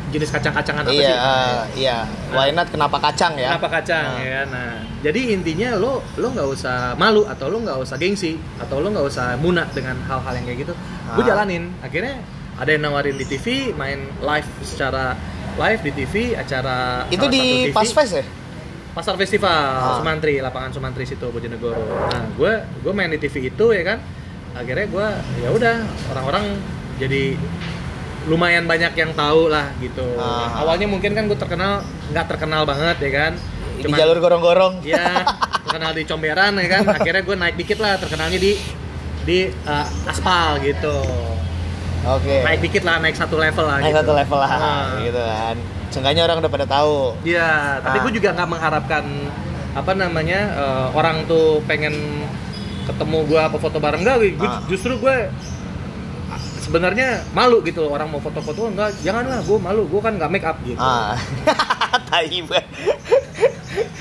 jenis 0.09 0.31
kacang-kacangan 0.31 0.81
apa 0.81 0.89
iya 0.91 1.05
sih? 1.05 1.17
ah, 1.21 1.61
iya 1.77 1.97
why 2.31 2.49
not 2.49 2.65
kenapa 2.65 2.97
kacang 2.97 3.35
ya 3.35 3.53
Kenapa 3.53 3.69
kacang 3.69 4.07
Ah. 4.09 4.23
ya? 4.23 4.41
Nah, 4.47 4.71
jadi 5.01 5.21
intinya 5.29 5.75
lo 5.75 6.01
lo 6.15 6.27
nggak 6.31 6.47
usah 6.49 6.95
malu 6.95 7.27
atau 7.27 7.45
lo 7.45 7.59
nggak 7.59 7.77
usah 7.77 7.93
gengsi 7.93 8.33
atau 8.57 8.79
lo 8.79 8.89
nggak 8.89 9.05
usah 9.05 9.37
munak 9.37 9.69
dengan 9.69 9.99
hal-hal 10.01 10.33
yang 10.33 10.45
kayak 10.47 10.59
gitu. 10.63 10.73
Gue 11.13 11.21
Ah. 11.21 11.27
jalanin. 11.27 11.69
Akhirnya 11.79 12.15
ada 12.55 12.69
yang 12.69 12.81
nawarin 12.81 13.15
di 13.15 13.25
TV, 13.27 13.45
main 13.71 14.01
live 14.17 14.49
secara 14.63 15.13
live 15.55 15.81
di 15.83 15.91
TV 15.93 16.13
acara 16.33 17.03
itu 17.07 17.25
di 17.27 17.67
TV. 17.67 17.75
pas 17.75 17.85
fest 17.85 18.13
ya 18.15 18.23
Pasar 18.99 19.15
Festival 19.15 19.47
Ah. 19.47 19.95
Sumantri, 19.95 20.43
lapangan 20.43 20.75
Sumantri 20.75 21.07
situ 21.07 21.23
Bojonegoro. 21.25 21.79
Nah, 22.11 22.27
gue 22.35 22.51
gue 22.83 22.91
main 22.91 23.07
di 23.07 23.15
TV 23.15 23.47
itu 23.47 23.71
ya 23.71 23.83
kan. 23.85 24.03
Akhirnya 24.51 24.91
gue 24.91 25.07
ya 25.39 25.49
udah 25.55 25.75
orang-orang 26.11 26.59
jadi 26.99 27.39
lumayan 28.27 28.67
banyak 28.67 28.91
yang 28.93 29.15
tahu 29.15 29.47
lah 29.47 29.71
gitu. 29.79 30.03
Ah. 30.19 30.59
Awalnya 30.59 30.91
mungkin 30.91 31.15
kan 31.15 31.31
gue 31.31 31.39
terkenal 31.39 31.79
nggak 32.11 32.27
terkenal 32.27 32.67
banget 32.67 32.99
ya 32.99 33.11
kan. 33.15 33.33
di 33.79 33.87
jalur 33.95 34.19
gorong-gorong 34.19 34.83
ya 34.83 35.23
terkenal 35.63 35.95
di 35.95 36.03
Comberan 36.03 36.59
ya 36.59 36.67
kan. 36.69 36.83
Akhirnya 36.91 37.23
gue 37.23 37.35
naik 37.39 37.55
dikit 37.55 37.79
lah 37.79 37.95
terkenalnya 37.95 38.35
di 38.35 38.59
di 39.23 39.47
uh, 39.63 39.87
aspal 40.03 40.59
gitu. 40.59 40.99
oke 42.01 42.35
Naik 42.43 42.59
dikit 42.59 42.83
lah, 42.83 42.99
naik 42.99 43.15
satu 43.15 43.39
level 43.39 43.63
lah. 43.63 43.79
naik 43.79 43.95
gitu. 43.95 43.99
satu 44.03 44.11
level 44.11 44.39
lah 44.39 44.51
Ah. 44.51 44.87
gitu 44.99 45.23
kan 45.23 45.55
seenggaknya 45.89 46.23
orang 46.23 46.37
udah 46.39 46.51
pada 46.51 46.65
tahu 46.65 47.17
Iya, 47.21 47.49
tapi 47.81 47.97
Ah. 47.97 48.01
gue 48.03 48.13
juga 48.13 48.29
nggak 48.31 48.49
mengharapkan 48.49 49.03
apa 49.71 49.91
namanya 49.93 50.39
eh, 50.51 50.87
orang 50.91 51.25
tuh 51.25 51.61
pengen 51.63 51.93
ketemu 52.85 53.17
gue 53.23 53.39
apa 53.39 53.55
foto 53.55 53.77
bareng 53.77 54.01
enggak, 54.01 54.17
gue 54.33 54.43
Ah. 54.43 54.61
justru 54.65 54.97
gue 54.97 55.15
sebenarnya 56.59 57.25
malu 57.31 57.61
gitu 57.61 57.81
loh 57.81 57.91
orang 57.91 58.05
mau 58.07 58.17
foto-foto 58.17 58.67
enggak, 58.67 58.93
janganlah 58.99 59.41
gue 59.41 59.57
malu, 59.57 59.83
gue 59.83 59.99
kan 59.99 60.13
nggak 60.15 60.29
make 60.29 60.43
up 60.43 60.57
gitu. 60.61 60.77
ah 60.77 61.17
tai 62.09 62.29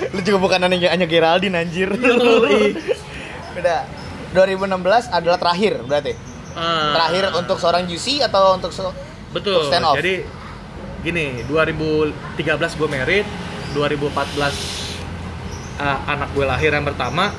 lu 0.08 0.20
juga 0.20 0.38
bukan 0.38 0.58
hanya 0.62 0.88
hanya 0.88 1.04
Geraldine 1.04 1.56
anjir 1.58 1.88
Yoi. 1.90 2.72
udah 3.58 3.80
2016 4.30 4.76
adalah 5.10 5.36
terakhir 5.36 5.80
berarti 5.82 6.12
Ah, 6.50 6.90
terakhir 6.92 7.30
untuk 7.34 7.56
seorang 7.56 7.86
Juicy 7.86 8.18
atau 8.18 8.52
untuk 8.52 8.68
se- 8.68 8.82
betul. 9.30 9.62
stand 9.64 9.86
off. 9.86 9.94
Jadi 9.94 10.26
gini, 11.04 11.42
2013 11.46 12.78
gue 12.78 12.88
merit, 12.90 13.26
2014 13.76 15.78
ah, 15.78 15.98
anak 16.10 16.28
gue 16.34 16.44
lahir 16.44 16.70
yang 16.74 16.86
pertama, 16.86 17.30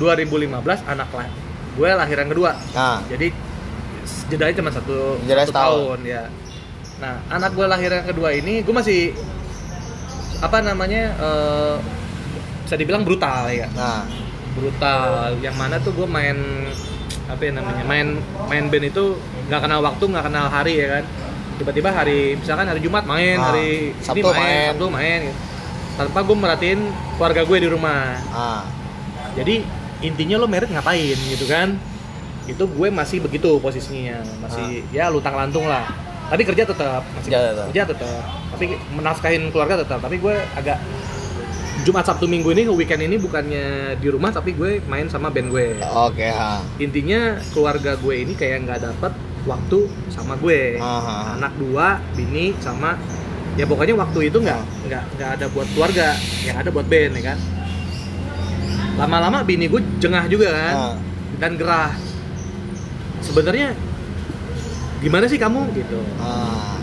2015 0.00 0.84
anak 0.88 1.08
lah 1.12 1.28
gue 1.80 1.88
lahir 1.88 2.16
yang 2.18 2.30
kedua. 2.30 2.50
nah 2.74 2.98
jadi 3.06 3.30
jedanya 4.28 4.54
cuma 4.58 4.70
satu, 4.74 5.22
satu 5.22 5.48
setahun. 5.48 5.54
tahun 5.54 5.98
ya. 6.02 6.22
Nah 6.98 7.14
anak 7.30 7.50
gue 7.54 7.66
lahir 7.66 7.90
yang 7.94 8.06
kedua 8.06 8.34
ini 8.34 8.66
gue 8.66 8.74
masih 8.74 9.14
apa 10.40 10.64
namanya 10.64 11.14
eh, 11.14 11.76
bisa 12.66 12.76
dibilang 12.76 13.06
brutal 13.06 13.46
ya. 13.48 13.70
Nah 13.72 14.04
brutal. 14.58 15.38
Yang 15.38 15.56
mana 15.56 15.76
tuh 15.78 15.94
gue 15.94 16.08
main 16.10 16.36
apa 17.30 17.42
ya 17.46 17.52
namanya 17.54 17.84
main 17.86 18.18
main 18.50 18.64
band 18.66 18.90
itu 18.90 19.14
nggak 19.46 19.62
kenal 19.62 19.80
waktu 19.86 20.02
nggak 20.02 20.26
kenal 20.26 20.50
hari 20.50 20.82
ya 20.82 20.98
kan 20.98 21.04
tiba-tiba 21.60 21.92
hari 21.92 22.34
misalkan 22.34 22.64
hari 22.64 22.80
Jumat 22.80 23.04
main 23.04 23.36
Ah, 23.36 23.52
hari 23.52 23.92
ini 23.92 24.00
Sabtu 24.00 24.26
main, 24.26 24.40
main. 24.40 24.66
Sabtu 24.72 24.86
main 24.88 25.20
gitu. 25.28 25.36
tanpa 25.94 26.18
gue 26.24 26.32
merhatiin 26.34 26.80
keluarga 27.14 27.42
gue 27.44 27.58
di 27.60 27.68
rumah. 27.68 28.16
Ah. 28.32 28.64
Jadi 29.36 29.60
intinya 30.00 30.40
lo 30.40 30.48
merit 30.48 30.72
ngapain 30.72 31.18
gitu 31.28 31.44
kan? 31.44 31.76
Itu 32.48 32.64
gue 32.64 32.88
masih 32.88 33.20
begitu 33.20 33.60
posisinya 33.60 34.24
masih 34.40 34.88
ya 34.88 35.06
lutang 35.06 35.36
lantung 35.36 35.68
lah. 35.68 35.84
Tapi 36.26 36.42
kerja 36.42 36.64
tetap 36.64 37.04
masih 37.12 37.28
Kerja 37.28 37.40
tetap. 37.52 37.66
kerja 37.68 37.82
tetap. 37.84 38.22
Tapi 38.50 38.64
menafkahin 38.90 39.42
keluarga 39.50 39.84
tetap. 39.84 40.00
Tapi 40.00 40.16
gue 40.16 40.34
agak 40.56 40.80
Jumat 41.80 42.04
Sabtu 42.04 42.24
Minggu 42.24 42.52
ini 42.52 42.68
weekend 42.68 43.00
ini 43.02 43.16
bukannya 43.16 43.66
di 43.96 44.08
rumah 44.08 44.28
tapi 44.28 44.52
gue 44.52 44.80
main 44.84 45.08
sama 45.08 45.28
band 45.28 45.48
gue. 45.48 45.76
Oke 45.82 46.28
ha 46.28 46.60
intinya 46.76 47.36
keluarga 47.52 47.96
gue 47.96 48.14
ini 48.18 48.32
kayak 48.32 48.64
nggak 48.64 48.80
dapet 48.82 49.12
waktu 49.50 49.78
sama 50.08 50.34
gue 50.36 50.78
Ah, 50.78 50.86
ah, 50.86 51.02
ah. 51.02 51.24
anak 51.34 51.52
dua 51.56 51.86
bini 52.12 52.54
sama 52.56 52.94
ya 53.54 53.66
pokoknya 53.66 53.98
waktu 53.98 54.30
itu 54.30 54.38
nggak 54.38 54.60
nggak 54.86 55.04
nggak 55.12 55.30
ada 55.34 55.46
buat 55.50 55.66
keluarga 55.68 56.14
yang 56.40 56.56
ada 56.56 56.70
buat 56.70 56.86
band 56.86 57.12
ya 57.12 57.22
kan 57.26 57.38
lama-lama 58.96 59.42
bini 59.42 59.66
gue 59.66 59.82
jengah 59.98 60.24
juga 60.26 60.48
kan 60.50 60.74
Ah. 60.76 60.94
dan 61.36 61.56
gerah 61.56 61.92
sebenarnya 63.20 63.74
gimana 65.00 65.26
sih 65.26 65.36
kamu 65.36 65.60
gitu 65.74 65.98
Ah. 66.16 66.76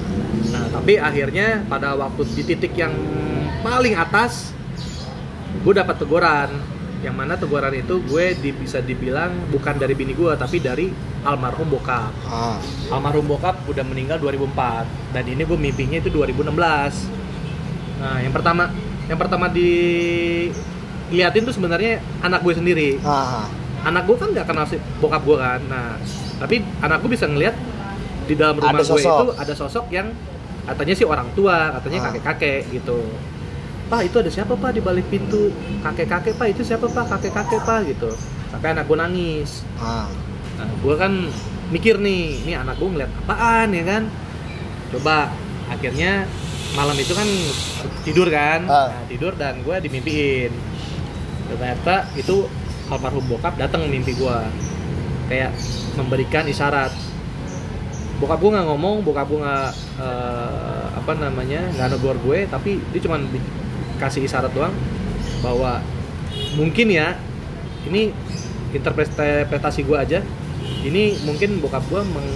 nah 0.49 0.65
tapi 0.69 0.97
akhirnya 0.97 1.63
pada 1.65 1.93
waktu 1.93 2.21
di 2.33 2.43
titik 2.45 2.73
yang 2.73 2.93
paling 3.59 3.93
atas 3.93 4.51
gue 5.57 5.73
dapat 5.73 5.95
teguran 5.95 6.49
yang 6.99 7.13
mana 7.13 7.33
teguran 7.33 7.69
itu 7.71 8.01
gue 8.01 8.25
di- 8.35 8.51
bisa 8.51 8.79
dibilang 8.79 9.29
bukan 9.47 9.75
dari 9.75 9.93
bini 9.93 10.11
gue 10.11 10.33
tapi 10.33 10.57
dari 10.57 10.89
almarhum 11.21 11.67
bokap 11.67 12.09
Ah. 12.23 12.57
almarhum 12.89 13.27
bokap 13.27 13.61
udah 13.63 13.83
meninggal 13.83 14.17
2004 14.17 14.81
dan 15.11 15.23
ini 15.23 15.41
gue 15.41 15.53
mimpinya 15.55 15.97
itu 15.97 16.09
2016 16.09 17.05
nah 17.97 18.17
yang 18.17 18.31
pertama 18.31 18.73
yang 19.05 19.15
pertama 19.15 19.45
diliatin 19.47 21.43
tuh 21.43 21.53
sebenarnya 21.53 21.97
anak 22.19 22.41
gue 22.41 22.53
sendiri 22.53 22.89
Ah. 23.01 23.45
anak 23.83 24.03
gue 24.03 24.15
kan 24.15 24.29
nggak 24.29 24.45
kenal 24.45 24.65
si 24.65 24.75
bokap 24.97 25.21
gue 25.21 25.37
kan 25.37 25.61
nah 25.65 25.95
tapi 26.37 26.61
anak 26.79 26.97
gue 26.99 27.09
bisa 27.09 27.25
ngeliat 27.25 27.53
di 28.23 28.33
dalam 28.33 28.57
rumah 28.57 28.73
gue 28.75 28.99
itu 28.99 29.37
ada 29.37 29.53
sosok 29.53 29.85
yang 29.89 30.11
katanya 30.65 30.93
sih 30.93 31.05
orang 31.05 31.29
tua 31.31 31.77
katanya 31.77 31.97
Ah. 31.99 32.05
kakek-kakek 32.09 32.61
gitu 32.73 32.99
pak 33.87 34.01
itu 34.05 34.15
ada 34.19 34.27
siapa 34.27 34.53
pak 34.53 34.71
di 34.71 34.81
balik 34.81 35.07
pintu 35.07 35.49
kakek-kakek 35.81 36.35
pak 36.35 36.47
itu 36.51 36.61
siapa 36.61 36.85
pak 36.85 37.07
kakek-kakek 37.09 37.61
pak 37.61 37.79
gitu 37.87 38.11
sampai 38.47 38.71
anak 38.71 38.85
gue 38.85 38.97
nangis 38.97 39.63
Ah. 39.75 40.07
Nah, 40.57 40.65
gue 40.65 40.95
kan 40.97 41.13
mikir 41.69 42.01
nih, 42.01 42.41
ini 42.41 42.57
anak 42.57 42.81
gue 42.81 42.89
ngeliat 42.89 43.13
apaan 43.21 43.69
ya 43.69 43.83
kan? 43.85 44.03
Coba 44.89 45.29
akhirnya 45.69 46.25
malam 46.73 46.97
itu 46.97 47.13
kan 47.13 47.29
tidur 48.01 48.25
kan, 48.27 48.65
Ah. 48.65 48.89
nah, 48.89 49.05
tidur 49.05 49.37
dan 49.37 49.61
gue 49.61 49.75
dimimpiin. 49.77 50.49
Ternyata 51.45 52.09
itu 52.17 52.49
almarhum 52.89 53.21
bokap 53.29 53.53
datang 53.53 53.85
mimpi 53.85 54.17
gue, 54.17 54.37
kayak 55.29 55.53
memberikan 55.93 56.49
isyarat. 56.49 56.89
Bokap 58.17 58.41
gue 58.41 58.49
nggak 58.49 58.65
ngomong, 58.65 59.05
bokap 59.05 59.29
gue 59.29 59.37
nggak 59.37 59.69
eh, 60.01 60.85
apa 60.97 61.11
namanya 61.21 61.69
nggak 61.69 61.87
negor 61.93 62.17
gue, 62.17 62.49
tapi 62.49 62.81
dia 62.89 63.01
cuma 63.05 63.21
kasih 63.97 64.25
isyarat 64.25 64.49
doang 64.53 64.73
bahwa 65.41 65.81
mungkin 66.57 66.89
ya 66.89 67.17
ini 67.85 68.13
interpretasi 68.73 69.85
gue 69.85 69.97
aja 69.97 70.19
ini 70.83 71.17
mungkin 71.23 71.57
bokap 71.63 71.83
gue 71.87 72.01
meng, 72.03 72.29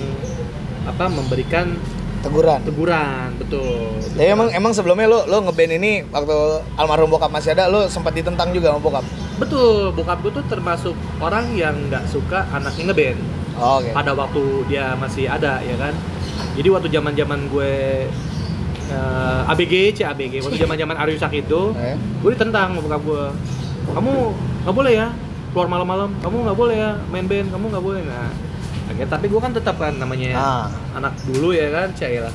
apa 0.88 1.06
memberikan 1.12 1.76
Teguran. 2.22 2.62
teguran 2.62 3.34
betul 3.42 3.98
Jadi 4.14 4.30
emang 4.30 4.54
emang 4.54 4.78
sebelumnya 4.78 5.10
lo 5.10 5.26
lo 5.26 5.42
ngeband 5.42 5.74
ini 5.74 6.06
waktu 6.06 6.62
almarhum 6.78 7.10
bokap 7.10 7.34
masih 7.34 7.58
ada 7.58 7.66
lo 7.66 7.90
sempat 7.90 8.14
ditentang 8.14 8.54
juga 8.54 8.70
sama 8.70 8.78
bokap. 8.78 9.06
betul 9.42 9.90
bokap 9.98 10.22
gue 10.22 10.32
tuh 10.38 10.46
termasuk 10.46 10.94
orang 11.18 11.50
yang 11.58 11.74
nggak 11.90 12.06
suka 12.06 12.46
anaknya 12.54 12.94
ngeband 12.94 13.22
Oh, 13.62 13.78
Oke. 13.78 13.94
pada 13.94 14.16
waktu 14.18 14.42
dia 14.72 14.98
masih 14.98 15.30
ada 15.30 15.62
ya 15.62 15.76
kan 15.78 15.94
jadi 16.58 16.72
waktu 16.72 16.88
zaman 16.90 17.14
zaman 17.14 17.40
gue 17.52 17.74
eh, 18.92 19.42
ABG 19.48 19.74
c 19.94 20.00
ABG 20.04 20.34
waktu 20.40 20.60
zaman 20.60 20.76
zaman 20.76 20.96
Ariusak 20.98 21.32
itu 21.34 21.72
Eh. 21.74 21.96
gue 21.96 22.30
ditentang 22.30 22.72
sama 22.72 22.82
bokap 22.82 23.02
gue 23.02 23.24
kamu 23.90 24.12
nggak 24.62 24.76
boleh 24.76 24.94
ya 24.94 25.08
keluar 25.52 25.68
malam-malam. 25.68 26.16
Kamu 26.18 26.36
nggak 26.44 26.56
boleh 26.56 26.76
ya 26.78 26.92
main 27.08 27.26
band. 27.26 27.48
Kamu 27.50 27.66
nggak 27.68 27.82
boleh. 27.82 28.02
Nah 28.02 28.32
akhirnya 28.88 29.08
tapi 29.10 29.26
gue 29.26 29.36
kan 29.38 29.52
tetap 29.52 29.76
kan 29.76 29.94
namanya 29.94 30.32
Ah. 30.34 30.66
anak 30.94 31.16
dulu 31.26 31.52
ya 31.52 31.68
kan 31.70 31.88
cailah 31.94 32.28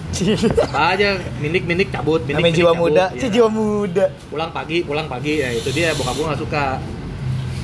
apa 0.63 0.81
aja 0.91 1.09
minik 1.37 1.65
minik 1.65 1.89
cabut 1.91 2.21
minik 2.23 2.41
Namanya 2.41 2.55
jiwa 2.55 2.71
cabut, 2.71 2.81
muda, 2.89 3.05
ya. 3.07 3.21
si 3.21 3.27
jiwa 3.31 3.49
muda. 3.51 4.05
pulang 4.27 4.51
pagi 4.51 4.79
pulang 4.83 5.05
pagi. 5.07 5.35
Ya 5.39 5.49
itu 5.51 5.69
dia 5.71 5.93
bokap 5.93 6.13
gue 6.13 6.27
nggak 6.27 6.41
suka. 6.41 6.67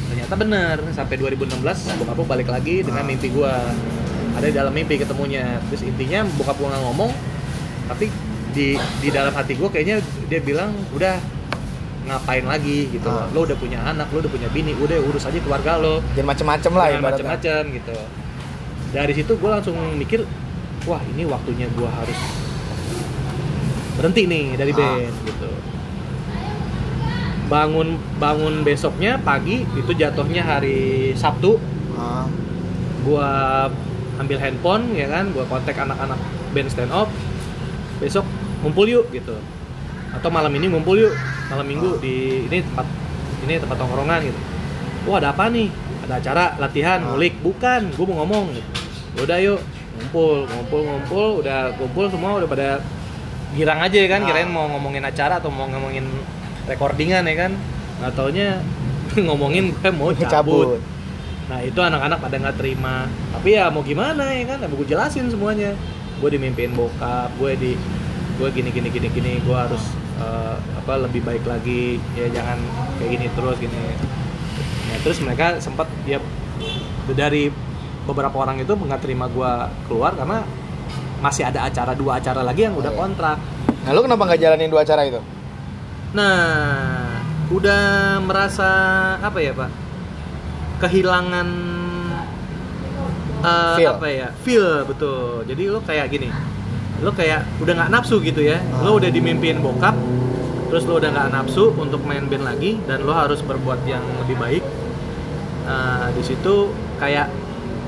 Ternyata 0.07 0.35
bener 0.37 0.77
sampai 0.93 1.17
2016 1.17 1.57
bokap 1.97 2.15
gue 2.15 2.27
balik 2.29 2.49
lagi 2.49 2.77
dengan 2.81 3.01
Ah. 3.01 3.09
mimpi 3.09 3.29
gue 3.29 3.53
ada 4.33 4.47
di 4.47 4.55
dalam 4.55 4.73
mimpi 4.73 4.97
ketemunya. 4.97 5.57
Terus 5.69 5.83
intinya 5.83 6.25
bokap 6.35 6.55
gue 6.55 6.69
nggak 6.69 6.83
ngomong 6.83 7.11
tapi 7.83 8.09
di 8.53 8.69
di 8.99 9.09
dalam 9.09 9.31
hati 9.31 9.53
gue 9.53 9.67
kayaknya 9.67 9.97
dia 10.27 10.41
bilang 10.41 10.71
udah 10.93 11.17
ngapain 12.03 12.43
lagi 12.43 12.91
gitu 12.91 13.07
Ah. 13.07 13.31
lo 13.31 13.43
udah 13.43 13.55
punya 13.55 13.79
anak 13.81 14.11
lo 14.11 14.19
udah 14.19 14.29
punya 14.29 14.49
bini 14.49 14.75
udah 14.75 14.99
urus 15.03 15.23
aja 15.23 15.39
keluarga 15.39 15.77
lo 15.77 16.03
Jangan 16.13 16.29
macem-macem 16.29 16.73
lah 16.73 16.87
ibaratnya. 16.89 17.07
macem-macem 17.09 17.63
gitu 17.73 17.95
dari 18.91 19.13
situ 19.13 19.33
gue 19.33 19.49
langsung 19.49 19.73
mikir 19.95 20.27
wah 20.83 21.01
ini 21.07 21.25
waktunya 21.25 21.65
gue 21.69 21.89
harus 21.89 22.19
berhenti 23.95 24.23
nih 24.25 24.45
dari 24.55 24.73
Ah. 24.73 24.79
band 24.79 25.17
gitu 25.23 25.51
bangun 27.47 27.89
bangun 28.17 28.55
besoknya 28.63 29.17
pagi 29.19 29.65
itu 29.69 29.93
jatuhnya 29.93 30.43
hari 30.43 30.81
Sabtu 31.15 31.61
Ah. 31.93 32.25
gue 33.03 33.29
ambil 34.19 34.39
handphone 34.39 34.93
ya 34.93 35.07
kan 35.07 35.31
gue 35.31 35.45
kontak 35.45 35.75
anak-anak 35.75 36.19
band 36.51 36.69
stand 36.69 36.91
up 36.91 37.09
besok 37.99 38.27
ngumpul 38.63 38.87
yuk 38.87 39.07
gitu 39.11 39.35
atau 40.13 40.29
malam 40.29 40.53
ini 40.55 40.67
ngumpul 40.71 40.97
yuk 40.97 41.13
malam 41.51 41.67
minggu 41.67 41.89
Ah. 41.89 42.01
di 42.01 42.15
ini 42.47 42.59
tempat 42.63 42.87
ini 43.43 43.53
tempat 43.59 43.77
tongkrongan 43.77 44.21
gitu 44.23 44.41
wah 45.07 45.19
ada 45.19 45.35
apa 45.35 45.51
nih 45.51 45.69
ada 46.07 46.15
acara 46.19 46.45
latihan 46.57 46.99
Ah. 47.03 47.13
ngulik 47.13 47.35
bukan 47.43 47.91
gue 47.91 48.05
mau 48.07 48.23
ngomong 48.23 48.45
gitu 48.55 48.71
udah 49.23 49.39
yuk 49.39 49.61
ngumpul 49.99 50.47
ngumpul 50.47 50.81
ngumpul 50.83 51.27
udah 51.43 51.75
kumpul 51.77 52.07
semua 52.09 52.39
udah 52.39 52.49
pada 52.49 52.69
girang 53.53 53.83
aja 53.83 53.99
ya 53.99 54.09
kan 54.09 54.21
Ah. 54.23 54.27
kirain 54.31 54.49
mau 54.49 54.65
ngomongin 54.69 55.03
acara 55.03 55.43
atau 55.43 55.51
mau 55.51 55.67
ngomongin 55.67 56.07
recordingan 56.65 57.27
ya 57.27 57.37
kan 57.37 57.53
nggak 58.01 58.13
taunya 58.15 58.63
ngomongin 59.27 59.75
gue 59.75 59.91
mau 59.91 60.15
cabut 60.15 60.31
Cabut. 60.31 60.69
Nah 61.43 61.59
itu 61.61 61.77
anak-anak 61.77 62.23
pada 62.23 62.39
nggak 62.39 62.57
terima. 62.57 63.05
Tapi 63.35 63.59
ya 63.59 63.69
mau 63.69 63.85
gimana 63.85 64.31
ya 64.31 64.47
kan? 64.47 64.63
Gue 64.73 64.87
jelasin 64.89 65.29
semuanya. 65.29 65.75
Gue 66.17 66.33
dimimpiin 66.33 66.73
bokap, 66.73 67.29
gue 67.37 67.53
di 67.59 67.73
gue 68.43 68.51
gini 68.51 68.75
gini 68.75 68.89
gini 68.91 69.09
gini. 69.15 69.33
Gue 69.47 69.55
harus 69.55 69.95
eh, 70.19 70.57
apa 70.59 70.99
lebih 71.07 71.23
baik 71.23 71.47
lagi. 71.47 72.03
Ya 72.19 72.27
jangan 72.27 72.59
kayak 72.99 73.11
gini 73.15 73.27
terus 73.39 73.57
gini. 73.63 73.79
Ya, 74.91 74.97
terus 75.07 75.23
mereka 75.23 75.63
sempat 75.63 75.87
ya 76.03 76.19
dari 77.15 77.55
beberapa 78.03 78.35
orang 78.43 78.59
itu 78.59 78.75
nggak 78.75 78.99
terima 78.99 79.31
gue 79.31 79.53
keluar 79.87 80.19
karena 80.19 80.43
masih 81.23 81.47
ada 81.47 81.71
acara 81.71 81.95
dua 81.95 82.19
acara 82.19 82.43
lagi 82.43 82.67
yang 82.67 82.75
udah 82.75 82.91
kontrak. 82.91 83.39
Nah, 83.87 83.91
lo 83.95 84.03
kenapa 84.03 84.27
nggak 84.27 84.43
jalanin 84.43 84.71
dua 84.75 84.83
acara 84.83 85.07
itu? 85.07 85.23
Nah, 86.19 87.23
udah 87.55 88.19
merasa 88.27 88.71
apa 89.23 89.39
ya 89.39 89.55
pak? 89.55 89.71
Kehilangan 90.83 91.49
eh, 93.47 93.75
Feel. 93.79 93.93
apa 93.95 94.07
ya? 94.11 94.29
Feel 94.43 94.83
betul. 94.83 95.47
Jadi 95.47 95.63
lo 95.71 95.79
kayak 95.79 96.11
gini, 96.11 96.27
lo 97.03 97.11
kayak 97.11 97.45
udah 97.59 97.73
nggak 97.75 97.91
nafsu 97.91 98.19
gitu 98.19 98.41
ya. 98.41 98.63
Lo 98.81 98.97
udah 98.97 99.11
dimimpiin 99.11 99.59
bokap, 99.59 99.95
terus 100.71 100.87
lo 100.87 100.97
udah 100.97 101.11
nggak 101.11 101.29
nafsu 101.31 101.75
untuk 101.75 102.01
main 102.03 102.25
band 102.25 102.47
lagi 102.47 102.79
dan 102.87 103.03
lo 103.03 103.11
harus 103.11 103.43
berbuat 103.43 103.83
yang 103.85 104.03
lebih 104.23 104.39
baik. 104.39 104.63
Nah, 105.63 106.11
di 106.11 106.23
situ 106.23 106.71
kayak 106.97 107.27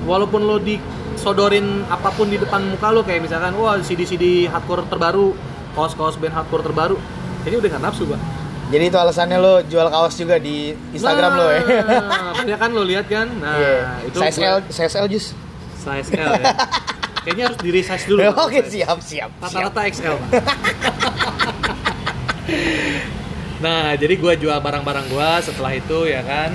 walaupun 0.05 0.43
lo 0.43 0.59
disodorin 0.59 1.83
apa 1.87 2.11
pun 2.11 2.27
di 2.27 2.37
depan 2.37 2.63
muka 2.67 2.91
lo 2.91 3.03
kayak 3.03 3.23
misalkan 3.23 3.55
wah 3.55 3.79
CD-CD 3.79 4.47
hardcore 4.47 4.87
terbaru, 4.87 5.35
kaos-kaos 5.73 6.19
band 6.19 6.35
hardcore 6.35 6.63
terbaru, 6.63 6.97
ini 7.43 7.55
udah 7.55 7.69
nggak 7.71 7.83
nafsu, 7.83 8.07
Pak. 8.07 8.21
Jadi 8.65 8.85
itu 8.89 8.97
alasannya 8.97 9.39
lo 9.39 9.61
jual 9.63 9.87
kaos 9.87 10.17
juga 10.17 10.41
di 10.41 10.73
Instagram 10.91 11.33
lo 11.37 11.47
ya. 11.53 11.61
Nah, 11.85 12.33
banyak 12.33 12.59
kan 12.59 12.71
lo 12.73 12.83
lihat 12.83 13.07
kan? 13.07 13.29
Nah, 13.39 13.55
Iya. 13.55 13.77
itu 14.09 14.19
size 14.19 14.41
L, 14.41 14.59
size 14.73 14.95
L 14.97 15.07
jus. 15.07 15.27
size 15.79 16.11
L 16.11 16.33
ya. 16.41 16.47
Kayaknya 17.25 17.45
harus 17.49 17.59
di 17.65 17.71
resize 17.73 18.05
dulu. 18.05 18.21
Oke, 18.45 18.61
siap, 18.69 19.01
siap. 19.01 19.31
siap. 19.33 19.41
Rata-rata 19.41 19.81
XL, 19.89 20.17
nah, 23.65 23.97
jadi 23.97 24.15
gua 24.21 24.37
jual 24.37 24.61
barang-barang 24.61 25.07
gua 25.09 25.41
setelah 25.41 25.73
itu 25.73 26.05
ya 26.05 26.21
kan. 26.21 26.53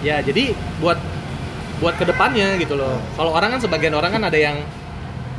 Ya, 0.00 0.24
jadi 0.24 0.56
buat 0.80 0.96
buat 1.84 2.00
ke 2.00 2.08
depannya 2.08 2.56
gitu 2.56 2.80
loh. 2.80 2.96
Kalau 3.12 3.36
orang 3.36 3.56
kan 3.56 3.60
sebagian 3.60 3.92
orang 3.92 4.16
kan 4.16 4.24
ada 4.24 4.38
yang 4.40 4.56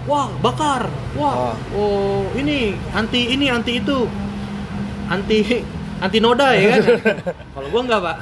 wah 0.06 0.30
bakar, 0.38 0.86
wah, 1.18 1.58
oh 1.74 2.30
ini 2.38 2.78
anti 2.94 3.34
ini 3.34 3.50
anti 3.50 3.82
itu, 3.82 4.06
anti 5.10 5.66
anti 5.98 6.18
noda 6.22 6.54
ya 6.54 6.78
kan. 6.78 6.82
Kalau 7.58 7.68
gua 7.74 7.82
enggak 7.82 8.02
pak, 8.06 8.16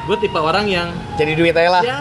gue 0.00 0.16
tipe 0.18 0.34
orang 0.34 0.64
yang 0.64 0.88
Jadi 1.14 1.32
duit 1.34 1.52
aja 1.52 1.70
lah. 1.70 1.82
ya 1.82 1.98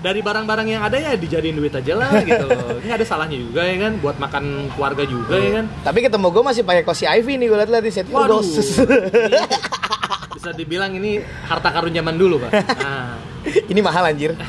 dari 0.00 0.18
barang-barang 0.18 0.66
yang 0.66 0.82
ada 0.82 0.96
ya 0.96 1.12
dijadiin 1.14 1.54
duit 1.54 1.70
aja 1.70 1.92
lah 1.94 2.10
gitu 2.24 2.44
loh. 2.44 2.80
Ini 2.80 2.90
ada 2.90 3.04
salahnya 3.04 3.36
juga 3.36 3.62
ya 3.62 3.76
kan, 3.78 3.92
buat 3.98 4.16
makan 4.16 4.44
keluarga 4.72 5.04
juga 5.04 5.36
ya 5.36 5.50
kan. 5.60 5.64
Tapi 5.84 5.98
ketemu 6.02 6.26
gue 6.28 6.42
masih 6.42 6.62
pakai 6.62 6.82
kosi 6.82 7.04
Ivy 7.04 7.36
nih 7.36 7.46
gue 7.46 7.58
liat-liat 7.58 7.84
di 7.84 7.92
set 7.92 8.06
Waduh, 8.08 8.40
bisa 10.32 10.50
dibilang 10.52 10.90
ini 10.92 11.20
harta 11.46 11.70
karun 11.70 11.92
zaman 11.92 12.16
dulu 12.16 12.40
pak. 12.40 12.50
Nah, 12.78 13.14
Ini 13.70 13.80
mahal 13.80 14.10
anjir. 14.10 14.32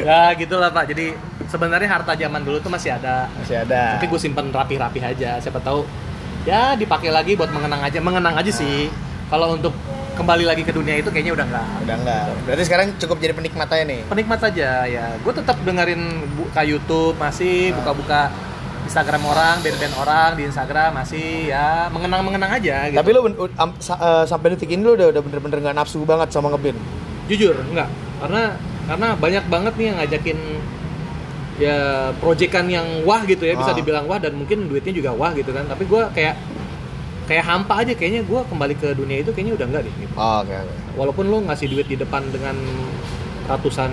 ya 0.00 0.32
gitulah 0.34 0.70
pak. 0.70 0.88
Jadi 0.88 1.12
sebenarnya 1.46 1.88
harta 1.90 2.14
zaman 2.14 2.40
dulu 2.40 2.62
tuh 2.62 2.70
masih 2.70 2.94
ada 2.94 3.26
Masih 3.34 3.58
ada. 3.58 3.98
tapi 3.98 4.06
gue 4.06 4.20
simpen 4.22 4.48
rapi-rapi 4.48 5.02
aja 5.02 5.42
siapa 5.42 5.58
tahu 5.58 5.82
ya 6.46 6.78
dipakai 6.78 7.10
lagi 7.10 7.34
buat 7.34 7.50
mengenang 7.50 7.82
aja 7.82 7.98
mengenang 7.98 8.38
aja 8.38 8.54
sih 8.54 8.86
kalau 9.30 9.54
untuk 9.54 9.72
kembali 10.12 10.44
lagi 10.44 10.60
ke 10.60 10.70
dunia 10.70 10.98
itu 10.98 11.08
kayaknya 11.08 11.32
udah 11.32 11.46
enggak 11.46 11.66
Udah 11.80 11.96
enggak. 11.96 12.22
Berarti 12.44 12.62
sekarang 12.62 12.86
cukup 12.98 13.16
jadi 13.16 13.32
penikmat 13.32 13.68
aja 13.68 13.84
nih. 13.84 14.00
penikmat 14.04 14.40
aja 14.42 14.68
ya 14.84 15.04
gue 15.16 15.32
tetap 15.32 15.56
dengerin 15.60 16.02
buka 16.34 16.60
YouTube 16.60 17.16
masih 17.16 17.72
buka-buka 17.72 18.28
Instagram 18.82 19.22
orang 19.24 19.54
band-band 19.60 19.94
orang 19.96 20.30
di 20.34 20.42
Instagram 20.44 20.90
masih 20.94 21.48
ya 21.48 21.86
mengenang-mengenang 21.88 22.52
aja 22.52 22.76
gitu. 22.86 22.98
Tapi 22.98 23.10
lu 23.10 23.20
ben- 23.22 23.38
u- 23.38 23.56
am- 23.56 23.78
sa- 23.78 23.96
eh, 23.96 24.24
sampai 24.26 24.52
detik 24.52 24.68
ini 24.68 24.82
lu 24.82 24.92
udah 24.92 25.08
udah 25.08 25.22
bener-bener 25.22 25.58
nggak 25.62 25.76
nafsu 25.78 26.02
banget 26.02 26.28
sama 26.28 26.50
ngeband. 26.50 26.76
jujur 27.26 27.54
enggak 27.62 27.86
karena 28.18 28.58
karena 28.84 29.08
banyak 29.14 29.44
banget 29.46 29.72
nih 29.72 29.86
yang 29.86 29.96
ngajakin 29.96 30.38
ya 31.56 31.76
proyekan 32.16 32.66
yang 32.66 32.86
wah 33.04 33.22
gitu 33.22 33.44
ya 33.44 33.54
bisa 33.54 33.70
Ah. 33.70 33.76
dibilang 33.76 34.04
wah 34.04 34.16
dan 34.16 34.32
mungkin 34.32 34.66
duitnya 34.66 34.90
juga 34.90 35.10
wah 35.12 35.30
gitu 35.30 35.52
kan 35.52 35.62
tapi 35.64 35.84
gue 35.84 36.02
kayak 36.10 36.34
kayak 37.30 37.44
hampa 37.46 37.74
aja 37.78 37.94
kayaknya 37.94 38.26
gue 38.26 38.40
kembali 38.42 38.74
ke 38.74 38.88
dunia 38.92 39.22
itu 39.22 39.30
kayaknya 39.30 39.54
udah 39.54 39.66
enggak 39.70 39.82
deh 39.86 39.94
gitu. 39.96 40.14
Oh, 40.14 40.42
oke 40.42 40.50
oke. 40.52 40.74
walaupun 40.98 41.24
lu 41.24 41.38
ngasih 41.46 41.66
duit 41.68 41.86
di 41.86 41.94
depan 41.94 42.26
dengan 42.26 42.58
ratusan 43.46 43.90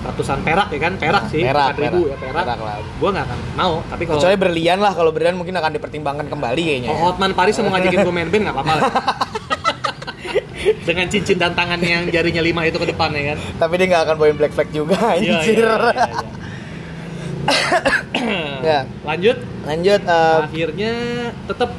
ratusan 0.00 0.38
perak 0.40 0.70
ya 0.70 0.80
kan 0.80 0.92
perak 0.96 1.24
sih 1.28 1.42
Perak, 1.42 1.66
bukan 1.68 1.76
ribu 1.76 2.00
perak. 2.00 2.08
ya 2.08 2.16
perak, 2.16 2.44
Perak 2.46 2.58
lah. 2.60 2.76
gue 2.80 3.10
nggak 3.10 3.26
akan 3.26 3.38
mau 3.52 3.74
tapi 3.84 4.02
kalau 4.04 4.18
Kecuali 4.18 4.36
berlian 4.38 4.78
lah, 4.78 4.92
kalau 4.92 5.10
berlian 5.10 5.34
mungkin 5.34 5.52
akan 5.52 5.70
dipertimbangkan 5.72 6.26
kembali 6.26 6.62
kayaknya. 6.64 6.88
kalau 6.88 7.00
Hotman 7.04 7.32
Paris 7.34 7.58
mau 7.58 7.70
ngajakin 7.70 7.98
gue 8.00 8.14
main 8.14 8.28
band 8.30 8.42
nggak 8.46 8.54
apa-apa 8.54 8.72
lah 8.72 8.84
dengan 10.86 11.06
cincin 11.06 11.36
dan 11.36 11.52
tangan 11.52 11.78
yang 11.78 12.06
jarinya 12.06 12.40
lima 12.40 12.62
itu 12.64 12.76
ke 12.76 12.86
depan 12.86 13.10
ya 13.12 13.34
kan 13.34 13.38
Tapi 13.58 13.72
dia 13.74 13.86
nggak 13.88 14.02
akan 14.04 14.14
bawain 14.16 14.36
black 14.36 14.52
flag 14.52 14.68
juga, 14.70 14.96
Iya, 15.14 15.36
anjir. 15.36 15.56
iya, 15.56 15.74
iya, 15.74 16.06
iya. 16.06 16.06
Ya. 18.60 18.80
Lanjut, 19.02 19.36
Lanjut, 19.64 20.00
eh, 20.02 20.38
akhirnya 20.42 20.92
tetap 21.44 21.70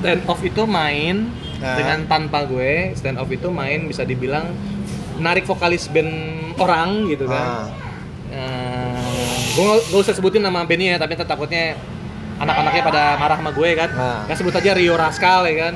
stand 0.00 0.22
off 0.28 0.40
itu 0.44 0.62
main 0.68 1.32
Nah. 1.56 1.76
dengan 1.76 2.04
tanpa 2.04 2.44
gue. 2.44 2.92
Stand 2.96 3.16
off 3.16 3.30
itu 3.32 3.48
main 3.48 3.88
bisa 3.88 4.04
dibilang 4.04 4.52
narik 5.16 5.48
vokalis 5.48 5.88
band 5.88 6.12
orang 6.60 7.08
gitu 7.08 7.24
kan. 7.28 7.72
ah, 8.36 9.00
gue 9.56 9.64
gak, 9.64 9.96
usah 9.96 10.12
sebutin 10.12 10.44
nama 10.44 10.68
bandnya 10.68 10.96
ya, 10.96 10.98
tapi 11.00 11.16
takutnya 11.16 11.78
anak-anaknya 12.36 12.82
pada 12.84 13.02
marah 13.16 13.36
sama 13.40 13.50
gue 13.56 13.70
kan. 13.72 13.90
Nah. 13.96 14.20
Gak 14.28 14.36
sebut 14.36 14.52
aja 14.52 14.76
Rio 14.76 14.92
Rascal 15.00 15.48
ya 15.48 15.54
kan. 15.68 15.74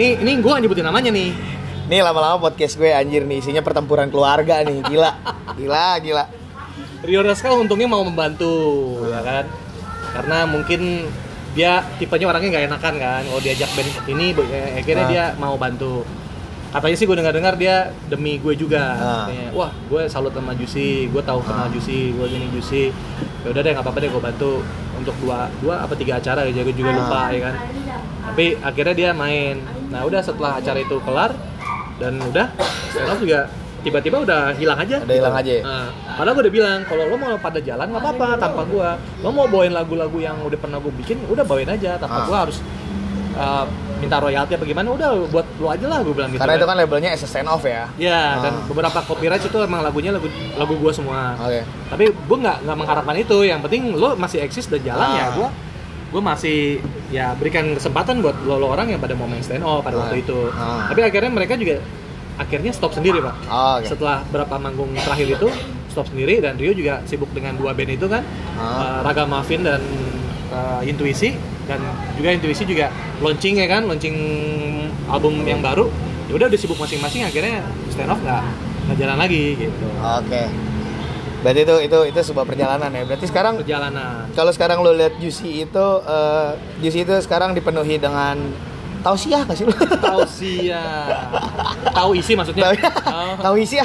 Nih, 0.00 0.16
ini 0.24 0.40
gue 0.40 0.48
gak 0.48 0.64
nyebutin 0.64 0.86
namanya 0.88 1.12
nih. 1.12 1.36
Nih 1.84 2.00
lama-lama 2.00 2.40
podcast 2.40 2.80
gue 2.80 2.88
anjir 2.88 3.28
nih 3.28 3.44
isinya 3.44 3.60
pertempuran 3.60 4.08
keluarga 4.08 4.64
nih, 4.64 4.80
gila. 4.88 5.12
Gila, 5.60 6.00
gila. 6.00 6.24
Rio 7.04 7.20
Rascal 7.20 7.60
untungnya 7.60 7.84
mau 7.84 8.00
membantu 8.00 8.48
ya 9.12 9.20
kan 9.20 9.44
karena 10.14 10.46
mungkin 10.48 11.10
dia 11.54 11.72
tipenya 11.96 12.26
orangnya 12.26 12.50
nggak 12.50 12.66
enakan 12.68 12.94
kan 12.98 13.22
kalau 13.22 13.40
diajak 13.40 13.70
band 13.72 13.90
ini 14.06 14.26
ya, 14.34 14.62
akhirnya 14.76 15.04
Ah. 15.04 15.10
dia 15.10 15.24
mau 15.36 15.54
bantu 15.54 16.02
katanya 16.70 16.96
sih 16.98 17.06
gue 17.06 17.14
dengar-dengar 17.14 17.54
dia 17.54 17.76
demi 18.08 18.36
gue 18.36 18.54
juga 18.54 18.82
Ah. 18.92 19.24
Katanya, 19.24 19.48
wah 19.54 19.70
gue 19.70 20.02
salut 20.08 20.30
sama 20.30 20.52
Juicy 20.52 21.06
gue 21.06 21.22
tahu 21.22 21.38
kenal 21.40 21.66
Ah. 21.66 21.70
Juicy 21.70 22.10
gue 22.10 22.26
gini 22.26 22.46
Juicy 22.50 22.90
ya 23.40 23.48
udah 23.48 23.62
deh 23.62 23.70
nggak 23.70 23.84
apa-apa 23.86 23.98
deh 23.98 24.10
gue 24.10 24.22
bantu 24.24 24.52
untuk 24.94 25.14
dua 25.18 25.46
dua 25.58 25.74
apa 25.80 25.94
tiga 25.94 26.18
acara 26.18 26.42
ya 26.42 26.50
gue 26.56 26.74
juga 26.74 26.90
Ah. 26.90 26.98
lupa 26.98 27.20
ya 27.30 27.40
kan 27.44 27.54
tapi 28.24 28.44
akhirnya 28.58 28.94
dia 28.94 29.10
main 29.12 29.62
nah 29.88 30.02
udah 30.02 30.18
setelah 30.18 30.58
acara 30.58 30.78
itu 30.78 30.96
kelar 30.98 31.30
dan 31.96 32.18
udah 32.18 32.50
up 33.06 33.18
juga 33.22 33.46
tiba-tiba 33.84 34.16
udah 34.18 34.40
hilang 34.52 34.78
aja 34.78 34.96
Udah 34.98 35.14
hilang 35.14 35.36
aja. 35.36 35.52
Nah, 35.60 35.86
padahal 36.14 36.34
gue 36.34 36.42
udah 36.42 36.54
bilang 36.54 36.78
kalau 36.82 37.04
lo 37.04 37.16
mau 37.16 37.36
pada 37.36 37.60
jalan 37.60 37.86
nggak 37.86 38.02
apa-apa 38.02 38.28
tanpa 38.36 38.62
gue 38.64 38.88
lo 39.20 39.28
mau 39.28 39.44
bawain 39.44 39.70
lagu-lagu 39.70 40.18
yang 40.18 40.40
udah 40.40 40.56
pernah 40.56 40.78
gue 40.78 40.92
bikin 40.96 41.20
udah 41.26 41.42
bawain 41.42 41.68
aja 41.68 41.94
tanpa 41.94 42.16
Ah. 42.16 42.26
gue 42.26 42.38
harus 42.40 42.58
uh, 43.34 43.64
minta 43.96 44.16
royalti 44.18 44.52
apa 44.52 44.64
gimana 44.64 44.88
udah 44.90 45.08
buat 45.28 45.46
lo 45.56 45.68
aja 45.68 45.86
lah 45.86 46.00
gue 46.00 46.12
bilang 46.12 46.28
gitu 46.28 46.38
Karena 46.38 46.54
itu 46.54 46.64
kan 46.64 46.76
labelnya 46.76 47.10
as 47.10 47.20
a 47.20 47.28
stand 47.28 47.46
off 47.46 47.62
ya. 47.62 47.88
ya 47.96 48.40
dan 48.40 48.52
Ah. 48.54 48.64
beberapa 48.66 48.98
copyright 49.00 49.40
itu 49.40 49.58
emang 49.58 49.80
lagunya 49.80 50.10
lagu 50.10 50.26
lagu 50.54 50.74
gue 50.74 50.92
semua 50.92 51.36
Oke. 51.38 51.60
tapi 51.88 52.04
gue 52.08 52.38
nggak 52.38 52.58
nggak 52.62 52.76
mengharapkan 52.76 53.16
itu 53.16 53.36
yang 53.42 53.60
penting 53.60 53.92
lo 53.92 54.12
masih 54.14 54.40
eksis 54.40 54.66
dan 54.66 54.80
jalan 54.82 55.04
Ah. 55.04 55.14
ya 55.14 55.26
gue 55.32 55.48
gue 56.10 56.22
masih 56.22 56.58
ya 57.10 57.34
berikan 57.34 57.74
kesempatan 57.74 58.22
buat 58.22 58.38
lo, 58.40 58.54
lo 58.56 58.70
orang 58.70 58.86
yang 58.88 58.98
pada 58.98 59.12
mau 59.12 59.26
main 59.26 59.40
stand 59.40 59.62
up 59.62 59.82
pada 59.82 59.96
Ah. 59.96 60.00
waktu 60.06 60.22
itu 60.22 60.38
Ah. 60.50 60.86
tapi 60.86 61.00
akhirnya 61.02 61.28
mereka 61.28 61.54
juga 61.54 61.82
akhirnya 62.36 62.70
stop 62.70 62.92
sendiri 62.92 63.18
pak 63.18 63.34
Oh, 63.46 63.78
oke. 63.78 63.86
setelah 63.86 64.22
berapa 64.28 64.54
manggung 64.56 64.90
terakhir 64.94 65.34
itu 65.34 65.48
stop 65.86 66.06
sendiri 66.06 66.38
dan 66.38 66.54
Rio 66.54 66.72
juga 66.72 66.98
sibuk 67.04 67.30
dengan 67.30 67.54
dua 67.54 67.70
band 67.70 67.90
itu 67.92 68.06
kan 68.06 68.22
Ah. 68.54 68.98
uh, 68.98 68.98
Raga 69.02 69.24
Mavin 69.24 69.62
dan 69.62 69.78
uh, 70.50 70.82
Intuisi 70.82 71.34
dan 71.64 71.78
juga 72.14 72.28
Intuisi 72.30 72.62
juga 72.62 72.90
launching 73.18 73.56
ya 73.56 73.66
kan 73.66 73.84
launching 73.84 74.16
album 75.06 75.42
yang 75.42 75.58
baru 75.58 75.86
ya 76.26 76.34
udah 76.34 76.46
udah 76.48 76.58
sibuk 76.58 76.76
masing-masing 76.76 77.22
akhirnya 77.22 77.62
stand 77.88 78.08
off 78.08 78.18
nggak 78.18 78.42
nggak 78.84 78.96
jalan 78.98 79.16
lagi 79.16 79.42
gitu 79.56 79.86
Oke. 79.96 80.44
Berarti 81.40 81.60
itu 81.60 81.76
itu 81.84 81.98
itu 82.08 82.20
sebuah 82.24 82.48
perjalanan 82.48 82.88
ya. 82.88 83.04
Berarti 83.04 83.28
sekarang 83.28 83.60
perjalanan 83.60 84.24
kalau 84.32 84.48
sekarang 84.48 84.80
lo 84.80 84.90
lihat 84.90 85.12
Juicy 85.14 85.62
itu 85.62 85.86
eh, 86.02 86.50
Juicy 86.80 87.04
itu 87.04 87.12
sekarang 87.20 87.52
dipenuhi 87.52 88.00
dengan 88.00 88.40
tausiah 89.04 89.42
nggak 89.42 89.54
sih 89.54 89.62
lo? 89.62 89.70
tausiah 90.00 91.28
tahu 91.92 92.10
isi 92.14 92.32
maksudnya 92.32 92.62
Tahu 92.64 92.74
Oh. 93.04 93.34
tahu 93.38 93.54
isi 93.58 93.76
ya. 93.76 93.84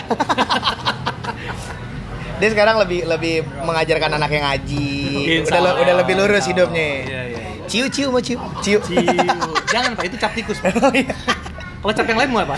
Dia 2.39 2.49
sekarang 2.49 2.79
lebih 2.79 3.03
lebih 3.03 3.43
mengajarkan 3.59 4.15
anak 4.15 4.31
yang 4.31 4.41
ngaji. 4.41 4.89
Insya 5.37 5.45
Udah 5.45 5.59
le- 5.59 5.67
Allah, 5.67 5.73
udah 5.77 5.93
lebih 5.99 6.13
lurus 6.15 6.39
insya 6.39 6.49
hidupnya. 6.49 6.87
Iya, 7.03 7.03
iya, 7.03 7.21
iya. 7.27 7.39
Ciu 7.67 7.85
ciu 7.85 8.07
mau 8.07 8.17
ciu. 8.17 8.33
Ciu. 8.61 8.79
Ciu. 8.79 8.97
jangan 9.67 9.91
pak 9.93 10.03
itu 10.07 10.15
cap 10.15 10.31
tikus 10.31 10.57
Pak. 10.57 10.71
kalau 11.79 11.93
cap 11.93 12.05
yang 12.05 12.17
lain 12.17 12.29
mau 12.29 12.41
apa 12.41 12.55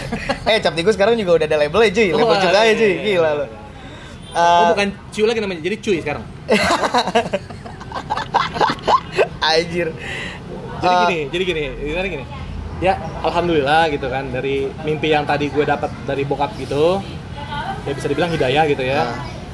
eh 0.48 0.56
cap 0.60 0.72
tikus 0.72 0.94
sekarang 0.94 1.16
juga 1.16 1.36
udah 1.36 1.46
ada 1.46 1.56
labelnya 1.60 1.90
cuy. 1.92 2.08
Label 2.10 2.24
Wah, 2.24 2.40
juga 2.40 2.56
ya 2.56 2.64
iya, 2.64 2.74
cuy. 2.76 2.88
iya, 2.88 3.02
Gila 3.12 3.26
iya. 3.26 3.32
lo. 3.34 3.44
oh 3.44 3.48
Eh, 4.32 4.64
bukan 4.70 4.88
ciu 5.10 5.24
lagi 5.26 5.40
namanya 5.40 5.62
jadi 5.62 5.76
cuy 5.78 5.98
sekarang 6.00 6.24
Anjir. 9.44 9.88
jadi 10.78 10.88
Eh, 10.88 11.04
gini 11.04 11.20
jadi 11.28 11.44
gini 11.44 11.62
jadi 11.92 12.08
gini 12.08 12.24
ya 12.82 12.98
alhamdulillah 13.22 13.88
gitu 13.94 14.10
kan. 14.10 14.28
Dari 14.28 14.68
mimpi 14.82 15.14
yang 15.14 15.24
tadi 15.24 15.48
gue 15.48 15.64
dapat 15.64 15.94
dari 16.04 16.26
bokap 16.26 16.58
gitu 16.58 17.00
ya 17.86 17.92
bisa 17.94 18.10
dibilang 18.10 18.34
hidayah 18.34 18.66
gitu 18.68 18.84
ya. 18.84 19.06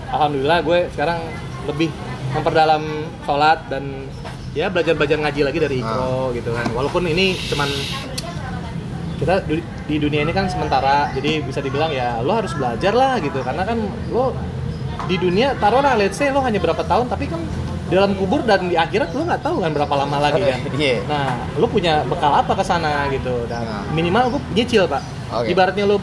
Alhamdulillah 0.09 0.63
gue 0.63 0.79
sekarang 0.95 1.19
lebih 1.67 1.91
memperdalam 2.31 2.83
sholat 3.27 3.59
dan 3.67 4.07
ya 4.55 4.71
belajar 4.71 4.95
belajar 4.95 5.19
ngaji 5.19 5.41
lagi 5.43 5.59
dari 5.59 5.75
Ikro 5.83 6.31
gitu 6.33 6.49
kan. 6.55 6.65
Walaupun 6.71 7.03
ini 7.05 7.35
cuman 7.51 7.67
kita 9.17 9.41
du- 9.43 9.65
di 9.89 9.97
dunia 9.97 10.21
ini 10.21 10.31
kan 10.31 10.45
sementara 10.45 11.09
jadi 11.11 11.41
bisa 11.41 11.59
dibilang 11.59 11.89
ya 11.89 12.21
lo 12.21 12.31
harus 12.37 12.53
belajar 12.55 12.93
lah 12.95 13.19
gitu. 13.19 13.43
Karena 13.43 13.63
kan 13.67 13.77
lo 14.11 14.31
di 15.07 15.15
dunia 15.15 15.53
taruhlah 15.59 15.93
let's 15.95 16.17
say 16.17 16.31
lo 16.31 16.41
hanya 16.41 16.59
berapa 16.59 16.83
tahun 16.83 17.07
tapi 17.07 17.29
kan 17.29 17.39
dalam 17.87 18.11
kubur 18.13 18.41
dan 18.41 18.65
di 18.65 18.75
akhirat 18.75 19.11
lo 19.11 19.23
nggak 19.23 19.41
tahu 19.41 19.59
kan 19.59 19.71
berapa 19.71 19.93
lama 19.95 20.17
lagi 20.19 20.41
kan 20.41 20.59
Iya. 20.77 20.99
nah 21.05 21.27
lo 21.53 21.65
punya 21.65 22.03
bekal 22.03 22.31
apa 22.31 22.51
ke 22.51 22.63
sana 22.63 23.07
gitu 23.07 23.45
dan 23.45 23.63
Nah. 23.63 23.83
minimal 23.89 24.35
gue 24.35 24.41
nyicil 24.53 24.83
pak 24.85 24.99
Oke. 25.33 25.47
ibaratnya 25.49 25.85
lo 25.85 25.97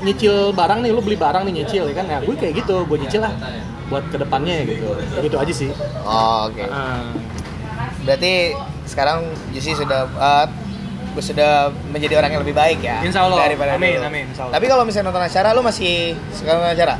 nyicil 0.00 0.50
barang 0.50 0.82
nih 0.82 0.90
lo 0.90 0.98
beli 0.98 1.14
barang 1.14 1.46
nih 1.46 1.62
nyicil 1.62 1.86
ya 1.86 1.94
kan 1.94 2.06
ya 2.06 2.18
gue 2.18 2.34
kayak 2.34 2.54
gitu 2.58 2.82
gue 2.82 2.98
nyicil 2.98 3.22
lah 3.22 3.30
buat 3.86 4.02
ke 4.04 4.16
depannya 4.16 4.64
gitu 4.64 4.88
gitu 5.20 5.36
aja 5.36 5.52
sih 5.52 5.70
Oh, 6.02 6.48
oke. 6.48 6.64
Ah. 6.64 7.06
Berarti 8.02 8.50
sekarang 8.82 9.22
Juicy 9.52 9.76
sudah 9.76 10.10
eh, 10.10 10.46
sudah 11.14 11.50
menjadi 11.86 12.16
orang 12.16 12.30
yang 12.30 12.42
lebih 12.42 12.56
baik 12.56 12.80
ya. 12.80 12.98
Insya 12.98 13.22
Allah. 13.22 13.46
Daripada 13.46 13.76
Amin, 13.76 13.94
dulu. 13.94 14.08
amin, 14.08 14.24
insya 14.26 14.42
Allah. 14.42 14.54
Tapi 14.56 14.66
kalau 14.66 14.82
misalnya 14.82 15.06
nonton 15.06 15.22
acara, 15.22 15.48
lu 15.52 15.60
masih 15.60 15.92
suka 16.32 16.50
nonton 16.50 16.72
acara? 16.72 16.94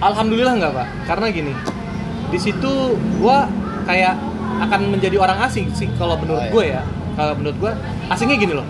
Alhamdulillah 0.00 0.54
nggak 0.56 0.72
pak, 0.72 0.86
karena 1.04 1.26
gini, 1.28 1.52
di 2.30 2.38
situ 2.38 2.96
gua 3.18 3.50
kayak 3.84 4.14
akan 4.60 4.92
menjadi 4.92 5.16
orang 5.18 5.40
asing 5.44 5.72
sih 5.74 5.88
kalau 5.96 6.14
menurut 6.20 6.40
Oh, 6.40 6.46
iya. 6.46 6.52
gue 6.52 6.64
ya. 6.78 6.82
Kalau 7.18 7.32
menurut 7.36 7.56
gua 7.58 7.72
asingnya 8.08 8.36
gini 8.38 8.54
loh. 8.54 8.66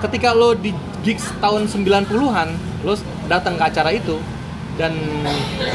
Ketika 0.00 0.32
lo 0.32 0.56
di 0.56 0.72
gigs 1.04 1.28
tahun 1.40 1.68
90-an, 1.68 2.48
lo 2.84 2.92
datang 3.28 3.56
ke 3.56 3.64
acara 3.64 3.90
itu 3.92 4.16
dan 4.76 4.96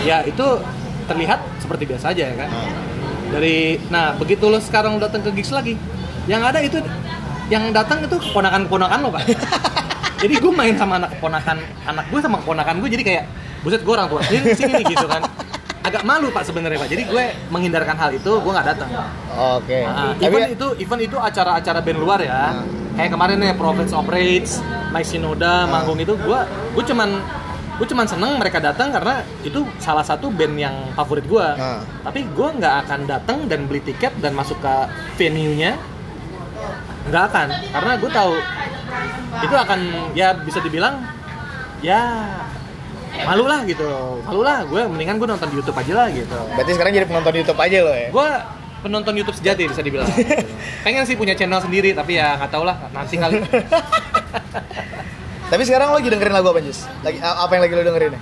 ya 0.01 0.26
itu 0.26 0.45
terlihat 1.05 1.41
seperti 1.61 1.86
biasa 1.86 2.13
aja 2.13 2.34
ya 2.34 2.36
kan. 2.45 2.49
Dari 3.34 3.78
nah 3.93 4.13
begitu 4.17 4.49
lo 4.49 4.57
sekarang 4.61 4.97
datang 4.97 5.21
ke 5.26 5.30
gigs 5.34 5.53
lagi, 5.53 5.78
yang 6.30 6.41
ada 6.41 6.61
itu 6.61 6.82
yang 7.49 7.69
datang 7.69 8.01
itu 8.01 8.17
keponakan-keponakan 8.17 8.97
lo 9.01 9.09
pak. 9.13 9.23
jadi 10.26 10.34
gue 10.41 10.51
main 10.53 10.73
sama 10.73 10.97
anak 10.97 11.17
keponakan 11.17 11.57
anak 11.86 12.05
gue 12.09 12.19
sama 12.23 12.38
keponakan 12.41 12.82
gue 12.82 12.89
jadi 12.97 13.03
kayak 13.03 13.23
buset 13.61 13.82
gue 13.84 13.93
orang 13.93 14.07
tua 14.09 14.21
sini 14.26 14.53
sini 14.57 14.73
nih 14.82 14.86
gitu 14.95 15.05
kan 15.09 15.21
agak 15.86 16.01
malu 16.01 16.27
pak 16.29 16.43
sebenarnya 16.43 16.77
pak 16.77 16.89
jadi 16.89 17.03
gue 17.05 17.23
menghindarkan 17.47 17.93
hal 17.93 18.09
itu 18.11 18.31
gue 18.31 18.51
nggak 18.51 18.67
datang 18.67 18.89
Oke. 19.36 19.83
Nah, 19.83 20.11
Tapi 20.11 20.25
event 20.25 20.47
itu 20.49 20.67
event 20.79 21.01
itu 21.03 21.17
acara-acara 21.19 21.79
band 21.79 21.99
luar 21.99 22.19
ya 22.19 22.33
Nah. 22.55 22.65
kayak 22.95 23.11
kemarin 23.11 23.38
nih 23.38 23.53
Prophets 23.53 23.91
of 23.91 24.07
Rage 24.07 24.49
Mike 24.89 25.05
Shinoda 25.05 25.67
manggung 25.67 25.99
itu 25.99 26.15
gue 26.15 26.39
gue 26.73 26.83
cuman 26.86 27.09
gue 27.75 27.83
cuman 27.86 28.07
seneng 28.07 28.39
mereka 28.39 28.57
datang 28.57 28.88
karena 28.89 29.19
itu 29.43 29.61
salah 29.77 30.01
satu 30.01 30.31
band 30.31 30.55
yang 30.55 30.75
favorit 30.93 31.23
gue 31.23 31.47
Nah. 31.53 31.83
tapi 32.01 32.25
gue 32.25 32.47
nggak 32.55 32.75
akan 32.83 32.99
datang 33.05 33.38
dan 33.45 33.67
beli 33.67 33.79
tiket 33.79 34.15
dan 34.17 34.33
masuk 34.33 34.57
ke 34.57 34.73
venue 35.15 35.53
nya 35.53 35.75
nggak 37.05 37.23
akan 37.29 37.47
karena 37.69 37.91
gue 37.95 38.09
tahu 38.09 38.33
itu 39.38 39.55
akan 39.55 39.79
ya 40.15 40.33
bisa 40.39 40.57
dibilang 40.57 41.03
ya 41.83 42.01
malu 43.24 43.45
lah 43.47 43.63
gitu 43.63 43.88
malu 44.28 44.41
lah 44.43 44.68
gue 44.68 44.82
mendingan 44.91 45.16
gue 45.16 45.28
nonton 45.32 45.47
di 45.47 45.55
YouTube 45.61 45.78
aja 45.80 45.93
lah 46.03 46.07
gitu 46.11 46.36
Berarti 46.59 46.72
sekarang 46.76 46.91
jadi 46.91 47.07
penonton 47.07 47.34
YouTube 47.39 47.59
aja 47.63 47.78
lo 47.80 47.93
ya? 47.95 48.07
gue 48.11 48.28
penonton 48.84 49.13
YouTube 49.16 49.38
sejati 49.39 49.61
bisa 49.72 49.80
dibilang 49.80 50.09
pengen 50.86 51.07
sih 51.07 51.16
punya 51.16 51.34
channel 51.34 51.63
sendiri 51.63 51.95
tapi 51.95 52.20
ya 52.20 52.36
nggak 52.36 52.51
tau 52.51 52.68
lah 52.68 52.76
nanti 52.91 53.16
kali 53.16 53.39
Tapi 55.45 55.61
sekarang 55.61 55.93
lo 55.93 56.01
lagi 56.01 56.09
dengerin 56.09 56.34
lagu 56.34 56.49
apa 56.49 56.57
Jus? 56.57 56.89
Lagi 57.05 57.22
apa 57.22 57.53
yang 57.53 57.63
lagi 57.70 57.74
lo 57.78 57.84
dengerin 57.86 58.11
ya? 58.18 58.22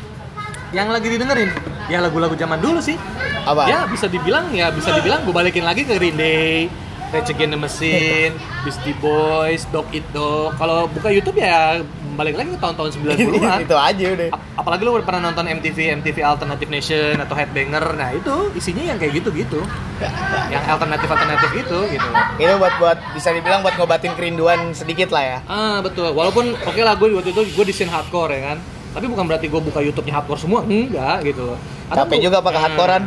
yang 0.73 0.89
lagi 0.89 1.05
didengerin 1.05 1.53
ya 1.85 2.01
lagu-lagu 2.01 2.33
zaman 2.33 2.57
dulu 2.57 2.81
sih 2.81 2.97
Apa? 3.45 3.69
ya 3.69 3.85
bisa 3.85 4.09
dibilang 4.09 4.49
ya 4.49 4.73
bisa 4.73 4.89
dibilang 4.89 5.21
gue 5.21 5.31
balikin 5.31 5.61
lagi 5.61 5.85
ke 5.85 5.93
Green 6.01 6.17
Day 6.17 6.65
Against 7.13 7.37
the 7.37 7.53
Machine, 7.53 8.33
Beastie 8.65 8.97
Boys, 8.97 9.69
Dog 9.69 9.85
Eat 9.93 10.01
Dog. 10.09 10.57
Kalau 10.57 10.89
buka 10.89 11.13
YouTube 11.13 11.37
ya 11.37 11.77
balik 12.13 12.33
lagi 12.33 12.53
ke 12.53 12.59
tahun-tahun 12.59 12.89
90-an. 13.05 13.59
itu 13.61 13.75
aja 13.75 14.05
udah. 14.09 14.27
Ap- 14.33 14.41
apalagi 14.57 14.81
lo 14.81 14.97
udah 14.97 15.05
pernah 15.05 15.29
nonton 15.29 15.45
MTV 15.47 15.77
MTV 16.01 16.17
Alternative 16.21 16.69
Nation 16.69 17.13
atau 17.17 17.33
Headbanger 17.33 17.85
nah 17.93 18.09
itu 18.09 18.33
isinya 18.53 18.85
yang 18.85 18.97
kayak 18.97 19.17
gitu-gitu 19.17 19.61
yang 20.53 20.61
alternatif 20.63 21.05
alternatif 21.05 21.49
itu 21.55 21.77
gitu 21.89 22.09
Itu 22.37 22.53
buat 22.55 22.73
buat 22.77 22.97
bisa 23.13 23.29
dibilang 23.29 23.61
buat 23.61 23.73
ngobatin 23.75 24.13
kerinduan 24.13 24.73
sedikit 24.73 25.09
lah 25.09 25.23
ya. 25.23 25.37
ah 25.45 25.81
betul 25.81 26.13
walaupun 26.13 26.53
oke 26.55 26.77
lah 26.79 26.93
gue 26.93 27.13
waktu 27.13 27.29
itu 27.29 27.41
gue 27.49 27.65
di 27.65 27.73
scene 27.73 27.89
hardcore 27.89 28.29
ya 28.31 28.41
kan 28.47 28.57
tapi 28.93 29.05
bukan 29.05 29.25
berarti 29.25 29.49
gue 29.49 29.61
buka 29.63 29.81
YouTube-nya 29.81 30.13
hardcore 30.15 30.37
semua 30.39 30.61
enggak 30.61 31.25
gitu 31.25 31.45
loh 31.45 31.57
Capek 31.89 32.17
juga 32.21 32.41
pakai 32.41 32.61
hardcorean. 32.63 33.03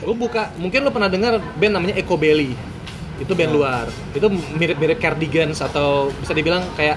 gue 0.00 0.16
buka 0.16 0.52
mungkin 0.56 0.80
lo 0.80 0.92
pernah 0.92 1.08
dengar 1.08 1.40
band 1.56 1.72
namanya 1.74 1.94
Echo 1.96 2.16
Belly 2.16 2.52
itu 3.20 3.32
band 3.36 3.52
luar. 3.52 3.86
Itu 4.10 4.26
mirip-mirip 4.32 4.96
Cardigans 4.96 5.60
atau 5.60 6.08
bisa 6.10 6.32
dibilang 6.32 6.64
kayak 6.74 6.96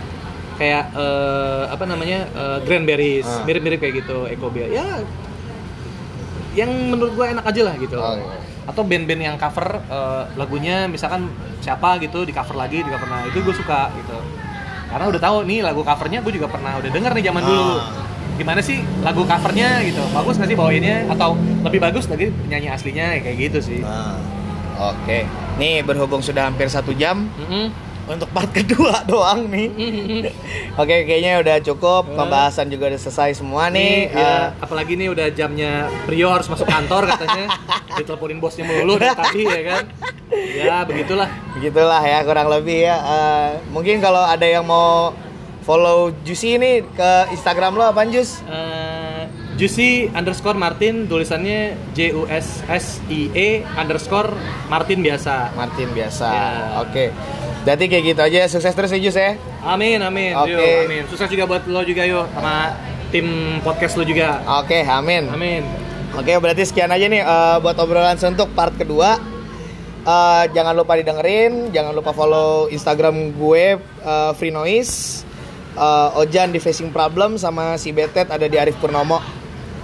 kayak 0.56 0.96
eh, 0.96 1.64
apa 1.68 1.84
namanya 1.84 2.26
eh, 2.32 2.58
Cranberries 2.64 3.28
Ah. 3.28 3.44
mirip-mirip 3.44 3.78
kayak 3.78 4.06
gitu 4.06 4.26
Belly 4.50 4.72
ya 4.72 5.02
yang 6.54 6.70
menurut 6.70 7.18
gue 7.18 7.26
enak 7.26 7.42
aja 7.44 7.62
lah 7.66 7.76
gitu. 7.82 7.98
Oh, 7.98 8.14
iya. 8.14 8.38
atau 8.64 8.80
band-band 8.88 9.20
yang 9.20 9.36
cover 9.36 9.68
eh, 9.84 10.24
lagunya 10.40 10.88
misalkan 10.88 11.28
siapa 11.60 12.00
gitu 12.00 12.24
di 12.24 12.32
cover 12.32 12.56
lagi 12.56 12.80
di 12.80 12.88
cover 12.88 13.10
nah 13.10 13.26
itu 13.28 13.42
gue 13.42 13.52
suka 13.52 13.92
gitu. 13.98 14.18
Karena 14.88 15.10
udah 15.10 15.22
tahu 15.22 15.38
nih 15.44 15.60
lagu 15.66 15.82
covernya 15.82 16.22
gue 16.22 16.32
juga 16.32 16.48
pernah 16.48 16.78
udah 16.78 16.88
denger 16.88 17.12
nih 17.12 17.24
zaman 17.28 17.44
dulu. 17.44 17.76
Ah. 17.82 18.02
gimana 18.34 18.66
sih 18.66 18.82
lagu 19.06 19.26
covernya 19.26 19.82
gitu? 19.86 20.02
Bagus 20.10 20.42
nggak 20.42 20.50
sih 20.50 20.58
bawainnya? 20.58 21.06
Atau 21.06 21.38
lebih 21.62 21.78
bagus 21.78 22.10
lagi 22.10 22.34
penyanyi 22.34 22.70
aslinya 22.70 23.18
kayak 23.22 23.38
gitu 23.38 23.60
sih. 23.62 23.80
Nah, 23.82 24.18
Oke, 24.76 25.30
nih 25.56 25.82
berhubung 25.82 26.20
sudah 26.20 26.46
hampir 26.46 26.66
satu 26.66 26.92
jam 26.92 27.30
Mm-mm. 27.36 27.70
untuk 28.06 28.26
part 28.30 28.50
kedua 28.50 29.02
doang 29.08 29.46
nih. 29.48 29.70
Oke, 30.74 31.04
kayaknya 31.04 31.40
udah 31.40 31.58
cukup. 31.62 32.04
Eh. 32.06 32.16
Pembahasan 32.16 32.68
juga 32.68 32.88
udah 32.88 33.00
selesai 33.00 33.36
semua 33.36 33.68
nih. 33.68 34.10
nih 34.10 34.18
ya, 34.18 34.20
Eh, 34.20 34.46
apalagi 34.60 34.94
nih 34.94 35.08
udah 35.08 35.28
jamnya 35.30 35.72
Prio 36.04 36.28
harus 36.28 36.48
masuk 36.48 36.66
kantor 36.66 37.06
katanya 37.08 37.46
diteleponin 37.98 38.38
bosnya 38.38 38.64
mulu 38.64 38.96
dari 38.96 39.14
tadi 39.14 39.42
ya 39.44 39.62
kan 39.64 39.84
ya 40.34 40.82
begitulah 40.82 41.30
begitulah 41.54 42.02
ya 42.02 42.20
kurang 42.22 42.50
lebih 42.50 42.80
ya. 42.84 42.98
Eh, 42.98 43.50
mungkin 43.70 43.98
kalau 44.00 44.20
ada 44.20 44.44
yang 44.44 44.64
mau 44.64 45.14
follow 45.62 46.12
Juicy 46.22 46.58
ini 46.58 46.84
ke 46.84 47.12
Instagram 47.32 47.74
lo 47.74 47.88
apaan 47.88 48.10
Jus? 48.10 48.42
Eh, 48.44 49.23
Juicy 49.54 50.10
underscore 50.12 50.58
Martin 50.58 51.06
tulisannya 51.06 51.78
J 51.94 52.14
U 52.18 52.26
S 52.26 52.66
S 52.66 53.00
I 53.10 53.30
E 53.34 53.50
underscore 53.78 54.34
Martin 54.68 55.06
biasa. 55.06 55.54
Martin 55.54 55.90
biasa. 55.94 56.28
Ya. 56.28 56.50
Oke. 56.82 57.14
Berarti 57.64 57.86
kayak 57.88 58.04
gitu 58.14 58.22
aja. 58.22 58.42
Sukses 58.50 58.74
terus 58.74 58.92
ya 58.92 59.00
Jus 59.00 59.16
ya. 59.16 59.38
Amin 59.64 60.02
amin. 60.02 60.34
Oke. 60.36 60.52
Yo, 60.52 60.86
amin. 60.90 61.04
Sukses 61.08 61.30
juga 61.30 61.46
buat 61.46 61.64
lo 61.70 61.82
juga 61.86 62.04
yo 62.04 62.26
sama 62.34 62.74
tim 63.14 63.60
podcast 63.62 63.96
lo 63.96 64.04
juga. 64.04 64.42
Oke, 64.62 64.82
amin. 64.84 65.30
Amin. 65.30 65.64
Oke, 66.14 66.34
berarti 66.38 66.66
sekian 66.66 66.94
aja 66.94 67.06
nih 67.10 67.22
eh, 67.26 67.58
buat 67.62 67.78
obrolan 67.78 68.18
untuk 68.18 68.50
part 68.54 68.74
kedua. 68.78 69.18
Eh, 70.04 70.44
jangan 70.52 70.76
lupa 70.76 71.00
didengerin, 71.00 71.72
jangan 71.72 71.96
lupa 71.96 72.12
follow 72.12 72.68
Instagram 72.70 73.34
gue 73.34 73.80
eh, 73.82 74.32
Free 74.36 74.52
Noise, 74.54 75.24
Eh, 75.74 76.20
Ojan 76.22 76.54
di 76.54 76.62
Facing 76.62 76.94
Problem 76.94 77.34
sama 77.42 77.82
si 77.82 77.90
Betet 77.90 78.30
ada 78.30 78.46
di 78.46 78.58
Arif 78.62 78.78
Purnomo. 78.78 79.18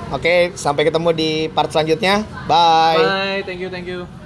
Oke, 0.09 0.57
sampai 0.57 0.89
ketemu 0.89 1.09
di 1.13 1.29
part 1.53 1.69
selanjutnya. 1.69 2.25
Bye. 2.49 2.97
Bye. 2.97 3.39
Thank 3.45 3.61
you 3.61 3.69
thank 3.69 3.85
you. 3.85 4.18